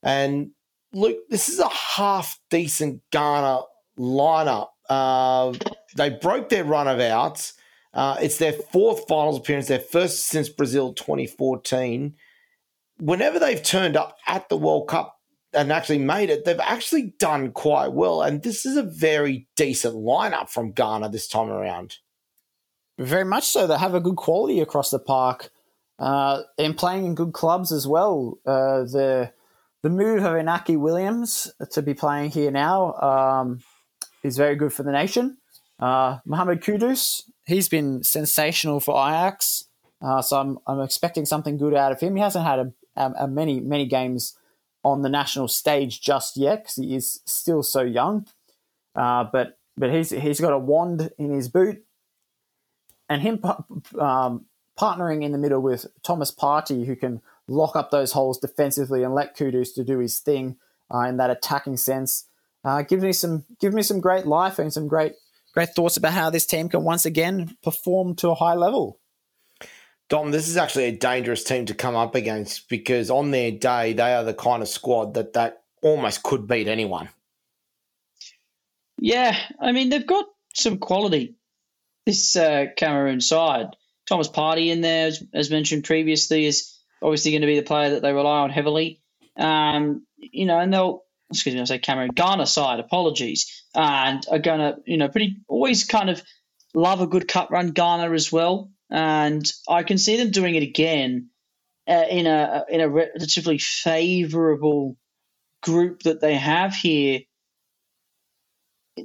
And 0.01 0.51
look, 0.93 1.17
this 1.29 1.49
is 1.49 1.59
a 1.59 1.69
half 1.69 2.39
decent 2.49 3.01
Ghana 3.11 3.61
lineup. 3.99 4.69
Uh, 4.89 5.53
they 5.95 6.09
broke 6.09 6.49
their 6.49 6.63
run 6.63 6.87
of 6.87 6.99
outs. 6.99 7.53
Uh, 7.93 8.17
it's 8.21 8.37
their 8.37 8.53
fourth 8.53 9.07
finals 9.07 9.37
appearance, 9.37 9.67
their 9.67 9.79
first 9.79 10.27
since 10.27 10.49
Brazil 10.49 10.93
2014. 10.93 12.15
Whenever 12.99 13.39
they've 13.39 13.63
turned 13.63 13.95
up 13.95 14.17
at 14.27 14.49
the 14.49 14.57
World 14.57 14.87
Cup 14.87 15.19
and 15.53 15.71
actually 15.71 15.99
made 15.99 16.29
it, 16.29 16.45
they've 16.45 16.59
actually 16.59 17.13
done 17.17 17.51
quite 17.51 17.93
well. 17.93 18.21
And 18.21 18.43
this 18.43 18.65
is 18.65 18.77
a 18.77 18.83
very 18.83 19.47
decent 19.55 19.95
lineup 19.95 20.49
from 20.49 20.71
Ghana 20.71 21.09
this 21.09 21.27
time 21.27 21.49
around. 21.49 21.97
Very 22.99 23.25
much 23.25 23.47
so. 23.47 23.65
They 23.65 23.77
have 23.77 23.95
a 23.95 24.01
good 24.01 24.17
quality 24.17 24.59
across 24.59 24.91
the 24.91 24.99
park 24.99 25.51
uh, 25.97 26.41
and 26.57 26.77
playing 26.77 27.05
in 27.05 27.15
good 27.15 27.33
clubs 27.33 27.71
as 27.71 27.87
well. 27.87 28.39
Uh, 28.45 28.83
the 28.83 29.31
the 29.81 29.89
move 29.89 30.23
of 30.25 30.33
Inaki 30.33 30.77
Williams 30.77 31.51
to 31.71 31.81
be 31.81 31.93
playing 31.93 32.31
here 32.31 32.51
now 32.51 32.93
um, 32.95 33.61
is 34.23 34.37
very 34.37 34.55
good 34.55 34.73
for 34.73 34.83
the 34.83 34.91
nation. 34.91 35.37
Uh, 35.79 36.19
Mohamed 36.25 36.61
Kudus, 36.61 37.23
he's 37.45 37.69
been 37.69 38.03
sensational 38.03 38.79
for 38.79 38.95
Ajax, 38.95 39.65
uh, 40.01 40.21
so 40.21 40.39
I'm, 40.39 40.59
I'm 40.67 40.81
expecting 40.81 41.25
something 41.25 41.57
good 41.57 41.73
out 41.73 41.91
of 41.91 41.99
him. 41.99 42.15
He 42.15 42.21
hasn't 42.21 42.45
had 42.45 42.59
a, 42.59 42.73
a, 42.95 43.11
a 43.23 43.27
many 43.27 43.59
many 43.59 43.85
games 43.85 44.37
on 44.83 45.01
the 45.01 45.09
national 45.09 45.47
stage 45.47 46.01
just 46.01 46.37
yet 46.37 46.63
because 46.63 46.75
he 46.75 46.95
is 46.95 47.19
still 47.25 47.63
so 47.63 47.81
young, 47.81 48.25
uh, 48.95 49.25
but 49.31 49.57
but 49.77 49.91
he's 49.91 50.09
he's 50.09 50.41
got 50.41 50.53
a 50.53 50.59
wand 50.59 51.11
in 51.17 51.31
his 51.31 51.47
boot, 51.47 51.83
and 53.07 53.21
him 53.21 53.41
um, 53.99 54.45
partnering 54.77 55.23
in 55.23 55.31
the 55.31 55.37
middle 55.37 55.61
with 55.61 55.85
Thomas 56.03 56.31
Partey, 56.31 56.85
who 56.85 56.95
can 56.95 57.21
lock 57.47 57.75
up 57.75 57.91
those 57.91 58.11
holes 58.13 58.37
defensively 58.37 59.03
and 59.03 59.13
let 59.13 59.35
Kudus 59.35 59.73
to 59.75 59.83
do 59.83 59.99
his 59.99 60.19
thing 60.19 60.57
uh, 60.93 60.99
in 60.99 61.17
that 61.17 61.29
attacking 61.29 61.77
sense. 61.77 62.25
Uh, 62.63 62.81
gives 62.81 63.03
me 63.03 63.13
some 63.13 63.45
give 63.59 63.73
me 63.73 63.81
some 63.81 63.99
great 63.99 64.25
life 64.25 64.59
and 64.59 64.73
some 64.73 64.87
great 64.87 65.13
great 65.53 65.69
thoughts 65.69 65.97
about 65.97 66.13
how 66.13 66.29
this 66.29 66.45
team 66.45 66.69
can 66.69 66.83
once 66.83 67.05
again 67.05 67.55
perform 67.63 68.15
to 68.15 68.29
a 68.29 68.35
high 68.35 68.53
level. 68.53 68.99
Dom, 70.09 70.31
this 70.31 70.47
is 70.47 70.57
actually 70.57 70.85
a 70.85 70.91
dangerous 70.91 71.43
team 71.43 71.65
to 71.67 71.73
come 71.73 71.95
up 71.95 72.15
against 72.15 72.67
because 72.67 73.11
on 73.11 73.31
their 73.31 73.51
day 73.51 73.93
they 73.93 74.13
are 74.13 74.23
the 74.23 74.33
kind 74.33 74.61
of 74.61 74.67
squad 74.67 75.13
that 75.13 75.33
that 75.33 75.61
almost 75.81 76.23
could 76.23 76.47
beat 76.47 76.67
anyone. 76.67 77.09
Yeah, 78.97 79.37
I 79.59 79.71
mean 79.71 79.89
they've 79.89 80.05
got 80.05 80.25
some 80.53 80.77
quality. 80.77 81.35
This 82.05 82.35
uh, 82.35 82.65
Cameroon 82.75 83.21
side, 83.21 83.67
Thomas 84.07 84.29
Partey 84.29 84.71
in 84.71 84.81
there, 84.81 85.07
as, 85.07 85.23
as 85.33 85.51
mentioned 85.51 85.83
previously, 85.83 86.45
is 86.45 86.75
obviously 87.01 87.31
going 87.31 87.41
to 87.41 87.47
be 87.47 87.59
the 87.59 87.65
player 87.65 87.91
that 87.91 88.01
they 88.01 88.13
rely 88.13 88.39
on 88.39 88.49
heavily. 88.49 89.01
Um, 89.37 90.05
you 90.17 90.45
know, 90.45 90.59
and 90.59 90.73
they'll 90.73 91.03
excuse 91.31 91.55
me, 91.55 91.61
I 91.61 91.65
say 91.65 91.79
Cameroon 91.79 92.11
Ghana 92.13 92.45
side. 92.45 92.79
Apologies, 92.79 93.65
and 93.75 94.23
are 94.29 94.39
going 94.39 94.59
to 94.59 94.77
you 94.85 94.97
know 94.97 95.09
pretty 95.09 95.37
always 95.47 95.83
kind 95.83 96.09
of 96.09 96.21
love 96.73 97.01
a 97.01 97.07
good 97.07 97.27
cut 97.27 97.51
run 97.51 97.71
Ghana 97.71 98.11
as 98.13 98.31
well, 98.31 98.71
and 98.89 99.45
I 99.67 99.83
can 99.83 99.97
see 99.97 100.17
them 100.17 100.31
doing 100.31 100.55
it 100.55 100.63
again 100.63 101.29
uh, 101.87 102.05
in 102.09 102.27
a 102.27 102.65
in 102.69 102.81
a 102.81 102.89
relatively 102.89 103.57
favourable 103.57 104.97
group 105.61 106.03
that 106.03 106.21
they 106.21 106.35
have 106.35 106.73
here. 106.73 107.21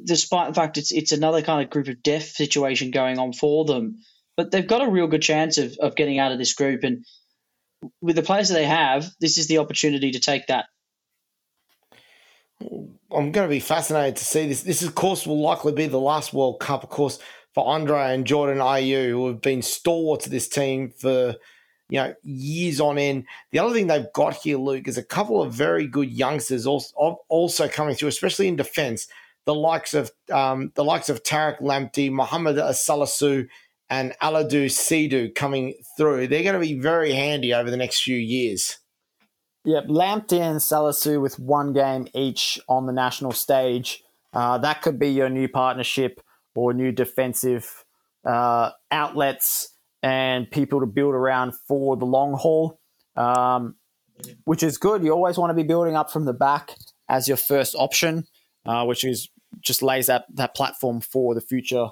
Despite 0.04 0.48
the 0.48 0.54
fact 0.54 0.78
it's 0.78 0.92
it's 0.92 1.12
another 1.12 1.42
kind 1.42 1.62
of 1.62 1.70
group 1.70 1.88
of 1.88 2.02
death 2.02 2.30
situation 2.30 2.90
going 2.90 3.18
on 3.18 3.32
for 3.32 3.64
them, 3.64 3.98
but 4.36 4.50
they've 4.50 4.66
got 4.66 4.82
a 4.82 4.90
real 4.90 5.06
good 5.06 5.22
chance 5.22 5.58
of, 5.58 5.76
of 5.80 5.94
getting 5.94 6.18
out 6.18 6.32
of 6.32 6.38
this 6.38 6.54
group. 6.54 6.82
And 6.82 7.04
with 8.00 8.16
the 8.16 8.22
players 8.22 8.48
that 8.48 8.54
they 8.54 8.66
have, 8.66 9.08
this 9.20 9.38
is 9.38 9.46
the 9.46 9.58
opportunity 9.58 10.12
to 10.12 10.20
take 10.20 10.46
that. 10.48 10.66
I'm 13.10 13.32
going 13.32 13.48
to 13.48 13.48
be 13.48 13.60
fascinated 13.60 14.16
to 14.16 14.24
see 14.24 14.48
this. 14.48 14.62
This, 14.62 14.82
of 14.82 14.94
course, 14.94 15.26
will 15.26 15.40
likely 15.40 15.72
be 15.72 15.86
the 15.86 16.00
last 16.00 16.32
World 16.32 16.60
Cup, 16.60 16.82
of 16.82 16.90
course, 16.90 17.18
for 17.52 17.66
Andre 17.66 18.14
and 18.14 18.26
Jordan 18.26 18.58
Ayew, 18.58 19.10
who 19.10 19.28
have 19.28 19.40
been 19.40 19.62
stalwarts 19.62 20.26
of 20.26 20.32
this 20.32 20.48
team 20.48 20.90
for 20.90 21.36
you 21.88 22.00
know, 22.00 22.14
years 22.22 22.80
on 22.80 22.98
end. 22.98 23.24
The 23.52 23.58
other 23.58 23.74
thing 23.74 23.86
they've 23.86 24.12
got 24.14 24.34
here, 24.34 24.56
Luke, 24.56 24.88
is 24.88 24.98
a 24.98 25.04
couple 25.04 25.42
of 25.42 25.52
very 25.52 25.86
good 25.86 26.10
youngsters 26.10 26.66
also, 26.66 27.18
also 27.28 27.68
coming 27.68 27.94
through, 27.94 28.08
especially 28.08 28.48
in 28.48 28.56
defence. 28.56 29.06
The 29.44 29.54
likes 29.54 29.92
of 29.92 30.10
um, 30.32 30.72
the 30.74 30.84
likes 30.84 31.10
of 31.10 31.22
Tariq 31.22 31.60
Lamptey, 31.60 32.10
Mohamed 32.10 32.56
Salisu, 32.56 33.46
and 33.90 34.14
Alidu 34.22 34.66
Seidu 34.66 35.34
coming 35.34 35.74
through. 35.96 36.28
They're 36.28 36.42
going 36.42 36.54
to 36.54 36.66
be 36.66 36.78
very 36.78 37.12
handy 37.12 37.52
over 37.52 37.70
the 37.70 37.76
next 37.76 38.02
few 38.02 38.16
years. 38.16 38.78
Yep, 39.64 39.86
Lamptey 39.86 40.40
and 40.40 40.58
Salisu 40.58 41.20
with 41.22 41.38
one 41.38 41.72
game 41.72 42.06
each 42.14 42.60
on 42.68 42.86
the 42.86 42.92
national 42.92 43.32
stage. 43.32 44.04
Uh, 44.32 44.58
that 44.58 44.82
could 44.82 44.98
be 44.98 45.08
your 45.08 45.30
new 45.30 45.48
partnership 45.48 46.20
or 46.54 46.74
new 46.74 46.92
defensive 46.92 47.84
uh, 48.26 48.70
outlets 48.90 49.74
and 50.02 50.50
people 50.50 50.80
to 50.80 50.86
build 50.86 51.14
around 51.14 51.54
for 51.66 51.96
the 51.96 52.04
long 52.04 52.34
haul, 52.34 52.78
um, 53.16 53.76
which 54.44 54.62
is 54.62 54.76
good. 54.76 55.02
You 55.02 55.12
always 55.12 55.38
want 55.38 55.50
to 55.50 55.54
be 55.54 55.62
building 55.62 55.96
up 55.96 56.10
from 56.10 56.26
the 56.26 56.34
back 56.34 56.76
as 57.08 57.26
your 57.26 57.38
first 57.38 57.74
option, 57.78 58.26
uh, 58.66 58.84
which 58.84 59.02
is 59.02 59.30
just 59.60 59.82
lays 59.82 60.08
that, 60.08 60.26
that 60.34 60.54
platform 60.54 61.00
for 61.00 61.34
the 61.34 61.40
future 61.40 61.88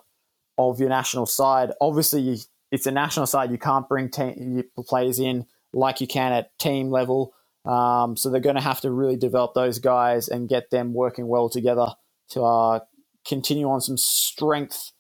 of 0.58 0.78
your 0.78 0.90
national 0.90 1.24
side. 1.24 1.72
Obviously, 1.80 2.38
it's 2.70 2.86
a 2.86 2.90
national 2.90 3.26
side. 3.26 3.50
You 3.50 3.58
can't 3.58 3.88
bring 3.88 4.10
te- 4.10 4.64
players 4.86 5.18
in 5.18 5.46
like 5.72 6.02
you 6.02 6.06
can 6.06 6.32
at 6.32 6.58
team 6.58 6.90
level. 6.90 7.32
Um, 7.64 8.16
so 8.16 8.28
they're 8.28 8.40
going 8.40 8.56
to 8.56 8.60
have 8.60 8.80
to 8.80 8.90
really 8.90 9.16
develop 9.16 9.54
those 9.54 9.78
guys 9.78 10.28
and 10.28 10.48
get 10.48 10.70
them 10.70 10.94
working 10.94 11.28
well 11.28 11.48
together 11.48 11.88
to 12.30 12.42
uh, 12.42 12.80
continue 13.26 13.68
on 13.68 13.80
some 13.80 13.96
strength 13.96 14.90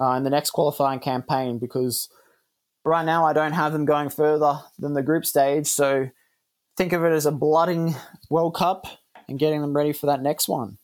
uh, 0.00 0.12
in 0.12 0.22
the 0.22 0.30
next 0.30 0.50
qualifying 0.50 1.00
campaign 1.00 1.58
because– 1.58 2.08
right 2.84 3.04
now 3.04 3.26
I 3.26 3.32
don't 3.32 3.52
have 3.52 3.72
them 3.72 3.84
going 3.84 4.08
further 4.08 4.60
than 4.78 4.94
the 4.94 5.02
group 5.02 5.24
stage. 5.24 5.66
So 5.66 6.08
think 6.76 6.92
of 6.92 7.04
it 7.04 7.12
as 7.12 7.26
a 7.26 7.32
blooding 7.32 7.94
World 8.28 8.54
Cup 8.54 8.86
and 9.28 9.38
getting 9.38 9.60
them 9.60 9.76
ready 9.76 9.92
for 9.92 10.06
that 10.06 10.22
next 10.22 10.48
one. 10.48 10.78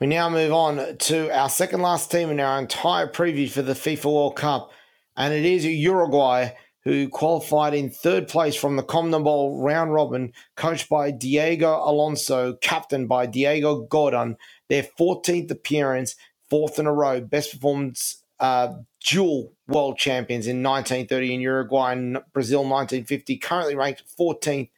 We 0.00 0.06
now 0.06 0.30
move 0.30 0.52
on 0.52 0.96
to 0.96 1.30
our 1.36 1.50
second 1.50 1.82
last 1.82 2.10
team 2.10 2.30
in 2.30 2.40
our 2.40 2.58
entire 2.58 3.06
preview 3.06 3.50
for 3.50 3.60
the 3.60 3.74
FIFA 3.74 4.06
World 4.06 4.36
Cup, 4.36 4.70
and 5.14 5.34
it 5.34 5.44
is 5.44 5.66
Uruguay 5.66 6.52
who 6.84 7.08
qualified 7.08 7.74
in 7.74 7.90
third 7.90 8.26
place 8.26 8.56
from 8.56 8.76
the 8.76 8.82
CONMEBOL 8.82 9.62
round 9.62 9.92
robin, 9.92 10.32
coached 10.56 10.88
by 10.88 11.10
Diego 11.10 11.80
Alonso, 11.84 12.54
captained 12.54 13.08
by 13.08 13.26
Diego 13.26 13.82
Godin. 13.82 14.36
Their 14.68 14.84
14th 14.98 15.50
appearance, 15.50 16.16
fourth 16.48 16.78
in 16.78 16.86
a 16.86 16.92
row, 16.92 17.20
best 17.20 17.52
performance 17.52 18.22
uh, 18.38 18.72
dual 19.06 19.52
world 19.68 19.98
champions 19.98 20.46
in 20.46 20.62
1930 20.62 21.34
in 21.34 21.40
Uruguay 21.40 21.92
and 21.92 22.18
Brazil 22.32 22.60
1950, 22.60 23.36
currently 23.36 23.76
ranked 23.76 24.02
14th 24.18 24.70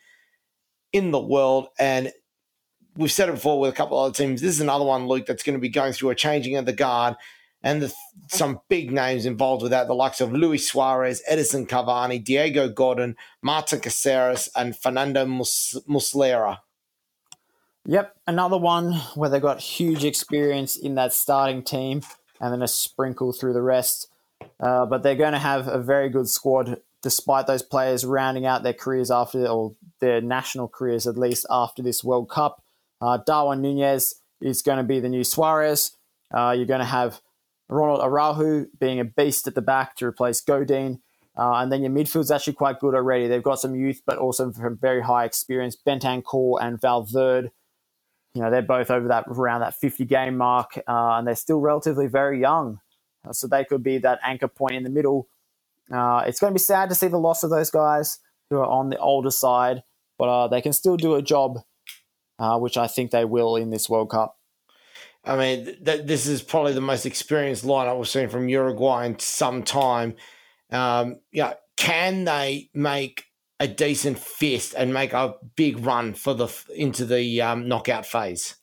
in 0.93 1.13
the 1.13 1.21
world. 1.21 1.69
And 1.79 2.13
we've 2.97 3.13
said 3.13 3.29
it 3.29 3.37
before 3.37 3.61
with 3.61 3.73
a 3.73 3.77
couple 3.77 3.99
of 3.99 4.07
other 4.07 4.15
teams. 4.15 4.41
This 4.41 4.51
is 4.51 4.61
another 4.61 4.85
one, 4.85 5.07
Luke, 5.07 5.27
that's 5.27 5.43
going 5.43 5.57
to 5.57 5.61
be 5.61 5.69
going 5.69 5.93
through 5.93 6.11
a 6.11 6.15
changing 6.15 6.57
of 6.57 6.67
the 6.67 6.73
guard. 6.73 7.15
And 7.63 7.83
the, 7.83 7.95
some 8.29 8.61
big 8.69 8.91
names 8.91 9.25
involved 9.25 9.63
with 9.63 9.71
that, 9.71 9.87
the 9.87 9.95
likes 9.95 10.21
of 10.21 10.33
Luis 10.33 10.69
Suarez, 10.69 11.23
Edinson 11.31 11.67
Cavani, 11.67 12.23
Diego 12.23 12.69
Godin, 12.69 13.17
Martin 13.41 13.81
Caceres, 13.81 14.49
and 14.57 14.77
Fernando 14.77 15.25
Mus- 15.25 15.79
Muslera. 15.89 16.59
Yep, 17.87 18.17
another 18.27 18.59
one 18.59 18.95
where 19.15 19.29
they've 19.29 19.43
got 19.43 19.61
huge 19.61 20.05
experience 20.05 20.77
in 20.77 20.95
that 20.97 21.13
starting 21.13 21.63
team 21.63 22.03
and 22.41 22.53
then 22.53 22.63
a 22.63 22.69
sprinkle 22.69 23.33
through 23.33 23.53
the 23.53 23.63
rest. 23.63 24.09
Uh, 24.61 24.87
but 24.87 25.03
they're 25.03 25.15
going 25.15 25.33
to 25.33 25.39
have 25.39 25.69
a 25.69 25.79
very 25.79 26.09
good 26.09 26.29
squad 26.29 26.81
despite 27.03 27.49
those 27.49 27.63
players 27.63 28.05
rounding 28.05 28.47
out 28.47 28.63
their 28.63 28.73
careers 28.73 29.11
after, 29.11 29.47
or 29.47 29.75
their 30.01 30.21
national 30.21 30.69
careers 30.69 31.07
at 31.07 31.17
least 31.17 31.45
after 31.51 31.83
this 31.83 32.05
World 32.05 32.29
Cup. 32.29 32.63
Uh, 33.01 33.19
Darwin 33.27 33.61
Nunez 33.61 34.15
is 34.41 34.63
going 34.63 34.79
to 34.79 34.85
be 34.85 35.01
the 35.01 35.09
new 35.09 35.25
Suarez. 35.25 35.97
Uh, 36.33 36.55
you're 36.57 36.67
going 36.67 36.81
to 36.81 36.87
have 36.87 37.21
Ronald 37.73 38.01
Araujo 38.01 38.67
being 38.79 39.01
a 39.01 39.05
beast 39.05 39.47
at 39.47 39.55
the 39.55 39.63
back 39.63 39.97
to 39.97 40.07
replace 40.07 40.41
Godin. 40.41 41.01
Uh, 41.37 41.55
and 41.55 41.73
then 41.73 41.83
your 41.83 41.91
midfield's 41.91 42.31
actually 42.31 42.53
quite 42.53 42.79
good 42.79 42.95
already. 42.95 43.27
They've 43.27 43.43
got 43.43 43.59
some 43.59 43.75
youth, 43.75 44.03
but 44.05 44.19
also 44.19 44.53
from 44.53 44.77
very 44.77 45.03
high 45.03 45.25
experience. 45.25 45.77
Bentancur 45.77 46.59
and 46.61 46.79
Valverde 46.79 47.51
you 48.35 48.43
know 48.43 48.51
they're 48.51 48.63
both 48.63 48.91
over 48.91 49.09
that 49.09 49.25
around 49.29 49.61
that 49.61 49.75
50 49.75 50.05
game 50.05 50.37
mark, 50.37 50.79
uh, 50.89 51.17
and 51.17 51.27
they're 51.27 51.35
still 51.35 51.61
relatively 51.61 52.07
very 52.07 52.41
young, 52.41 52.81
uh, 53.29 53.33
so 53.33 53.47
they 53.47 53.65
could 53.65 53.83
be 53.83 53.99
that 53.99 54.21
anchor 54.23 54.49
point 54.49 54.75
in 54.75 54.85
the 54.85 54.91
middle. 54.91 55.29
Uh, 55.93 56.25
it's 56.27 56.41
going 56.41 56.51
to 56.53 56.55
be 56.55 56.63
sad 56.63 56.89
to 56.89 56.95
see 56.95 57.09
the 57.09 57.19
loss 57.19 57.43
of 57.43 57.51
those 57.51 57.71
guys 57.71 58.21
who 58.49 58.57
are 58.57 58.67
on 58.67 58.89
the 58.89 58.99
older 58.99 59.31
side, 59.31 59.83
but 60.19 60.29
uh, 60.29 60.49
they 60.49 60.63
can 60.63 60.73
still 60.73 60.97
do 60.97 61.15
a 61.15 61.23
job, 61.23 61.59
uh, 62.39 62.59
which 62.59 62.77
I 62.77 62.87
think 62.87 63.11
they 63.11 63.25
will 63.25 63.57
in 63.57 63.71
this 63.71 63.91
World 63.91 64.11
Cup. 64.11 64.39
I 65.25 65.37
mean, 65.37 65.65
th- 65.85 66.07
this 66.07 66.27
is 66.27 66.43
probably 66.43 66.73
the 66.73 66.81
most 66.81 67.07
experienced 67.07 67.65
lineup 67.65 67.97
we've 67.97 68.09
seen 68.09 68.29
from 68.29 68.49
Uruguay 68.49 69.07
in 69.07 69.19
some 69.19 69.63
time. 69.63 70.17
Um, 70.71 71.21
yeah, 71.31 71.55
can 71.77 72.25
they 72.25 72.71
make 72.75 73.27
a 73.63 73.69
decent 73.69 74.19
fist 74.19 74.75
and 74.77 74.93
make 74.93 75.13
a 75.13 75.37
big 75.55 75.79
run 75.79 76.15
for 76.15 76.35
the 76.35 76.53
into 76.75 77.05
the 77.07 77.41
um, 77.41 77.69
knockout 77.69 78.05
phase. 78.05 78.57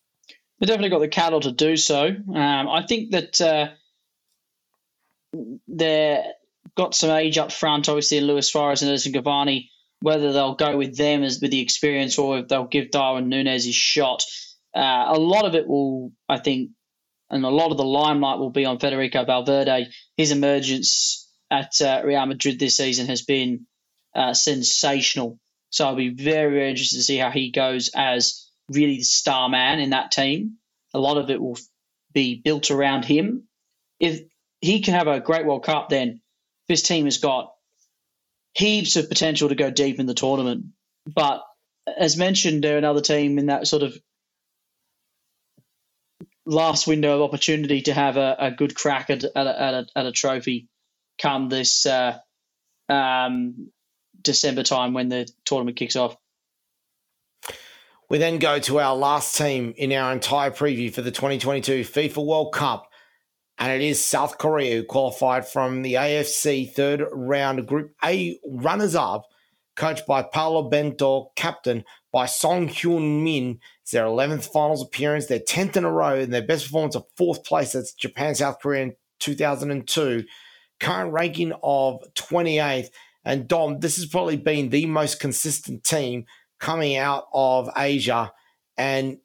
They've 0.59 0.67
definitely 0.67 0.89
got 0.89 0.99
the 0.99 1.07
cattle 1.07 1.39
to 1.39 1.53
do 1.53 1.77
so. 1.77 2.07
Um, 2.07 2.67
I 2.67 2.85
think 2.85 3.11
that 3.11 3.39
uh, 3.39 3.69
they've 5.69 6.19
got 6.75 6.95
some 6.95 7.11
age 7.11 7.37
up 7.37 7.53
front, 7.53 7.87
obviously, 7.87 8.17
in 8.17 8.25
Luis 8.25 8.51
Suarez 8.51 8.81
and 8.81 8.91
Edinson 8.91 9.13
Cavani. 9.13 9.69
Whether 10.01 10.33
they'll 10.33 10.55
go 10.55 10.75
with 10.75 10.97
them 10.97 11.23
as 11.23 11.39
with 11.41 11.51
the 11.51 11.61
experience 11.61 12.17
or 12.17 12.39
if 12.39 12.49
they'll 12.49 12.65
give 12.65 12.91
Darwin 12.91 13.29
Nunez 13.29 13.65
his 13.65 13.75
shot, 13.75 14.23
uh, 14.79 15.13
a 15.13 15.19
lot 15.19 15.43
of 15.43 15.55
it 15.55 15.67
will, 15.67 16.13
I 16.29 16.37
think, 16.37 16.71
and 17.29 17.43
a 17.43 17.49
lot 17.49 17.71
of 17.71 17.77
the 17.77 17.83
limelight 17.83 18.39
will 18.39 18.49
be 18.49 18.65
on 18.65 18.79
Federico 18.79 19.25
Valverde. 19.25 19.89
His 20.15 20.31
emergence 20.31 21.29
at 21.51 21.81
uh, 21.81 22.01
Real 22.05 22.25
Madrid 22.25 22.59
this 22.59 22.77
season 22.77 23.07
has 23.07 23.21
been 23.21 23.65
uh, 24.15 24.33
sensational. 24.33 25.37
So 25.69 25.85
I'll 25.85 25.95
be 25.95 26.13
very, 26.13 26.51
very 26.53 26.69
interested 26.69 26.97
to 26.97 27.03
see 27.03 27.17
how 27.17 27.29
he 27.29 27.51
goes 27.51 27.91
as 27.93 28.49
really 28.71 28.97
the 28.97 29.03
star 29.03 29.49
man 29.49 29.79
in 29.79 29.89
that 29.89 30.11
team. 30.11 30.57
A 30.93 30.99
lot 30.99 31.17
of 31.17 31.29
it 31.29 31.41
will 31.41 31.57
be 32.13 32.41
built 32.41 32.71
around 32.71 33.03
him. 33.03 33.49
If 33.99 34.21
he 34.61 34.79
can 34.79 34.93
have 34.93 35.07
a 35.07 35.19
great 35.19 35.45
World 35.45 35.65
Cup, 35.65 35.89
then 35.89 36.21
this 36.69 36.83
team 36.83 37.03
has 37.03 37.17
got 37.17 37.53
heaps 38.53 38.95
of 38.95 39.09
potential 39.09 39.49
to 39.49 39.55
go 39.55 39.69
deep 39.69 39.99
in 39.99 40.05
the 40.05 40.13
tournament. 40.13 40.67
But 41.05 41.43
as 41.97 42.15
mentioned, 42.15 42.63
they're 42.63 42.77
another 42.77 43.01
team 43.01 43.37
in 43.39 43.47
that 43.47 43.67
sort 43.67 43.83
of 43.83 43.97
last 46.49 46.87
window 46.87 47.15
of 47.15 47.21
opportunity 47.21 47.81
to 47.83 47.93
have 47.93 48.17
a, 48.17 48.35
a 48.39 48.51
good 48.51 48.75
crack 48.75 49.09
at, 49.09 49.23
at, 49.23 49.47
a, 49.47 49.61
at, 49.61 49.73
a, 49.73 49.87
at 49.95 50.05
a 50.07 50.11
trophy 50.11 50.67
come 51.21 51.47
this 51.47 51.85
uh, 51.85 52.17
um, 52.89 53.69
December 54.21 54.63
time 54.63 54.93
when 54.93 55.09
the 55.09 55.29
tournament 55.45 55.77
kicks 55.77 55.95
off. 55.95 56.15
We 58.09 58.17
then 58.17 58.39
go 58.39 58.57
to 58.59 58.79
our 58.79 58.95
last 58.95 59.37
team 59.37 59.73
in 59.77 59.93
our 59.93 60.11
entire 60.11 60.49
preview 60.49 60.91
for 60.91 61.03
the 61.03 61.11
2022 61.11 61.81
FIFA 61.81 62.25
World 62.25 62.53
Cup, 62.53 62.89
and 63.59 63.71
it 63.71 63.85
is 63.85 64.03
South 64.03 64.39
Korea 64.39 64.77
who 64.77 64.83
qualified 64.83 65.47
from 65.47 65.83
the 65.83 65.93
AFC 65.93 66.71
third 66.73 67.03
round 67.11 67.67
Group 67.67 67.93
A 68.03 68.39
runners 68.47 68.95
up, 68.95 69.27
coached 69.75 70.07
by 70.07 70.23
Paulo 70.23 70.69
Bento, 70.69 71.31
captain 71.35 71.85
by 72.11 72.25
Son 72.25 72.67
Heung-min. 72.67 73.59
It's 73.81 73.91
their 73.91 74.05
11th 74.05 74.51
finals 74.51 74.81
appearance, 74.81 75.27
their 75.27 75.39
10th 75.39 75.77
in 75.77 75.85
a 75.85 75.91
row, 75.91 76.15
and 76.15 76.33
their 76.33 76.45
best 76.45 76.65
performance 76.65 76.95
of 76.95 77.05
fourth 77.15 77.43
place. 77.43 77.73
That's 77.73 77.93
Japan, 77.93 78.35
South 78.35 78.59
Korea 78.61 78.83
in 78.83 78.95
2002. 79.19 80.23
Current 80.79 81.13
ranking 81.13 81.53
of 81.63 82.01
28th. 82.15 82.89
And 83.25 83.47
Dom, 83.47 83.79
this 83.79 83.97
has 83.97 84.05
probably 84.05 84.37
been 84.37 84.69
the 84.69 84.85
most 84.85 85.19
consistent 85.19 85.83
team 85.83 86.25
coming 86.59 86.95
out 86.95 87.25
of 87.33 87.69
Asia. 87.77 88.31
And 88.77 89.17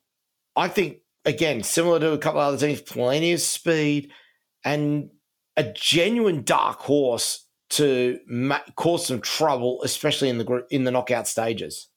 I 0.56 0.68
think, 0.68 0.98
again, 1.24 1.62
similar 1.62 2.00
to 2.00 2.12
a 2.12 2.18
couple 2.18 2.40
of 2.40 2.48
other 2.48 2.66
teams, 2.66 2.80
plenty 2.82 3.32
of 3.32 3.40
speed 3.40 4.10
and 4.64 5.10
a 5.56 5.64
genuine 5.72 6.42
dark 6.42 6.80
horse 6.80 7.46
to 7.70 8.18
ma- 8.26 8.60
cause 8.76 9.06
some 9.06 9.20
trouble, 9.20 9.82
especially 9.82 10.28
in 10.28 10.38
the 10.38 10.44
group 10.44 10.66
in 10.70 10.84
the 10.84 10.90
knockout 10.90 11.28
stages. 11.28 11.88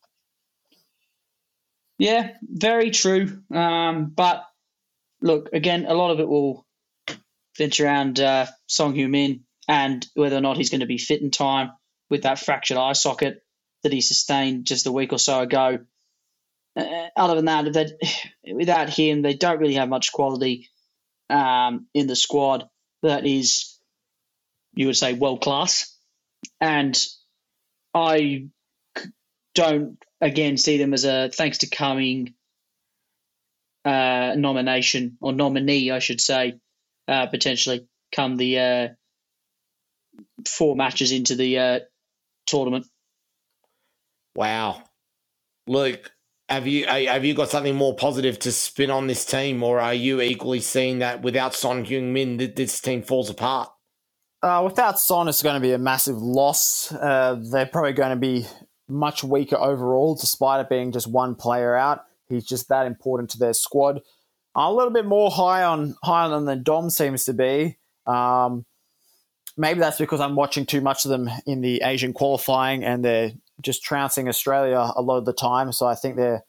Yeah, 1.97 2.31
very 2.41 2.91
true. 2.91 3.41
Um, 3.53 4.11
but 4.15 4.43
look, 5.21 5.49
again, 5.53 5.85
a 5.87 5.93
lot 5.93 6.11
of 6.11 6.19
it 6.19 6.27
will 6.27 6.65
venture 7.57 7.85
around 7.85 8.19
uh, 8.19 8.45
Son 8.67 8.93
Heung-min 8.93 9.41
and 9.67 10.05
whether 10.13 10.37
or 10.37 10.41
not 10.41 10.57
he's 10.57 10.69
going 10.69 10.81
to 10.81 10.85
be 10.85 10.97
fit 10.97 11.21
in 11.21 11.31
time 11.31 11.71
with 12.09 12.23
that 12.23 12.39
fractured 12.39 12.77
eye 12.77 12.93
socket 12.93 13.43
that 13.83 13.91
he 13.91 14.01
sustained 14.01 14.65
just 14.65 14.85
a 14.85 14.91
week 14.91 15.11
or 15.11 15.19
so 15.19 15.41
ago. 15.41 15.79
Uh, 16.75 17.07
other 17.15 17.35
than 17.35 17.45
that, 17.45 17.91
without 18.53 18.89
him, 18.89 19.21
they 19.21 19.33
don't 19.33 19.59
really 19.59 19.73
have 19.75 19.89
much 19.89 20.11
quality 20.11 20.69
um, 21.29 21.87
in 21.93 22.07
the 22.07 22.15
squad 22.15 22.69
that 23.03 23.25
is, 23.25 23.79
you 24.75 24.85
would 24.87 24.95
say, 24.97 25.13
world 25.13 25.41
class. 25.41 25.95
And 26.61 26.97
I 27.93 28.47
don't 29.55 29.97
again 30.21 30.57
see 30.57 30.77
them 30.77 30.93
as 30.93 31.05
a 31.05 31.29
thanks 31.29 31.59
to 31.59 31.69
coming 31.69 32.33
uh, 33.85 34.35
nomination 34.35 35.17
or 35.21 35.33
nominee, 35.33 35.91
I 35.91 35.99
should 35.99 36.19
say, 36.21 36.59
uh, 37.07 37.27
potentially 37.27 37.87
come 38.11 38.35
the 38.35 38.59
uh, 38.59 38.87
four 40.45 40.75
matches 40.75 41.11
into 41.11 41.35
the 41.35 41.59
uh, 41.59 41.79
tournament. 42.45 42.85
Wow, 44.35 44.83
Luke, 45.67 46.11
have 46.49 46.67
you 46.67 46.85
have 46.85 47.25
you 47.25 47.33
got 47.33 47.49
something 47.49 47.75
more 47.75 47.95
positive 47.95 48.37
to 48.39 48.51
spin 48.51 48.91
on 48.91 49.07
this 49.07 49.25
team, 49.25 49.63
or 49.63 49.79
are 49.79 49.93
you 49.93 50.21
equally 50.21 50.59
seeing 50.59 50.99
that 50.99 51.21
without 51.21 51.53
Son 51.55 51.85
Heung-min, 51.85 52.37
this 52.55 52.79
team 52.79 53.01
falls 53.01 53.29
apart? 53.29 53.69
Uh, 54.43 54.61
without 54.63 54.99
Son, 54.99 55.27
it's 55.27 55.41
going 55.41 55.55
to 55.55 55.59
be 55.59 55.71
a 55.71 55.79
massive 55.79 56.17
loss. 56.17 56.91
Uh, 56.91 57.41
they're 57.51 57.65
probably 57.65 57.93
going 57.93 58.11
to 58.11 58.15
be 58.15 58.45
much 58.87 59.23
weaker 59.23 59.57
overall, 59.57 60.15
despite 60.15 60.61
it 60.61 60.69
being 60.69 60.91
just 60.91 61.07
one 61.07 61.35
player 61.35 61.75
out. 61.75 62.05
He's 62.29 62.45
just 62.45 62.69
that 62.69 62.85
important 62.85 63.29
to 63.31 63.39
their 63.39 63.53
squad. 63.53 64.01
I'm 64.55 64.71
a 64.71 64.73
little 64.73 64.91
bit 64.91 65.05
more 65.05 65.29
high 65.29 65.63
on 65.63 65.95
higher 66.03 66.29
than 66.29 66.63
Dom 66.63 66.89
seems 66.89 67.25
to 67.25 67.33
be. 67.33 67.77
Um, 68.05 68.65
maybe 69.55 69.79
that's 69.79 69.97
because 69.97 70.19
I'm 70.19 70.35
watching 70.35 70.65
too 70.65 70.81
much 70.81 71.05
of 71.05 71.09
them 71.09 71.29
in 71.45 71.61
the 71.61 71.81
Asian 71.83 72.13
qualifying, 72.13 72.83
and 72.83 73.03
they're 73.03 73.31
just 73.61 73.83
trouncing 73.83 74.27
Australia 74.27 74.91
a 74.95 75.01
lot 75.01 75.17
of 75.17 75.25
the 75.25 75.33
time. 75.33 75.71
So 75.71 75.85
I 75.85 75.95
think 75.95 76.15
they're 76.15 76.43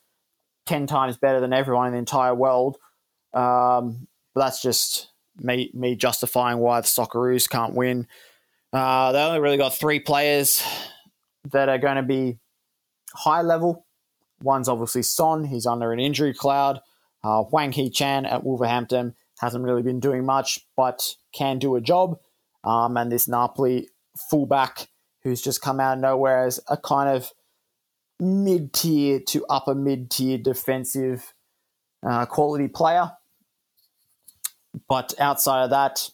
ten 0.66 0.86
times 0.86 1.16
better 1.16 1.40
than 1.40 1.52
everyone 1.52 1.88
in 1.88 1.92
the 1.92 1.98
entire 1.98 2.34
world. 2.34 2.78
Um, 3.34 4.08
but 4.34 4.40
that's 4.40 4.62
just 4.62 5.10
me 5.36 5.70
me 5.74 5.94
justifying 5.94 6.58
why 6.58 6.80
the 6.80 6.86
Socceroos 6.86 7.48
can't 7.48 7.74
win. 7.74 8.06
Uh, 8.72 9.12
they 9.12 9.22
only 9.22 9.40
really 9.40 9.56
got 9.56 9.74
three 9.74 10.00
players 10.00 10.62
that 11.52 11.68
are 11.68 11.78
going 11.78 11.96
to 11.96 12.02
be 12.02 12.38
high 13.14 13.42
level. 13.42 13.86
One's 14.42 14.68
obviously 14.68 15.02
Son, 15.02 15.44
he's 15.44 15.66
under 15.66 15.92
an 15.92 16.00
injury 16.00 16.32
cloud. 16.34 16.80
Uh, 17.24 17.42
Hwang 17.42 17.72
Hee 17.72 17.90
Chan 17.90 18.26
at 18.26 18.44
Wolverhampton 18.44 19.14
hasn't 19.40 19.64
really 19.64 19.82
been 19.82 20.00
doing 20.00 20.24
much, 20.24 20.60
but 20.76 21.14
can 21.32 21.58
do 21.58 21.76
a 21.76 21.80
job. 21.80 22.18
Um, 22.64 22.96
and 22.96 23.10
this 23.10 23.28
Napoli 23.28 23.88
fullback 24.30 24.88
who's 25.22 25.42
just 25.42 25.60
come 25.60 25.80
out 25.80 25.94
of 25.94 26.00
nowhere 26.00 26.44
as 26.44 26.60
a 26.68 26.76
kind 26.76 27.08
of 27.08 27.32
mid 28.20 28.72
tier 28.72 29.20
to 29.20 29.44
upper 29.48 29.74
mid 29.74 30.10
tier 30.10 30.38
defensive 30.38 31.34
uh, 32.08 32.26
quality 32.26 32.68
player. 32.68 33.12
But 34.88 35.14
outside 35.18 35.64
of 35.64 35.70
that, 35.70 36.10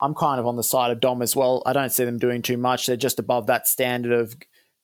I'm 0.00 0.14
kind 0.14 0.38
of 0.38 0.46
on 0.46 0.56
the 0.56 0.62
side 0.62 0.90
of 0.90 1.00
Dom 1.00 1.22
as 1.22 1.34
well. 1.34 1.62
I 1.66 1.72
don't 1.72 1.90
see 1.90 2.04
them 2.04 2.18
doing 2.18 2.42
too 2.42 2.56
much. 2.56 2.86
They're 2.86 2.96
just 2.96 3.18
above 3.18 3.46
that 3.46 3.66
standard 3.66 4.12
of 4.12 4.36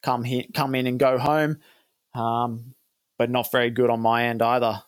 come 0.03 0.25
here, 0.25 0.45
come 0.55 0.75
in 0.75 0.87
and 0.87 0.99
go 0.99 1.19
home, 1.19 1.59
um, 2.15 2.75
but 3.19 3.31
not 3.31 3.51
very 3.53 3.71
good 3.71 3.91
on 3.91 4.01
my 4.01 4.25
end 4.25 4.43
either. 4.43 4.83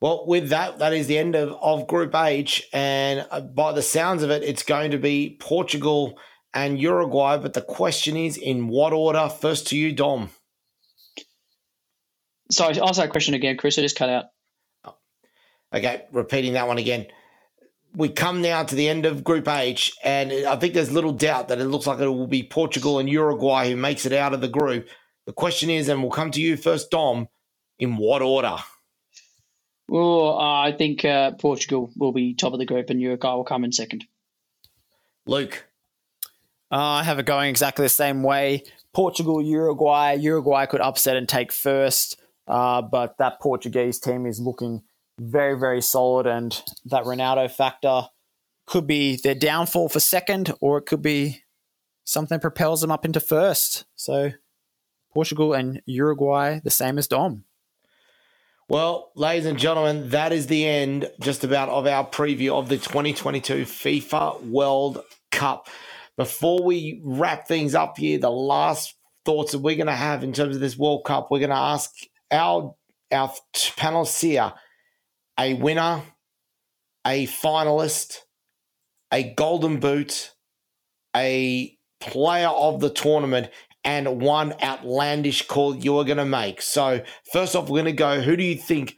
Well, 0.00 0.26
with 0.26 0.50
that, 0.50 0.78
that 0.78 0.92
is 0.92 1.08
the 1.08 1.18
end 1.18 1.34
of, 1.34 1.52
of 1.60 1.88
Group 1.88 2.14
H. 2.14 2.68
And 2.72 3.26
uh, 3.30 3.40
by 3.40 3.72
the 3.72 3.82
sounds 3.82 4.22
of 4.22 4.30
it, 4.30 4.44
it's 4.44 4.62
going 4.62 4.92
to 4.92 4.98
be 4.98 5.36
Portugal 5.40 6.18
and 6.54 6.80
Uruguay. 6.80 7.36
But 7.38 7.54
the 7.54 7.62
question 7.62 8.16
is, 8.16 8.36
in 8.36 8.68
what 8.68 8.92
order? 8.92 9.28
First 9.28 9.66
to 9.68 9.76
you, 9.76 9.92
Dom. 9.92 10.30
Sorry, 12.50 12.80
ask 12.80 12.96
that 12.96 13.10
question 13.10 13.34
again, 13.34 13.56
Chris. 13.56 13.78
I 13.78 13.82
just 13.82 13.96
cut 13.96 14.08
out. 14.08 14.26
Okay, 15.74 16.04
repeating 16.12 16.54
that 16.54 16.66
one 16.66 16.78
again. 16.78 17.06
We 17.94 18.08
come 18.08 18.42
now 18.42 18.62
to 18.62 18.74
the 18.74 18.88
end 18.88 19.06
of 19.06 19.24
Group 19.24 19.48
H, 19.48 19.92
and 20.04 20.30
I 20.46 20.56
think 20.56 20.74
there's 20.74 20.92
little 20.92 21.12
doubt 21.12 21.48
that 21.48 21.58
it 21.58 21.64
looks 21.64 21.86
like 21.86 21.98
it 21.98 22.06
will 22.06 22.26
be 22.26 22.42
Portugal 22.42 22.98
and 22.98 23.08
Uruguay 23.08 23.70
who 23.70 23.76
makes 23.76 24.06
it 24.06 24.12
out 24.12 24.34
of 24.34 24.40
the 24.40 24.48
group. 24.48 24.88
The 25.26 25.32
question 25.32 25.68
is, 25.68 25.88
and 25.88 26.00
we'll 26.02 26.10
come 26.10 26.30
to 26.30 26.40
you 26.40 26.56
first, 26.56 26.90
Dom, 26.90 27.28
in 27.78 27.96
what 27.96 28.22
order? 28.22 28.56
Well, 29.88 30.38
uh, 30.38 30.62
I 30.62 30.72
think 30.72 31.04
uh, 31.04 31.32
Portugal 31.32 31.90
will 31.96 32.12
be 32.12 32.34
top 32.34 32.52
of 32.52 32.58
the 32.58 32.66
group 32.66 32.90
and 32.90 33.00
Uruguay 33.00 33.34
will 33.34 33.44
come 33.44 33.64
in 33.64 33.72
second. 33.72 34.04
Luke. 35.26 35.66
Uh, 36.70 36.76
I 36.76 37.02
have 37.04 37.18
it 37.18 37.26
going 37.26 37.48
exactly 37.48 37.84
the 37.84 37.90
same 37.90 38.22
way. 38.22 38.64
Portugal, 38.92 39.40
Uruguay. 39.40 40.14
Uruguay 40.14 40.66
could 40.66 40.82
upset 40.82 41.16
and 41.16 41.28
take 41.28 41.52
first, 41.52 42.20
uh, 42.46 42.82
but 42.82 43.16
that 43.18 43.40
Portuguese 43.40 43.98
team 43.98 44.26
is 44.26 44.38
looking 44.38 44.82
very, 45.18 45.58
very 45.58 45.82
solid, 45.82 46.26
and 46.26 46.62
that 46.86 47.04
Ronaldo 47.04 47.50
factor 47.50 48.08
could 48.66 48.86
be 48.86 49.16
their 49.16 49.34
downfall 49.34 49.88
for 49.88 50.00
second, 50.00 50.52
or 50.60 50.78
it 50.78 50.86
could 50.86 51.02
be 51.02 51.42
something 52.04 52.40
propels 52.40 52.80
them 52.80 52.90
up 52.90 53.04
into 53.04 53.20
first. 53.20 53.84
So, 53.96 54.32
Portugal 55.12 55.54
and 55.54 55.82
Uruguay, 55.86 56.60
the 56.62 56.70
same 56.70 56.98
as 56.98 57.06
Dom. 57.06 57.44
Well, 58.68 59.12
ladies 59.16 59.46
and 59.46 59.58
gentlemen, 59.58 60.10
that 60.10 60.30
is 60.30 60.46
the 60.46 60.66
end 60.66 61.10
just 61.20 61.42
about 61.42 61.70
of 61.70 61.86
our 61.86 62.06
preview 62.06 62.52
of 62.52 62.68
the 62.68 62.76
2022 62.76 63.62
FIFA 63.62 64.44
World 64.44 65.02
Cup. 65.30 65.68
Before 66.18 66.62
we 66.62 67.00
wrap 67.02 67.48
things 67.48 67.74
up 67.74 67.96
here, 67.96 68.18
the 68.18 68.30
last 68.30 68.94
thoughts 69.24 69.52
that 69.52 69.60
we're 69.60 69.76
going 69.76 69.86
to 69.86 69.94
have 69.94 70.22
in 70.22 70.34
terms 70.34 70.54
of 70.54 70.60
this 70.60 70.76
World 70.76 71.04
Cup, 71.06 71.28
we're 71.30 71.38
going 71.38 71.48
to 71.48 71.56
ask 71.56 71.90
our 72.30 72.74
our 73.10 73.32
panelists 73.54 74.20
here 74.20 74.52
a 75.38 75.54
winner, 75.54 76.02
a 77.06 77.26
finalist, 77.26 78.18
a 79.12 79.34
golden 79.34 79.80
boot, 79.80 80.34
a 81.16 81.76
player 82.00 82.48
of 82.48 82.80
the 82.80 82.90
tournament, 82.90 83.50
and 83.84 84.20
one 84.20 84.54
outlandish 84.62 85.46
call 85.46 85.74
you 85.76 85.98
are 85.98 86.04
going 86.04 86.18
to 86.18 86.24
make. 86.24 86.60
So, 86.60 87.02
first 87.32 87.54
off, 87.56 87.68
we're 87.68 87.82
going 87.82 87.86
to 87.86 87.92
go 87.92 88.20
who 88.20 88.36
do 88.36 88.42
you 88.42 88.56
think 88.56 88.96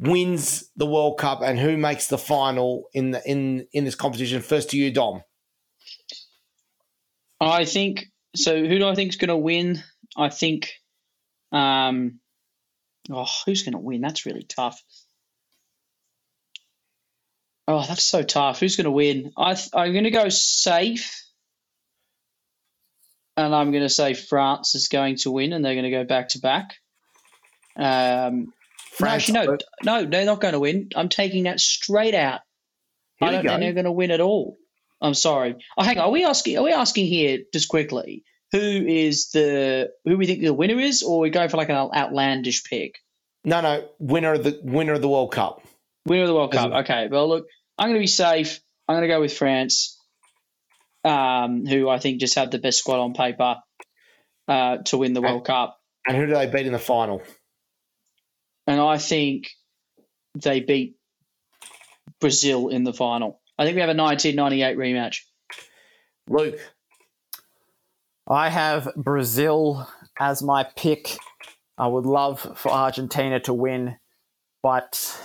wins 0.00 0.70
the 0.76 0.86
World 0.86 1.18
Cup 1.18 1.40
and 1.42 1.58
who 1.58 1.76
makes 1.76 2.08
the 2.08 2.18
final 2.18 2.88
in 2.92 3.12
the 3.12 3.22
in 3.24 3.66
in 3.72 3.84
this 3.84 3.94
competition? 3.94 4.42
First 4.42 4.70
to 4.70 4.78
you, 4.78 4.92
Dom. 4.92 5.22
I 7.40 7.64
think 7.64 8.06
so. 8.34 8.56
Who 8.56 8.78
do 8.78 8.88
I 8.88 8.94
think 8.94 9.10
is 9.10 9.16
going 9.16 9.28
to 9.28 9.36
win? 9.36 9.82
I 10.16 10.28
think. 10.28 10.70
Um, 11.52 12.18
oh, 13.12 13.26
who's 13.46 13.62
going 13.62 13.74
to 13.74 13.78
win? 13.78 14.00
That's 14.00 14.26
really 14.26 14.42
tough. 14.42 14.82
Oh, 17.66 17.84
that's 17.86 18.04
so 18.04 18.22
tough. 18.22 18.60
Who's 18.60 18.76
going 18.76 18.84
to 18.84 18.90
win? 18.90 19.32
I 19.36 19.54
th- 19.54 19.70
I'm 19.74 19.92
going 19.92 20.04
to 20.04 20.10
go 20.10 20.28
safe, 20.28 21.24
and 23.36 23.54
I'm 23.54 23.70
going 23.70 23.82
to 23.82 23.88
say 23.88 24.14
France 24.14 24.74
is 24.74 24.88
going 24.88 25.16
to 25.18 25.30
win, 25.30 25.52
and 25.52 25.64
they're 25.64 25.74
going 25.74 25.84
to 25.84 25.90
go 25.90 26.04
back 26.04 26.30
to 26.30 26.40
back. 26.40 26.74
Um, 27.76 28.52
France, 28.92 29.30
no, 29.30 29.40
actually, 29.40 29.58
no, 29.82 30.00
no, 30.02 30.10
they're 30.10 30.26
not 30.26 30.40
going 30.40 30.52
to 30.52 30.60
win. 30.60 30.90
I'm 30.94 31.08
taking 31.08 31.44
that 31.44 31.58
straight 31.58 32.14
out. 32.14 32.40
I 33.20 33.30
don't 33.30 33.44
think 33.44 33.60
they're 33.60 33.72
going 33.72 33.84
to 33.84 33.92
win 33.92 34.10
at 34.10 34.20
all. 34.20 34.56
I'm 35.00 35.14
sorry. 35.14 35.56
Oh, 35.76 35.84
hang 35.84 35.98
on. 35.98 36.04
Are 36.04 36.10
we 36.10 36.24
asking? 36.24 36.58
Are 36.58 36.64
we 36.64 36.72
asking 36.72 37.06
here 37.06 37.38
just 37.52 37.68
quickly? 37.68 38.24
Who 38.52 38.58
is 38.58 39.30
the 39.30 39.90
who 40.04 40.16
we 40.16 40.26
think 40.26 40.42
the 40.42 40.52
winner 40.54 40.78
is, 40.78 41.02
or 41.02 41.20
we 41.20 41.30
go 41.30 41.48
for 41.48 41.56
like 41.56 41.70
an 41.70 41.76
outlandish 41.76 42.64
pick? 42.64 43.00
No, 43.44 43.60
no, 43.60 43.88
winner 43.98 44.34
of 44.34 44.44
the 44.44 44.60
winner 44.62 44.92
of 44.92 45.02
the 45.02 45.08
World 45.08 45.32
Cup. 45.32 45.62
Winner 46.06 46.22
of 46.22 46.28
the 46.28 46.34
World 46.34 46.52
Cup. 46.52 46.72
Okay. 46.72 47.08
Well, 47.10 47.28
look, 47.28 47.46
I'm 47.78 47.88
going 47.88 47.96
to 47.96 48.00
be 48.00 48.06
safe. 48.06 48.60
I'm 48.86 48.94
going 48.94 49.08
to 49.08 49.14
go 49.14 49.20
with 49.20 49.36
France, 49.36 49.98
um, 51.04 51.64
who 51.66 51.88
I 51.88 51.98
think 51.98 52.20
just 52.20 52.34
have 52.34 52.50
the 52.50 52.58
best 52.58 52.78
squad 52.78 53.00
on 53.00 53.14
paper 53.14 53.56
uh, 54.48 54.78
to 54.86 54.98
win 54.98 55.14
the 55.14 55.22
World 55.22 55.46
Cup. 55.46 55.78
And 56.06 56.16
who 56.16 56.26
do 56.26 56.34
they 56.34 56.46
beat 56.46 56.66
in 56.66 56.72
the 56.72 56.78
final? 56.78 57.22
And 58.66 58.80
I 58.80 58.98
think 58.98 59.48
they 60.34 60.60
beat 60.60 60.96
Brazil 62.20 62.68
in 62.68 62.84
the 62.84 62.92
final. 62.92 63.40
I 63.58 63.64
think 63.64 63.76
we 63.76 63.80
have 63.80 63.90
a 63.90 63.96
1998 63.96 64.76
rematch. 64.76 65.18
Luke. 66.28 66.58
I 68.26 68.48
have 68.48 68.88
Brazil 68.96 69.86
as 70.18 70.42
my 70.42 70.64
pick. 70.76 71.16
I 71.76 71.86
would 71.86 72.06
love 72.06 72.40
for 72.56 72.70
Argentina 72.70 73.40
to 73.40 73.52
win, 73.52 73.96
but 74.62 75.20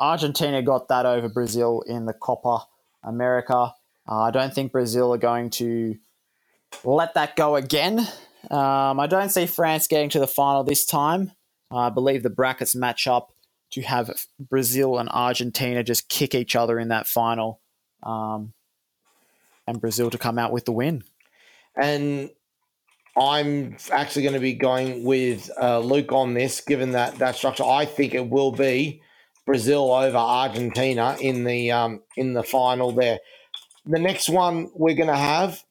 Argentina 0.00 0.62
got 0.62 0.88
that 0.88 1.06
over 1.06 1.28
Brazil 1.28 1.82
in 1.86 2.06
the 2.06 2.12
Copa 2.12 2.66
America. 3.02 3.74
Uh, 4.08 4.20
I 4.22 4.30
don't 4.30 4.54
think 4.54 4.72
Brazil 4.72 5.12
are 5.12 5.18
going 5.18 5.50
to 5.50 5.96
let 6.84 7.14
that 7.14 7.36
go 7.36 7.56
again. 7.56 8.00
Um, 8.50 9.00
I 9.00 9.06
don't 9.06 9.30
see 9.30 9.46
France 9.46 9.86
getting 9.86 10.10
to 10.10 10.20
the 10.20 10.26
final 10.26 10.64
this 10.64 10.84
time. 10.84 11.32
I 11.70 11.90
believe 11.90 12.22
the 12.22 12.30
brackets 12.30 12.74
match 12.74 13.06
up 13.06 13.32
to 13.70 13.82
have 13.82 14.10
Brazil 14.38 14.98
and 14.98 15.08
Argentina 15.10 15.82
just 15.82 16.08
kick 16.08 16.34
each 16.34 16.56
other 16.56 16.78
in 16.78 16.88
that 16.88 17.06
final, 17.06 17.60
um, 18.02 18.54
and 19.66 19.80
Brazil 19.80 20.08
to 20.10 20.16
come 20.16 20.38
out 20.38 20.52
with 20.52 20.64
the 20.64 20.72
win. 20.72 21.04
And 21.76 22.30
I'm 23.16 23.76
actually 23.92 24.22
going 24.22 24.34
to 24.34 24.40
be 24.40 24.54
going 24.54 25.04
with 25.04 25.50
uh, 25.60 25.80
Luke 25.80 26.12
on 26.12 26.32
this, 26.34 26.60
given 26.62 26.92
that 26.92 27.16
that 27.16 27.36
structure. 27.36 27.64
I 27.64 27.84
think 27.84 28.14
it 28.14 28.30
will 28.30 28.52
be 28.52 29.02
Brazil 29.48 29.90
over 29.90 30.18
Argentina 30.18 31.16
in 31.22 31.44
the 31.44 31.72
um, 31.72 32.02
in 32.18 32.34
the 32.34 32.42
final 32.42 32.92
there. 32.92 33.18
The 33.86 33.98
next 33.98 34.28
one 34.28 34.68
we're 34.74 34.94
going 34.94 35.08
to 35.08 35.16
have 35.16 35.64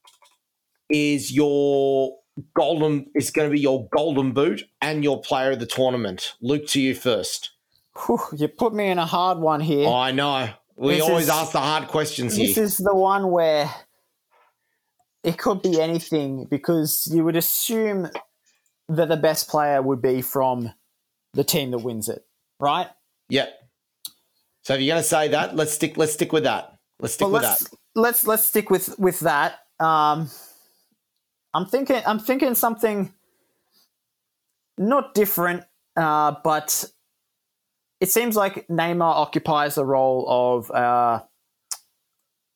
is 0.89 1.31
your 1.31 2.15
golden 2.55 3.05
It's 3.13 3.29
going 3.29 3.47
to 3.47 3.53
be 3.53 3.59
your 3.59 3.87
golden 3.91 4.31
boot 4.31 4.63
and 4.81 5.03
your 5.03 5.21
player 5.21 5.51
of 5.51 5.59
the 5.59 5.67
tournament. 5.67 6.33
Luke, 6.41 6.65
to 6.69 6.81
you 6.81 6.95
first. 6.95 7.51
Whew, 8.05 8.19
you 8.35 8.47
put 8.47 8.73
me 8.73 8.87
in 8.89 8.97
a 8.97 9.05
hard 9.05 9.37
one 9.37 9.61
here. 9.61 9.87
I 9.87 10.11
know. 10.11 10.49
We 10.75 10.95
This 10.95 11.03
always 11.03 11.25
is- 11.25 11.29
ask 11.29 11.51
the 11.51 11.59
hard 11.59 11.87
questions 11.87 12.35
this 12.35 12.57
is 12.57 12.77
the 12.77 12.95
one 12.95 13.29
where 13.29 13.69
it 15.23 15.37
could 15.37 15.61
be 15.61 15.79
anything 15.79 16.45
because 16.49 17.07
you 17.11 17.23
would 17.23 17.35
assume 17.35 18.09
that 18.89 19.09
the 19.09 19.17
best 19.17 19.47
player 19.49 19.83
would 19.83 20.01
be 20.01 20.23
from 20.23 20.73
the 21.33 21.43
team 21.43 21.69
that 21.71 21.79
wins 21.79 22.09
it, 22.09 22.25
right? 22.59 22.87
Yep. 23.29 23.49
So 24.67 24.73
if 24.73 24.81
you're 24.81 24.95
going 24.95 25.01
to 25.01 25.07
say 25.07 25.29
that, 25.29 25.55
let's 25.55 25.71
stick. 25.71 25.95
Let's 25.95 26.11
stick 26.11 26.33
with 26.33 26.43
that. 26.43 26.77
Let's 26.99 27.13
stick 27.13 27.27
But 27.27 27.31
with 27.31 27.43
let's 27.43 27.69
that. 27.69 27.77
let's 27.95 28.27
let's 28.27 28.45
stick 28.45 28.69
with 28.69 28.99
with 28.99 29.21
that. 29.21 29.59
Um, 29.79 30.29
I'm 31.53 31.65
thinking 31.67 32.01
I'm 32.05 32.19
thinking 32.19 32.53
something 32.53 33.13
not 34.77 35.13
different, 35.13 35.63
uh, 35.95 36.35
but 36.43 36.83
it 38.01 38.09
seems 38.09 38.35
like 38.35 38.67
Neymar 38.67 39.03
occupies 39.03 39.75
the 39.75 39.85
role 39.85 40.25
of 40.27 40.69
uh, 40.71 41.21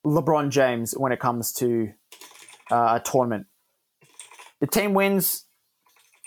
LeBron 0.06 0.50
James 0.50 0.92
when 0.92 1.14
it 1.14 1.22
comes 1.22 1.54
to 1.54 1.94
uh, 2.70 3.00
a 3.00 3.10
tournament. 3.10 3.46
The 4.60 4.68
team 4.68 4.94
wins, 4.94 5.46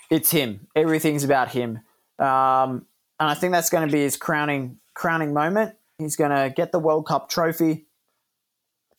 it's 0.09 0.31
him. 0.31 0.65
Everything's 0.75 1.23
about 1.23 1.49
him, 1.49 1.81
um, 2.17 2.87
and 3.19 3.29
I 3.29 3.35
think 3.35 3.53
that's 3.53 3.69
going 3.69 3.87
to 3.87 3.93
be 3.93 4.01
his 4.01 4.17
crowning 4.17 4.79
crowning 4.95 5.33
moment. 5.33 5.75
He's 5.99 6.15
going 6.15 6.31
to 6.31 6.53
get 6.53 6.71
the 6.71 6.79
World 6.79 7.05
Cup 7.05 7.29
trophy, 7.29 7.85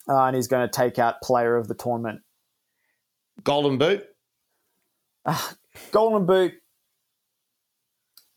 uh, 0.07 0.23
and 0.23 0.35
he's 0.35 0.47
going 0.47 0.67
to 0.67 0.71
take 0.71 0.97
out 0.97 1.21
player 1.21 1.57
of 1.57 1.67
the 1.67 1.75
tournament. 1.75 2.21
Golden 3.43 3.77
boot. 3.77 4.05
Golden 5.91 6.25
Boot. 6.25 6.53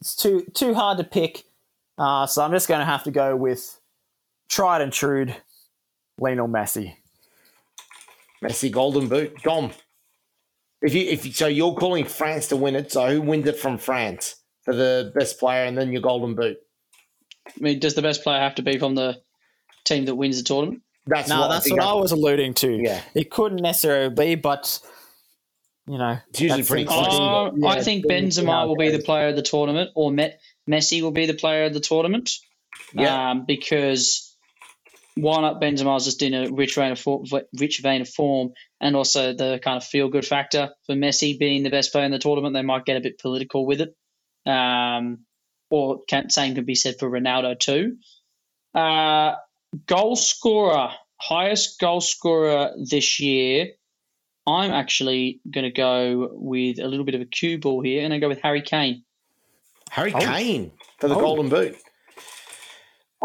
It's 0.00 0.16
too 0.16 0.46
too 0.54 0.74
hard 0.74 0.98
to 0.98 1.04
pick, 1.04 1.44
uh, 1.98 2.26
so 2.26 2.42
I'm 2.42 2.52
just 2.52 2.68
going 2.68 2.80
to 2.80 2.86
have 2.86 3.04
to 3.04 3.10
go 3.10 3.36
with 3.36 3.78
tried 4.48 4.80
and 4.80 4.92
true 4.92 5.26
Lionel 6.18 6.48
Messi. 6.48 6.94
Messi 8.42 8.70
golden 8.70 9.08
boot. 9.08 9.36
Dom. 9.42 9.70
If 10.80 10.94
you 10.94 11.02
if 11.02 11.26
you, 11.26 11.32
so 11.32 11.46
you're 11.46 11.74
calling 11.74 12.06
France 12.06 12.48
to 12.48 12.56
win 12.56 12.74
it. 12.74 12.90
So 12.92 13.06
who 13.08 13.20
wins 13.20 13.46
it 13.46 13.58
from 13.58 13.76
France 13.76 14.36
for 14.62 14.74
the 14.74 15.12
best 15.14 15.38
player 15.38 15.64
and 15.64 15.76
then 15.76 15.92
your 15.92 16.00
golden 16.00 16.34
boot? 16.34 16.56
I 17.56 17.60
mean, 17.62 17.78
does 17.78 17.94
the 17.94 18.02
best 18.02 18.22
player 18.22 18.40
have 18.40 18.56
to 18.56 18.62
be 18.62 18.78
from 18.78 18.94
the 18.94 19.20
team 19.84 20.04
that 20.06 20.14
wins 20.14 20.38
the 20.38 20.44
tournament? 20.44 20.82
That's 21.06 21.28
No, 21.28 21.40
what 21.40 21.48
that's 21.48 21.64
think 21.64 21.80
what 21.80 21.88
I 21.88 21.94
was 21.94 22.12
alluding 22.12 22.54
to. 22.54 22.70
Yeah. 22.72 23.00
It 23.14 23.30
couldn't 23.30 23.62
necessarily 23.62 24.14
be, 24.14 24.34
but 24.34 24.78
you 25.86 25.98
know, 25.98 26.18
It's 26.28 26.40
usually 26.40 26.62
pretty 26.62 26.86
seems 26.86 27.06
close. 27.06 27.18
Uh, 27.18 27.50
yeah, 27.56 27.68
I 27.68 27.82
think 27.82 28.04
it's 28.06 28.38
Benzema 28.38 28.68
will 28.68 28.76
be 28.76 28.90
the 28.90 29.00
player 29.00 29.28
of 29.28 29.36
the 29.36 29.42
tournament, 29.42 29.90
or 29.96 30.12
Met- 30.12 30.40
Messi 30.68 31.02
will 31.02 31.10
be 31.10 31.26
the 31.26 31.34
player 31.34 31.64
of 31.64 31.74
the 31.74 31.80
tournament. 31.80 32.30
Yeah. 32.94 33.30
Um, 33.30 33.44
because 33.46 34.36
why 35.16 35.40
not? 35.40 35.60
Benzema's 35.60 36.04
just 36.04 36.22
in 36.22 36.34
a 36.34 36.50
rich 36.50 36.76
vein 36.76 36.92
of 36.92 36.98
form, 37.00 37.24
rich 37.58 37.80
vein 37.80 38.02
of 38.02 38.08
form, 38.08 38.52
and 38.80 38.94
also 38.94 39.32
the 39.32 39.58
kind 39.62 39.76
of 39.78 39.84
feel 39.84 40.08
good 40.08 40.26
factor 40.26 40.70
for 40.86 40.94
Messi 40.94 41.38
being 41.38 41.62
the 41.62 41.70
best 41.70 41.92
player 41.92 42.04
in 42.04 42.12
the 42.12 42.18
tournament. 42.18 42.54
They 42.54 42.62
might 42.62 42.84
get 42.84 42.96
a 42.96 43.00
bit 43.00 43.18
political 43.18 43.66
with 43.66 43.80
it. 43.80 43.96
Um, 44.50 45.24
or 45.70 46.00
can, 46.08 46.28
same 46.30 46.54
could 46.54 46.66
be 46.66 46.74
said 46.74 46.96
for 46.98 47.08
Ronaldo 47.10 47.58
too. 47.58 47.96
Uh, 48.74 49.34
goal 49.86 50.16
scorer, 50.16 50.90
highest 51.20 51.78
goal 51.80 52.00
scorer 52.00 52.72
this 52.90 53.20
year. 53.20 53.68
I'm 54.46 54.72
actually 54.72 55.40
going 55.48 55.64
to 55.64 55.70
go 55.70 56.30
with 56.32 56.78
a 56.80 56.86
little 56.86 57.04
bit 57.04 57.14
of 57.14 57.20
a 57.20 57.24
cue 57.26 57.58
ball 57.58 57.82
here, 57.82 58.04
and 58.04 58.12
I 58.12 58.18
go 58.18 58.28
with 58.28 58.40
Harry 58.42 58.62
Kane. 58.62 59.04
Harry 59.90 60.12
Kane 60.12 60.72
for 60.98 61.08
the 61.08 61.14
Oh. 61.16 61.20
golden 61.20 61.48
boot. 61.48 61.76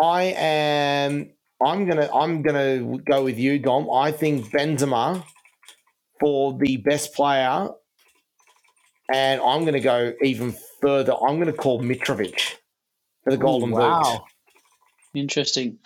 I 0.02 0.24
am. 0.38 1.32
I'm 1.66 1.86
gonna. 1.88 2.10
I'm 2.14 2.42
gonna 2.42 2.98
go 3.10 3.24
with 3.24 3.40
you, 3.40 3.60
Dom. 3.60 3.90
I 3.90 4.12
think 4.12 4.48
Benzema 4.52 5.24
for 6.20 6.58
the 6.58 6.78
best 6.78 7.14
player, 7.14 7.70
and 9.14 9.42
I'm 9.42 9.64
gonna 9.64 9.80
go 9.80 10.12
even 10.22 10.54
further. 10.82 11.14
I'm 11.14 11.40
gonna 11.40 11.54
call 11.54 11.82
Mitrovic 11.82 12.56
for 13.24 13.32
the 13.32 13.38
golden 13.38 13.72
boot. 13.72 13.80
wow. 13.80 14.26
Interesting. 15.14 15.80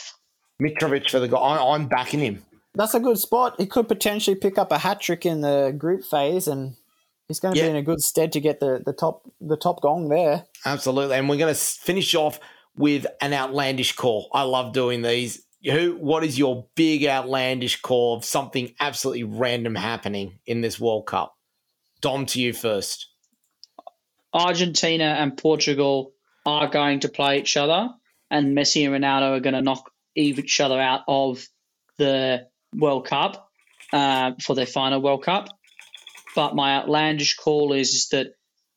Mitrovic 0.62 1.10
for 1.10 1.20
the 1.20 1.28
goal. 1.28 1.44
I- 1.44 1.74
I'm 1.76 1.88
backing 1.88 2.20
him. 2.20 2.46
That's 2.76 2.94
a 2.94 3.00
good 3.00 3.18
spot. 3.18 3.56
He 3.58 3.66
could 3.66 3.88
potentially 3.88 4.36
pick 4.36 4.58
up 4.58 4.72
a 4.72 4.78
hat 4.78 5.02
trick 5.02 5.26
in 5.26 5.42
the 5.42 5.74
group 5.78 6.04
phase, 6.04 6.48
and 6.48 6.76
he's 7.28 7.40
going 7.40 7.54
to 7.54 7.60
Yeah. 7.60 7.68
be 7.68 7.70
in 7.72 7.76
a 7.78 7.82
good 7.82 8.02
stead 8.02 8.32
to 8.34 8.40
get 8.40 8.60
the, 8.60 8.82
the 8.86 8.94
top 8.94 9.24
the 9.42 9.58
top 9.58 9.82
gong 9.82 10.10
there. 10.10 10.46
Absolutely. 10.66 11.16
And 11.16 11.30
we're 11.30 11.38
going 11.38 11.54
to 11.54 11.60
finish 11.60 12.14
off 12.16 12.40
with 12.76 13.06
an 13.22 13.34
outlandish 13.34 13.96
call. 13.96 14.30
I 14.34 14.44
love 14.44 14.74
doing 14.74 15.02
these. 15.02 15.44
Who? 15.64 15.98
What 16.00 16.24
is 16.24 16.38
your 16.40 16.68
big 16.76 17.06
outlandish 17.06 17.82
call 17.82 18.16
of 18.18 18.24
something 18.24 18.74
absolutely 18.80 19.24
random 19.24 19.76
happening 19.76 20.40
in 20.46 20.62
this 20.62 20.80
World 20.80 21.06
Cup? 21.08 21.36
Dom, 22.02 22.26
to 22.28 22.40
you 22.42 22.54
first. 22.54 23.08
Argentina 24.34 25.05
and 25.19 25.38
Portugal 25.38 26.13
are 26.45 26.67
going 26.67 27.01
to 27.01 27.09
play 27.09 27.39
each 27.39 27.57
other, 27.57 27.89
and 28.30 28.55
Messi 28.57 28.86
and 28.86 29.03
Ronaldo 29.03 29.38
are 29.38 29.39
going 29.39 29.53
to 29.55 29.61
knock 29.61 29.91
each 30.15 30.59
other 30.59 30.80
out 30.80 31.01
of 31.07 31.45
the 31.97 32.47
World 32.75 33.07
Cup 33.07 33.49
uh, 33.93 34.32
for 34.41 34.55
their 34.55 34.65
final 34.65 35.01
World 35.01 35.23
Cup. 35.23 35.49
But 36.36 36.55
my 36.55 36.75
outlandish 36.75 37.36
call 37.36 37.73
is, 37.73 37.93
is 37.93 38.09
that 38.09 38.27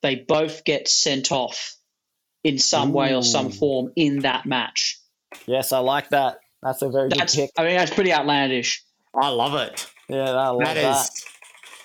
they 0.00 0.16
both 0.16 0.64
get 0.64 0.88
sent 0.88 1.30
off 1.30 1.76
in 2.42 2.58
some 2.58 2.92
way 2.92 3.14
or 3.14 3.22
some 3.22 3.50
form 3.50 3.92
in 3.94 4.20
that 4.20 4.46
match. 4.46 4.98
Yes, 5.46 5.72
I 5.72 5.78
like 5.78 6.08
that. 6.10 6.38
That's 6.62 6.82
a 6.82 6.90
very 6.90 7.08
That's, 7.08 7.34
good 7.34 7.42
pick. 7.42 7.50
I 7.56 7.64
mean, 7.64 7.76
that's 7.76 7.92
pretty 7.92 8.12
outlandish. 8.12 8.84
I 9.14 9.28
love 9.28 9.54
it. 9.54 9.86
Yeah, 10.08 10.30
I 10.30 10.48
love 10.48 10.60
That 10.60 10.74
that. 10.74 11.04
is. 11.04 11.26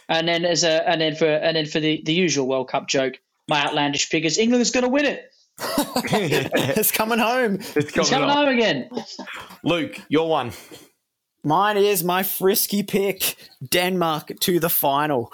And 0.09 0.27
then 0.27 0.45
as 0.45 0.63
a 0.63 0.89
and 0.89 1.01
then 1.01 1.15
for 1.15 1.27
and 1.27 1.57
then 1.57 1.65
for 1.65 1.79
the, 1.81 2.01
the 2.03 2.13
usual 2.13 2.47
World 2.47 2.69
Cup 2.69 2.87
joke, 2.87 3.15
my 3.47 3.65
outlandish 3.65 4.09
pick 4.09 4.25
is 4.25 4.37
England 4.37 4.61
is 4.61 4.71
going 4.71 4.83
to 4.83 4.89
win 4.89 5.05
it. 5.05 5.31
it's 5.59 6.91
coming 6.91 7.19
home. 7.19 7.55
It's 7.55 7.75
It's 7.75 7.91
coming 7.91 8.09
coming 8.09 8.29
home 8.29 8.49
again. 8.49 8.89
Luke, 9.63 9.99
your 10.07 10.29
one. 10.29 10.51
Mine 11.43 11.77
is 11.77 12.03
my 12.03 12.23
frisky 12.23 12.83
pick: 12.83 13.35
Denmark 13.67 14.39
to 14.41 14.59
the 14.59 14.69
final. 14.69 15.33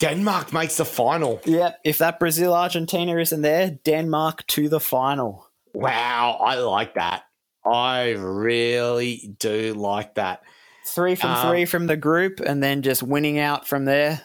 Denmark 0.00 0.52
makes 0.52 0.76
the 0.76 0.84
final. 0.84 1.40
Yep. 1.44 1.80
If 1.84 1.98
that 1.98 2.18
Brazil 2.18 2.52
Argentina 2.52 3.16
isn't 3.16 3.42
there, 3.42 3.78
Denmark 3.84 4.46
to 4.48 4.68
the 4.68 4.80
final. 4.80 5.46
Wow, 5.72 6.38
I 6.44 6.56
like 6.56 6.94
that. 6.94 7.22
I 7.64 8.10
really 8.10 9.34
do 9.38 9.74
like 9.74 10.14
that. 10.16 10.42
Three 10.86 11.14
from 11.14 11.30
Um, 11.30 11.48
three 11.48 11.64
from 11.64 11.86
the 11.86 11.96
group, 11.96 12.40
and 12.40 12.62
then 12.62 12.82
just 12.82 13.02
winning 13.02 13.38
out 13.38 13.66
from 13.66 13.84
there, 13.84 14.22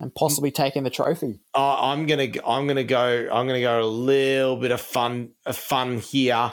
and 0.00 0.14
possibly 0.14 0.50
taking 0.50 0.82
the 0.82 0.90
trophy. 0.90 1.40
Uh, 1.54 1.76
I'm 1.80 2.06
gonna 2.06 2.28
I'm 2.46 2.66
gonna 2.66 2.84
go 2.84 3.28
I'm 3.32 3.46
gonna 3.46 3.60
go 3.60 3.80
a 3.80 3.84
little 3.84 4.56
bit 4.56 4.70
of 4.70 4.80
fun 4.80 5.30
of 5.44 5.56
fun 5.56 5.98
here. 5.98 6.52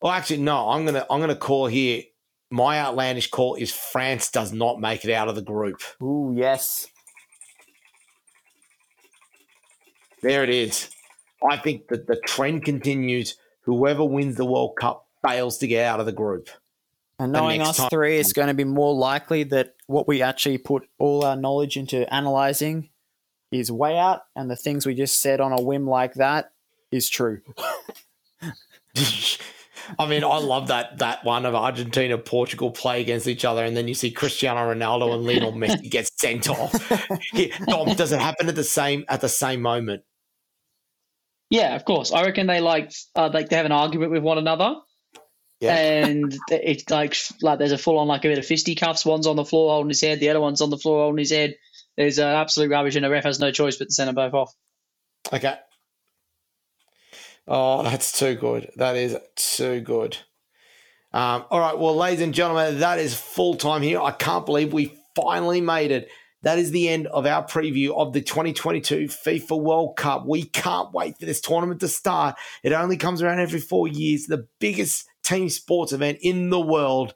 Well, 0.00 0.12
actually, 0.12 0.38
no. 0.38 0.70
I'm 0.70 0.84
gonna 0.84 1.06
I'm 1.10 1.20
gonna 1.20 1.36
call 1.36 1.66
here. 1.66 2.02
My 2.50 2.78
outlandish 2.80 3.30
call 3.30 3.56
is 3.56 3.72
France 3.72 4.30
does 4.30 4.52
not 4.52 4.80
make 4.80 5.04
it 5.04 5.12
out 5.12 5.28
of 5.28 5.34
the 5.34 5.42
group. 5.42 5.82
Ooh, 6.02 6.32
yes. 6.34 6.86
There 10.22 10.42
it 10.42 10.50
is. 10.50 10.90
I 11.48 11.56
think 11.56 11.88
that 11.88 12.06
the 12.06 12.20
trend 12.26 12.64
continues. 12.64 13.36
Whoever 13.62 14.04
wins 14.04 14.36
the 14.36 14.46
World 14.46 14.76
Cup 14.80 15.06
fails 15.26 15.58
to 15.58 15.66
get 15.66 15.84
out 15.84 16.00
of 16.00 16.06
the 16.06 16.12
group. 16.12 16.48
And 17.18 17.32
knowing 17.32 17.60
us 17.62 17.78
time- 17.78 17.90
three, 17.90 18.18
it's 18.18 18.32
going 18.32 18.48
to 18.48 18.54
be 18.54 18.64
more 18.64 18.94
likely 18.94 19.42
that 19.44 19.74
what 19.86 20.06
we 20.06 20.22
actually 20.22 20.58
put 20.58 20.88
all 20.98 21.24
our 21.24 21.36
knowledge 21.36 21.76
into 21.76 22.12
analyzing 22.12 22.90
is 23.50 23.72
way 23.72 23.98
out, 23.98 24.22
and 24.36 24.50
the 24.50 24.56
things 24.56 24.86
we 24.86 24.94
just 24.94 25.20
said 25.20 25.40
on 25.40 25.52
a 25.52 25.60
whim 25.60 25.86
like 25.86 26.14
that 26.14 26.52
is 26.90 27.08
true. 27.08 27.40
I 29.98 30.06
mean, 30.06 30.22
I 30.24 30.38
love 30.38 30.68
that 30.68 30.98
that 30.98 31.24
one 31.24 31.46
of 31.46 31.54
Argentina 31.54 32.18
Portugal 32.18 32.70
play 32.70 33.00
against 33.00 33.26
each 33.26 33.44
other, 33.44 33.64
and 33.64 33.76
then 33.76 33.88
you 33.88 33.94
see 33.94 34.10
Cristiano 34.10 34.60
Ronaldo 34.72 35.14
and 35.14 35.24
Lionel 35.24 35.52
Messi 35.52 35.90
get 35.90 36.10
sent 36.18 36.48
off. 36.48 36.72
Dom, 37.66 37.94
does 37.94 38.12
it 38.12 38.20
happen 38.20 38.48
at 38.48 38.54
the 38.54 38.64
same 38.64 39.04
at 39.08 39.20
the 39.20 39.28
same 39.28 39.62
moment? 39.62 40.02
Yeah, 41.50 41.74
of 41.74 41.84
course. 41.84 42.12
I 42.12 42.24
reckon 42.24 42.46
they 42.46 42.60
like 42.60 42.92
uh, 43.14 43.30
like 43.32 43.48
they 43.48 43.56
have 43.56 43.66
an 43.66 43.72
argument 43.72 44.12
with 44.12 44.22
one 44.22 44.38
another, 44.38 44.76
and 45.60 46.36
it's 46.50 46.88
like 46.90 47.16
like 47.42 47.58
there's 47.58 47.72
a 47.72 47.78
full 47.78 47.98
on 47.98 48.08
like 48.08 48.24
a 48.24 48.28
bit 48.28 48.38
of 48.38 48.46
fisticuffs. 48.46 49.04
One's 49.04 49.26
on 49.26 49.36
the 49.36 49.44
floor 49.44 49.70
holding 49.70 49.90
his 49.90 50.00
head, 50.00 50.20
the 50.20 50.30
other 50.30 50.40
one's 50.40 50.60
on 50.60 50.70
the 50.70 50.78
floor 50.78 51.02
holding 51.02 51.18
his 51.18 51.30
head. 51.30 51.56
There's 51.96 52.18
uh, 52.18 52.26
absolute 52.26 52.70
rubbish, 52.70 52.94
and 52.94 53.04
the 53.04 53.10
ref 53.10 53.24
has 53.24 53.40
no 53.40 53.50
choice 53.50 53.76
but 53.76 53.88
to 53.88 53.94
send 53.94 54.08
them 54.08 54.14
both 54.14 54.34
off. 54.34 54.54
Okay. 55.32 55.56
Oh, 57.46 57.82
that's 57.82 58.16
too 58.16 58.34
good. 58.34 58.70
That 58.76 58.96
is 58.96 59.16
too 59.34 59.80
good. 59.80 60.16
Um, 61.12 61.46
all 61.50 61.58
right, 61.58 61.76
well, 61.76 61.96
ladies 61.96 62.20
and 62.20 62.34
gentlemen, 62.34 62.80
that 62.80 62.98
is 62.98 63.14
full 63.14 63.56
time 63.56 63.82
here. 63.82 64.00
I 64.00 64.10
can't 64.10 64.44
believe 64.44 64.72
we 64.72 64.94
finally 65.16 65.62
made 65.62 65.90
it 65.90 66.08
that 66.42 66.58
is 66.58 66.70
the 66.70 66.88
end 66.88 67.08
of 67.08 67.26
our 67.26 67.44
preview 67.44 67.96
of 67.96 68.12
the 68.12 68.20
2022 68.20 69.08
FIFA 69.08 69.60
World 69.60 69.96
Cup. 69.96 70.24
We 70.26 70.44
can't 70.44 70.92
wait 70.92 71.18
for 71.18 71.26
this 71.26 71.40
tournament 71.40 71.80
to 71.80 71.88
start. 71.88 72.36
It 72.62 72.72
only 72.72 72.96
comes 72.96 73.22
around 73.22 73.40
every 73.40 73.60
four 73.60 73.88
years, 73.88 74.26
the 74.26 74.46
biggest 74.60 75.04
team 75.28 75.48
sports 75.48 75.92
event 75.92 76.18
in 76.22 76.50
the 76.50 76.60
world. 76.60 77.14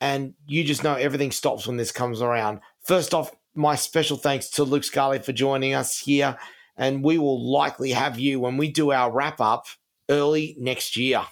And 0.00 0.34
you 0.46 0.64
just 0.64 0.82
know 0.82 0.94
everything 0.94 1.30
stops 1.30 1.66
when 1.66 1.76
this 1.76 1.92
comes 1.92 2.20
around. 2.20 2.60
First 2.84 3.14
off, 3.14 3.30
my 3.54 3.76
special 3.76 4.16
thanks 4.16 4.48
to 4.50 4.64
Luke 4.64 4.84
Scully 4.84 5.18
for 5.20 5.32
joining 5.32 5.74
us 5.74 5.98
here. 5.98 6.36
And 6.76 7.04
we 7.04 7.18
will 7.18 7.52
likely 7.52 7.92
have 7.92 8.18
you 8.18 8.40
when 8.40 8.56
we 8.56 8.68
do 8.70 8.92
our 8.92 9.12
wrap 9.12 9.40
up 9.40 9.66
early 10.08 10.56
next 10.58 10.96
year. 10.96 11.22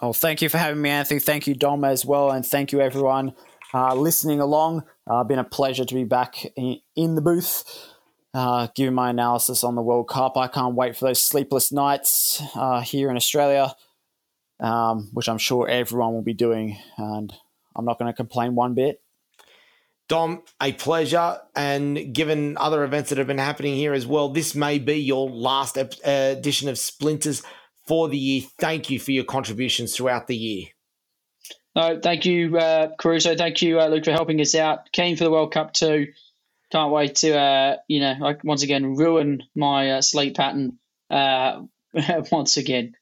Oh, 0.00 0.12
thank 0.12 0.42
you 0.42 0.48
for 0.48 0.58
having 0.58 0.82
me, 0.82 0.90
Anthony. 0.90 1.20
Thank 1.20 1.46
you, 1.46 1.54
Dom, 1.54 1.84
as 1.84 2.04
well. 2.04 2.30
And 2.30 2.44
thank 2.44 2.72
you, 2.72 2.80
everyone, 2.80 3.32
uh, 3.72 3.94
listening 3.94 4.40
along. 4.40 4.84
Uh, 5.06 5.24
been 5.24 5.38
a 5.38 5.44
pleasure 5.44 5.84
to 5.84 5.94
be 5.94 6.04
back 6.04 6.44
in, 6.56 6.80
in 6.96 7.14
the 7.14 7.22
booth, 7.22 7.64
uh, 8.34 8.66
giving 8.74 8.94
my 8.94 9.08
analysis 9.08 9.64
on 9.64 9.74
the 9.74 9.80
World 9.80 10.08
Cup. 10.08 10.36
I 10.36 10.48
can't 10.48 10.74
wait 10.74 10.96
for 10.96 11.06
those 11.06 11.22
sleepless 11.22 11.72
nights 11.72 12.42
uh, 12.54 12.80
here 12.80 13.08
in 13.08 13.16
Australia, 13.16 13.74
um, 14.60 15.10
which 15.12 15.28
I'm 15.28 15.38
sure 15.38 15.68
everyone 15.68 16.12
will 16.14 16.22
be 16.22 16.34
doing. 16.34 16.78
And 16.96 17.32
I'm 17.74 17.84
not 17.84 17.98
going 17.98 18.10
to 18.10 18.16
complain 18.16 18.54
one 18.54 18.74
bit. 18.74 19.00
Dom, 20.08 20.42
a 20.60 20.72
pleasure. 20.72 21.40
And 21.54 22.14
given 22.14 22.56
other 22.58 22.84
events 22.84 23.10
that 23.10 23.18
have 23.18 23.26
been 23.26 23.38
happening 23.38 23.74
here 23.74 23.92
as 23.92 24.06
well, 24.06 24.28
this 24.28 24.54
may 24.54 24.78
be 24.78 24.94
your 24.94 25.28
last 25.28 25.76
ep- 25.76 25.94
uh, 26.06 26.34
edition 26.38 26.68
of 26.68 26.78
Splinters 26.78 27.42
for 27.86 28.08
the 28.08 28.18
year. 28.18 28.42
Thank 28.58 28.90
you 28.90 28.98
for 28.98 29.12
your 29.12 29.24
contributions 29.24 29.96
throughout 29.96 30.26
the 30.26 30.36
year. 30.36 30.66
No, 31.74 32.00
thank 32.02 32.24
you, 32.24 32.56
uh, 32.56 32.88
Caruso. 32.98 33.36
Thank 33.36 33.60
you, 33.60 33.78
uh, 33.78 33.88
Luke, 33.88 34.04
for 34.04 34.12
helping 34.12 34.40
us 34.40 34.54
out. 34.54 34.90
Keen 34.92 35.16
for 35.16 35.24
the 35.24 35.30
World 35.30 35.52
Cup 35.52 35.74
too. 35.74 36.06
Can't 36.72 36.90
wait 36.90 37.16
to, 37.16 37.38
uh, 37.38 37.76
you 37.86 38.00
know, 38.00 38.14
like 38.18 38.42
once 38.42 38.62
again 38.62 38.96
ruin 38.96 39.42
my 39.54 39.92
uh, 39.92 40.00
sleep 40.00 40.36
pattern 40.36 40.78
uh, 41.10 41.62
once 42.32 42.56
again. 42.56 42.94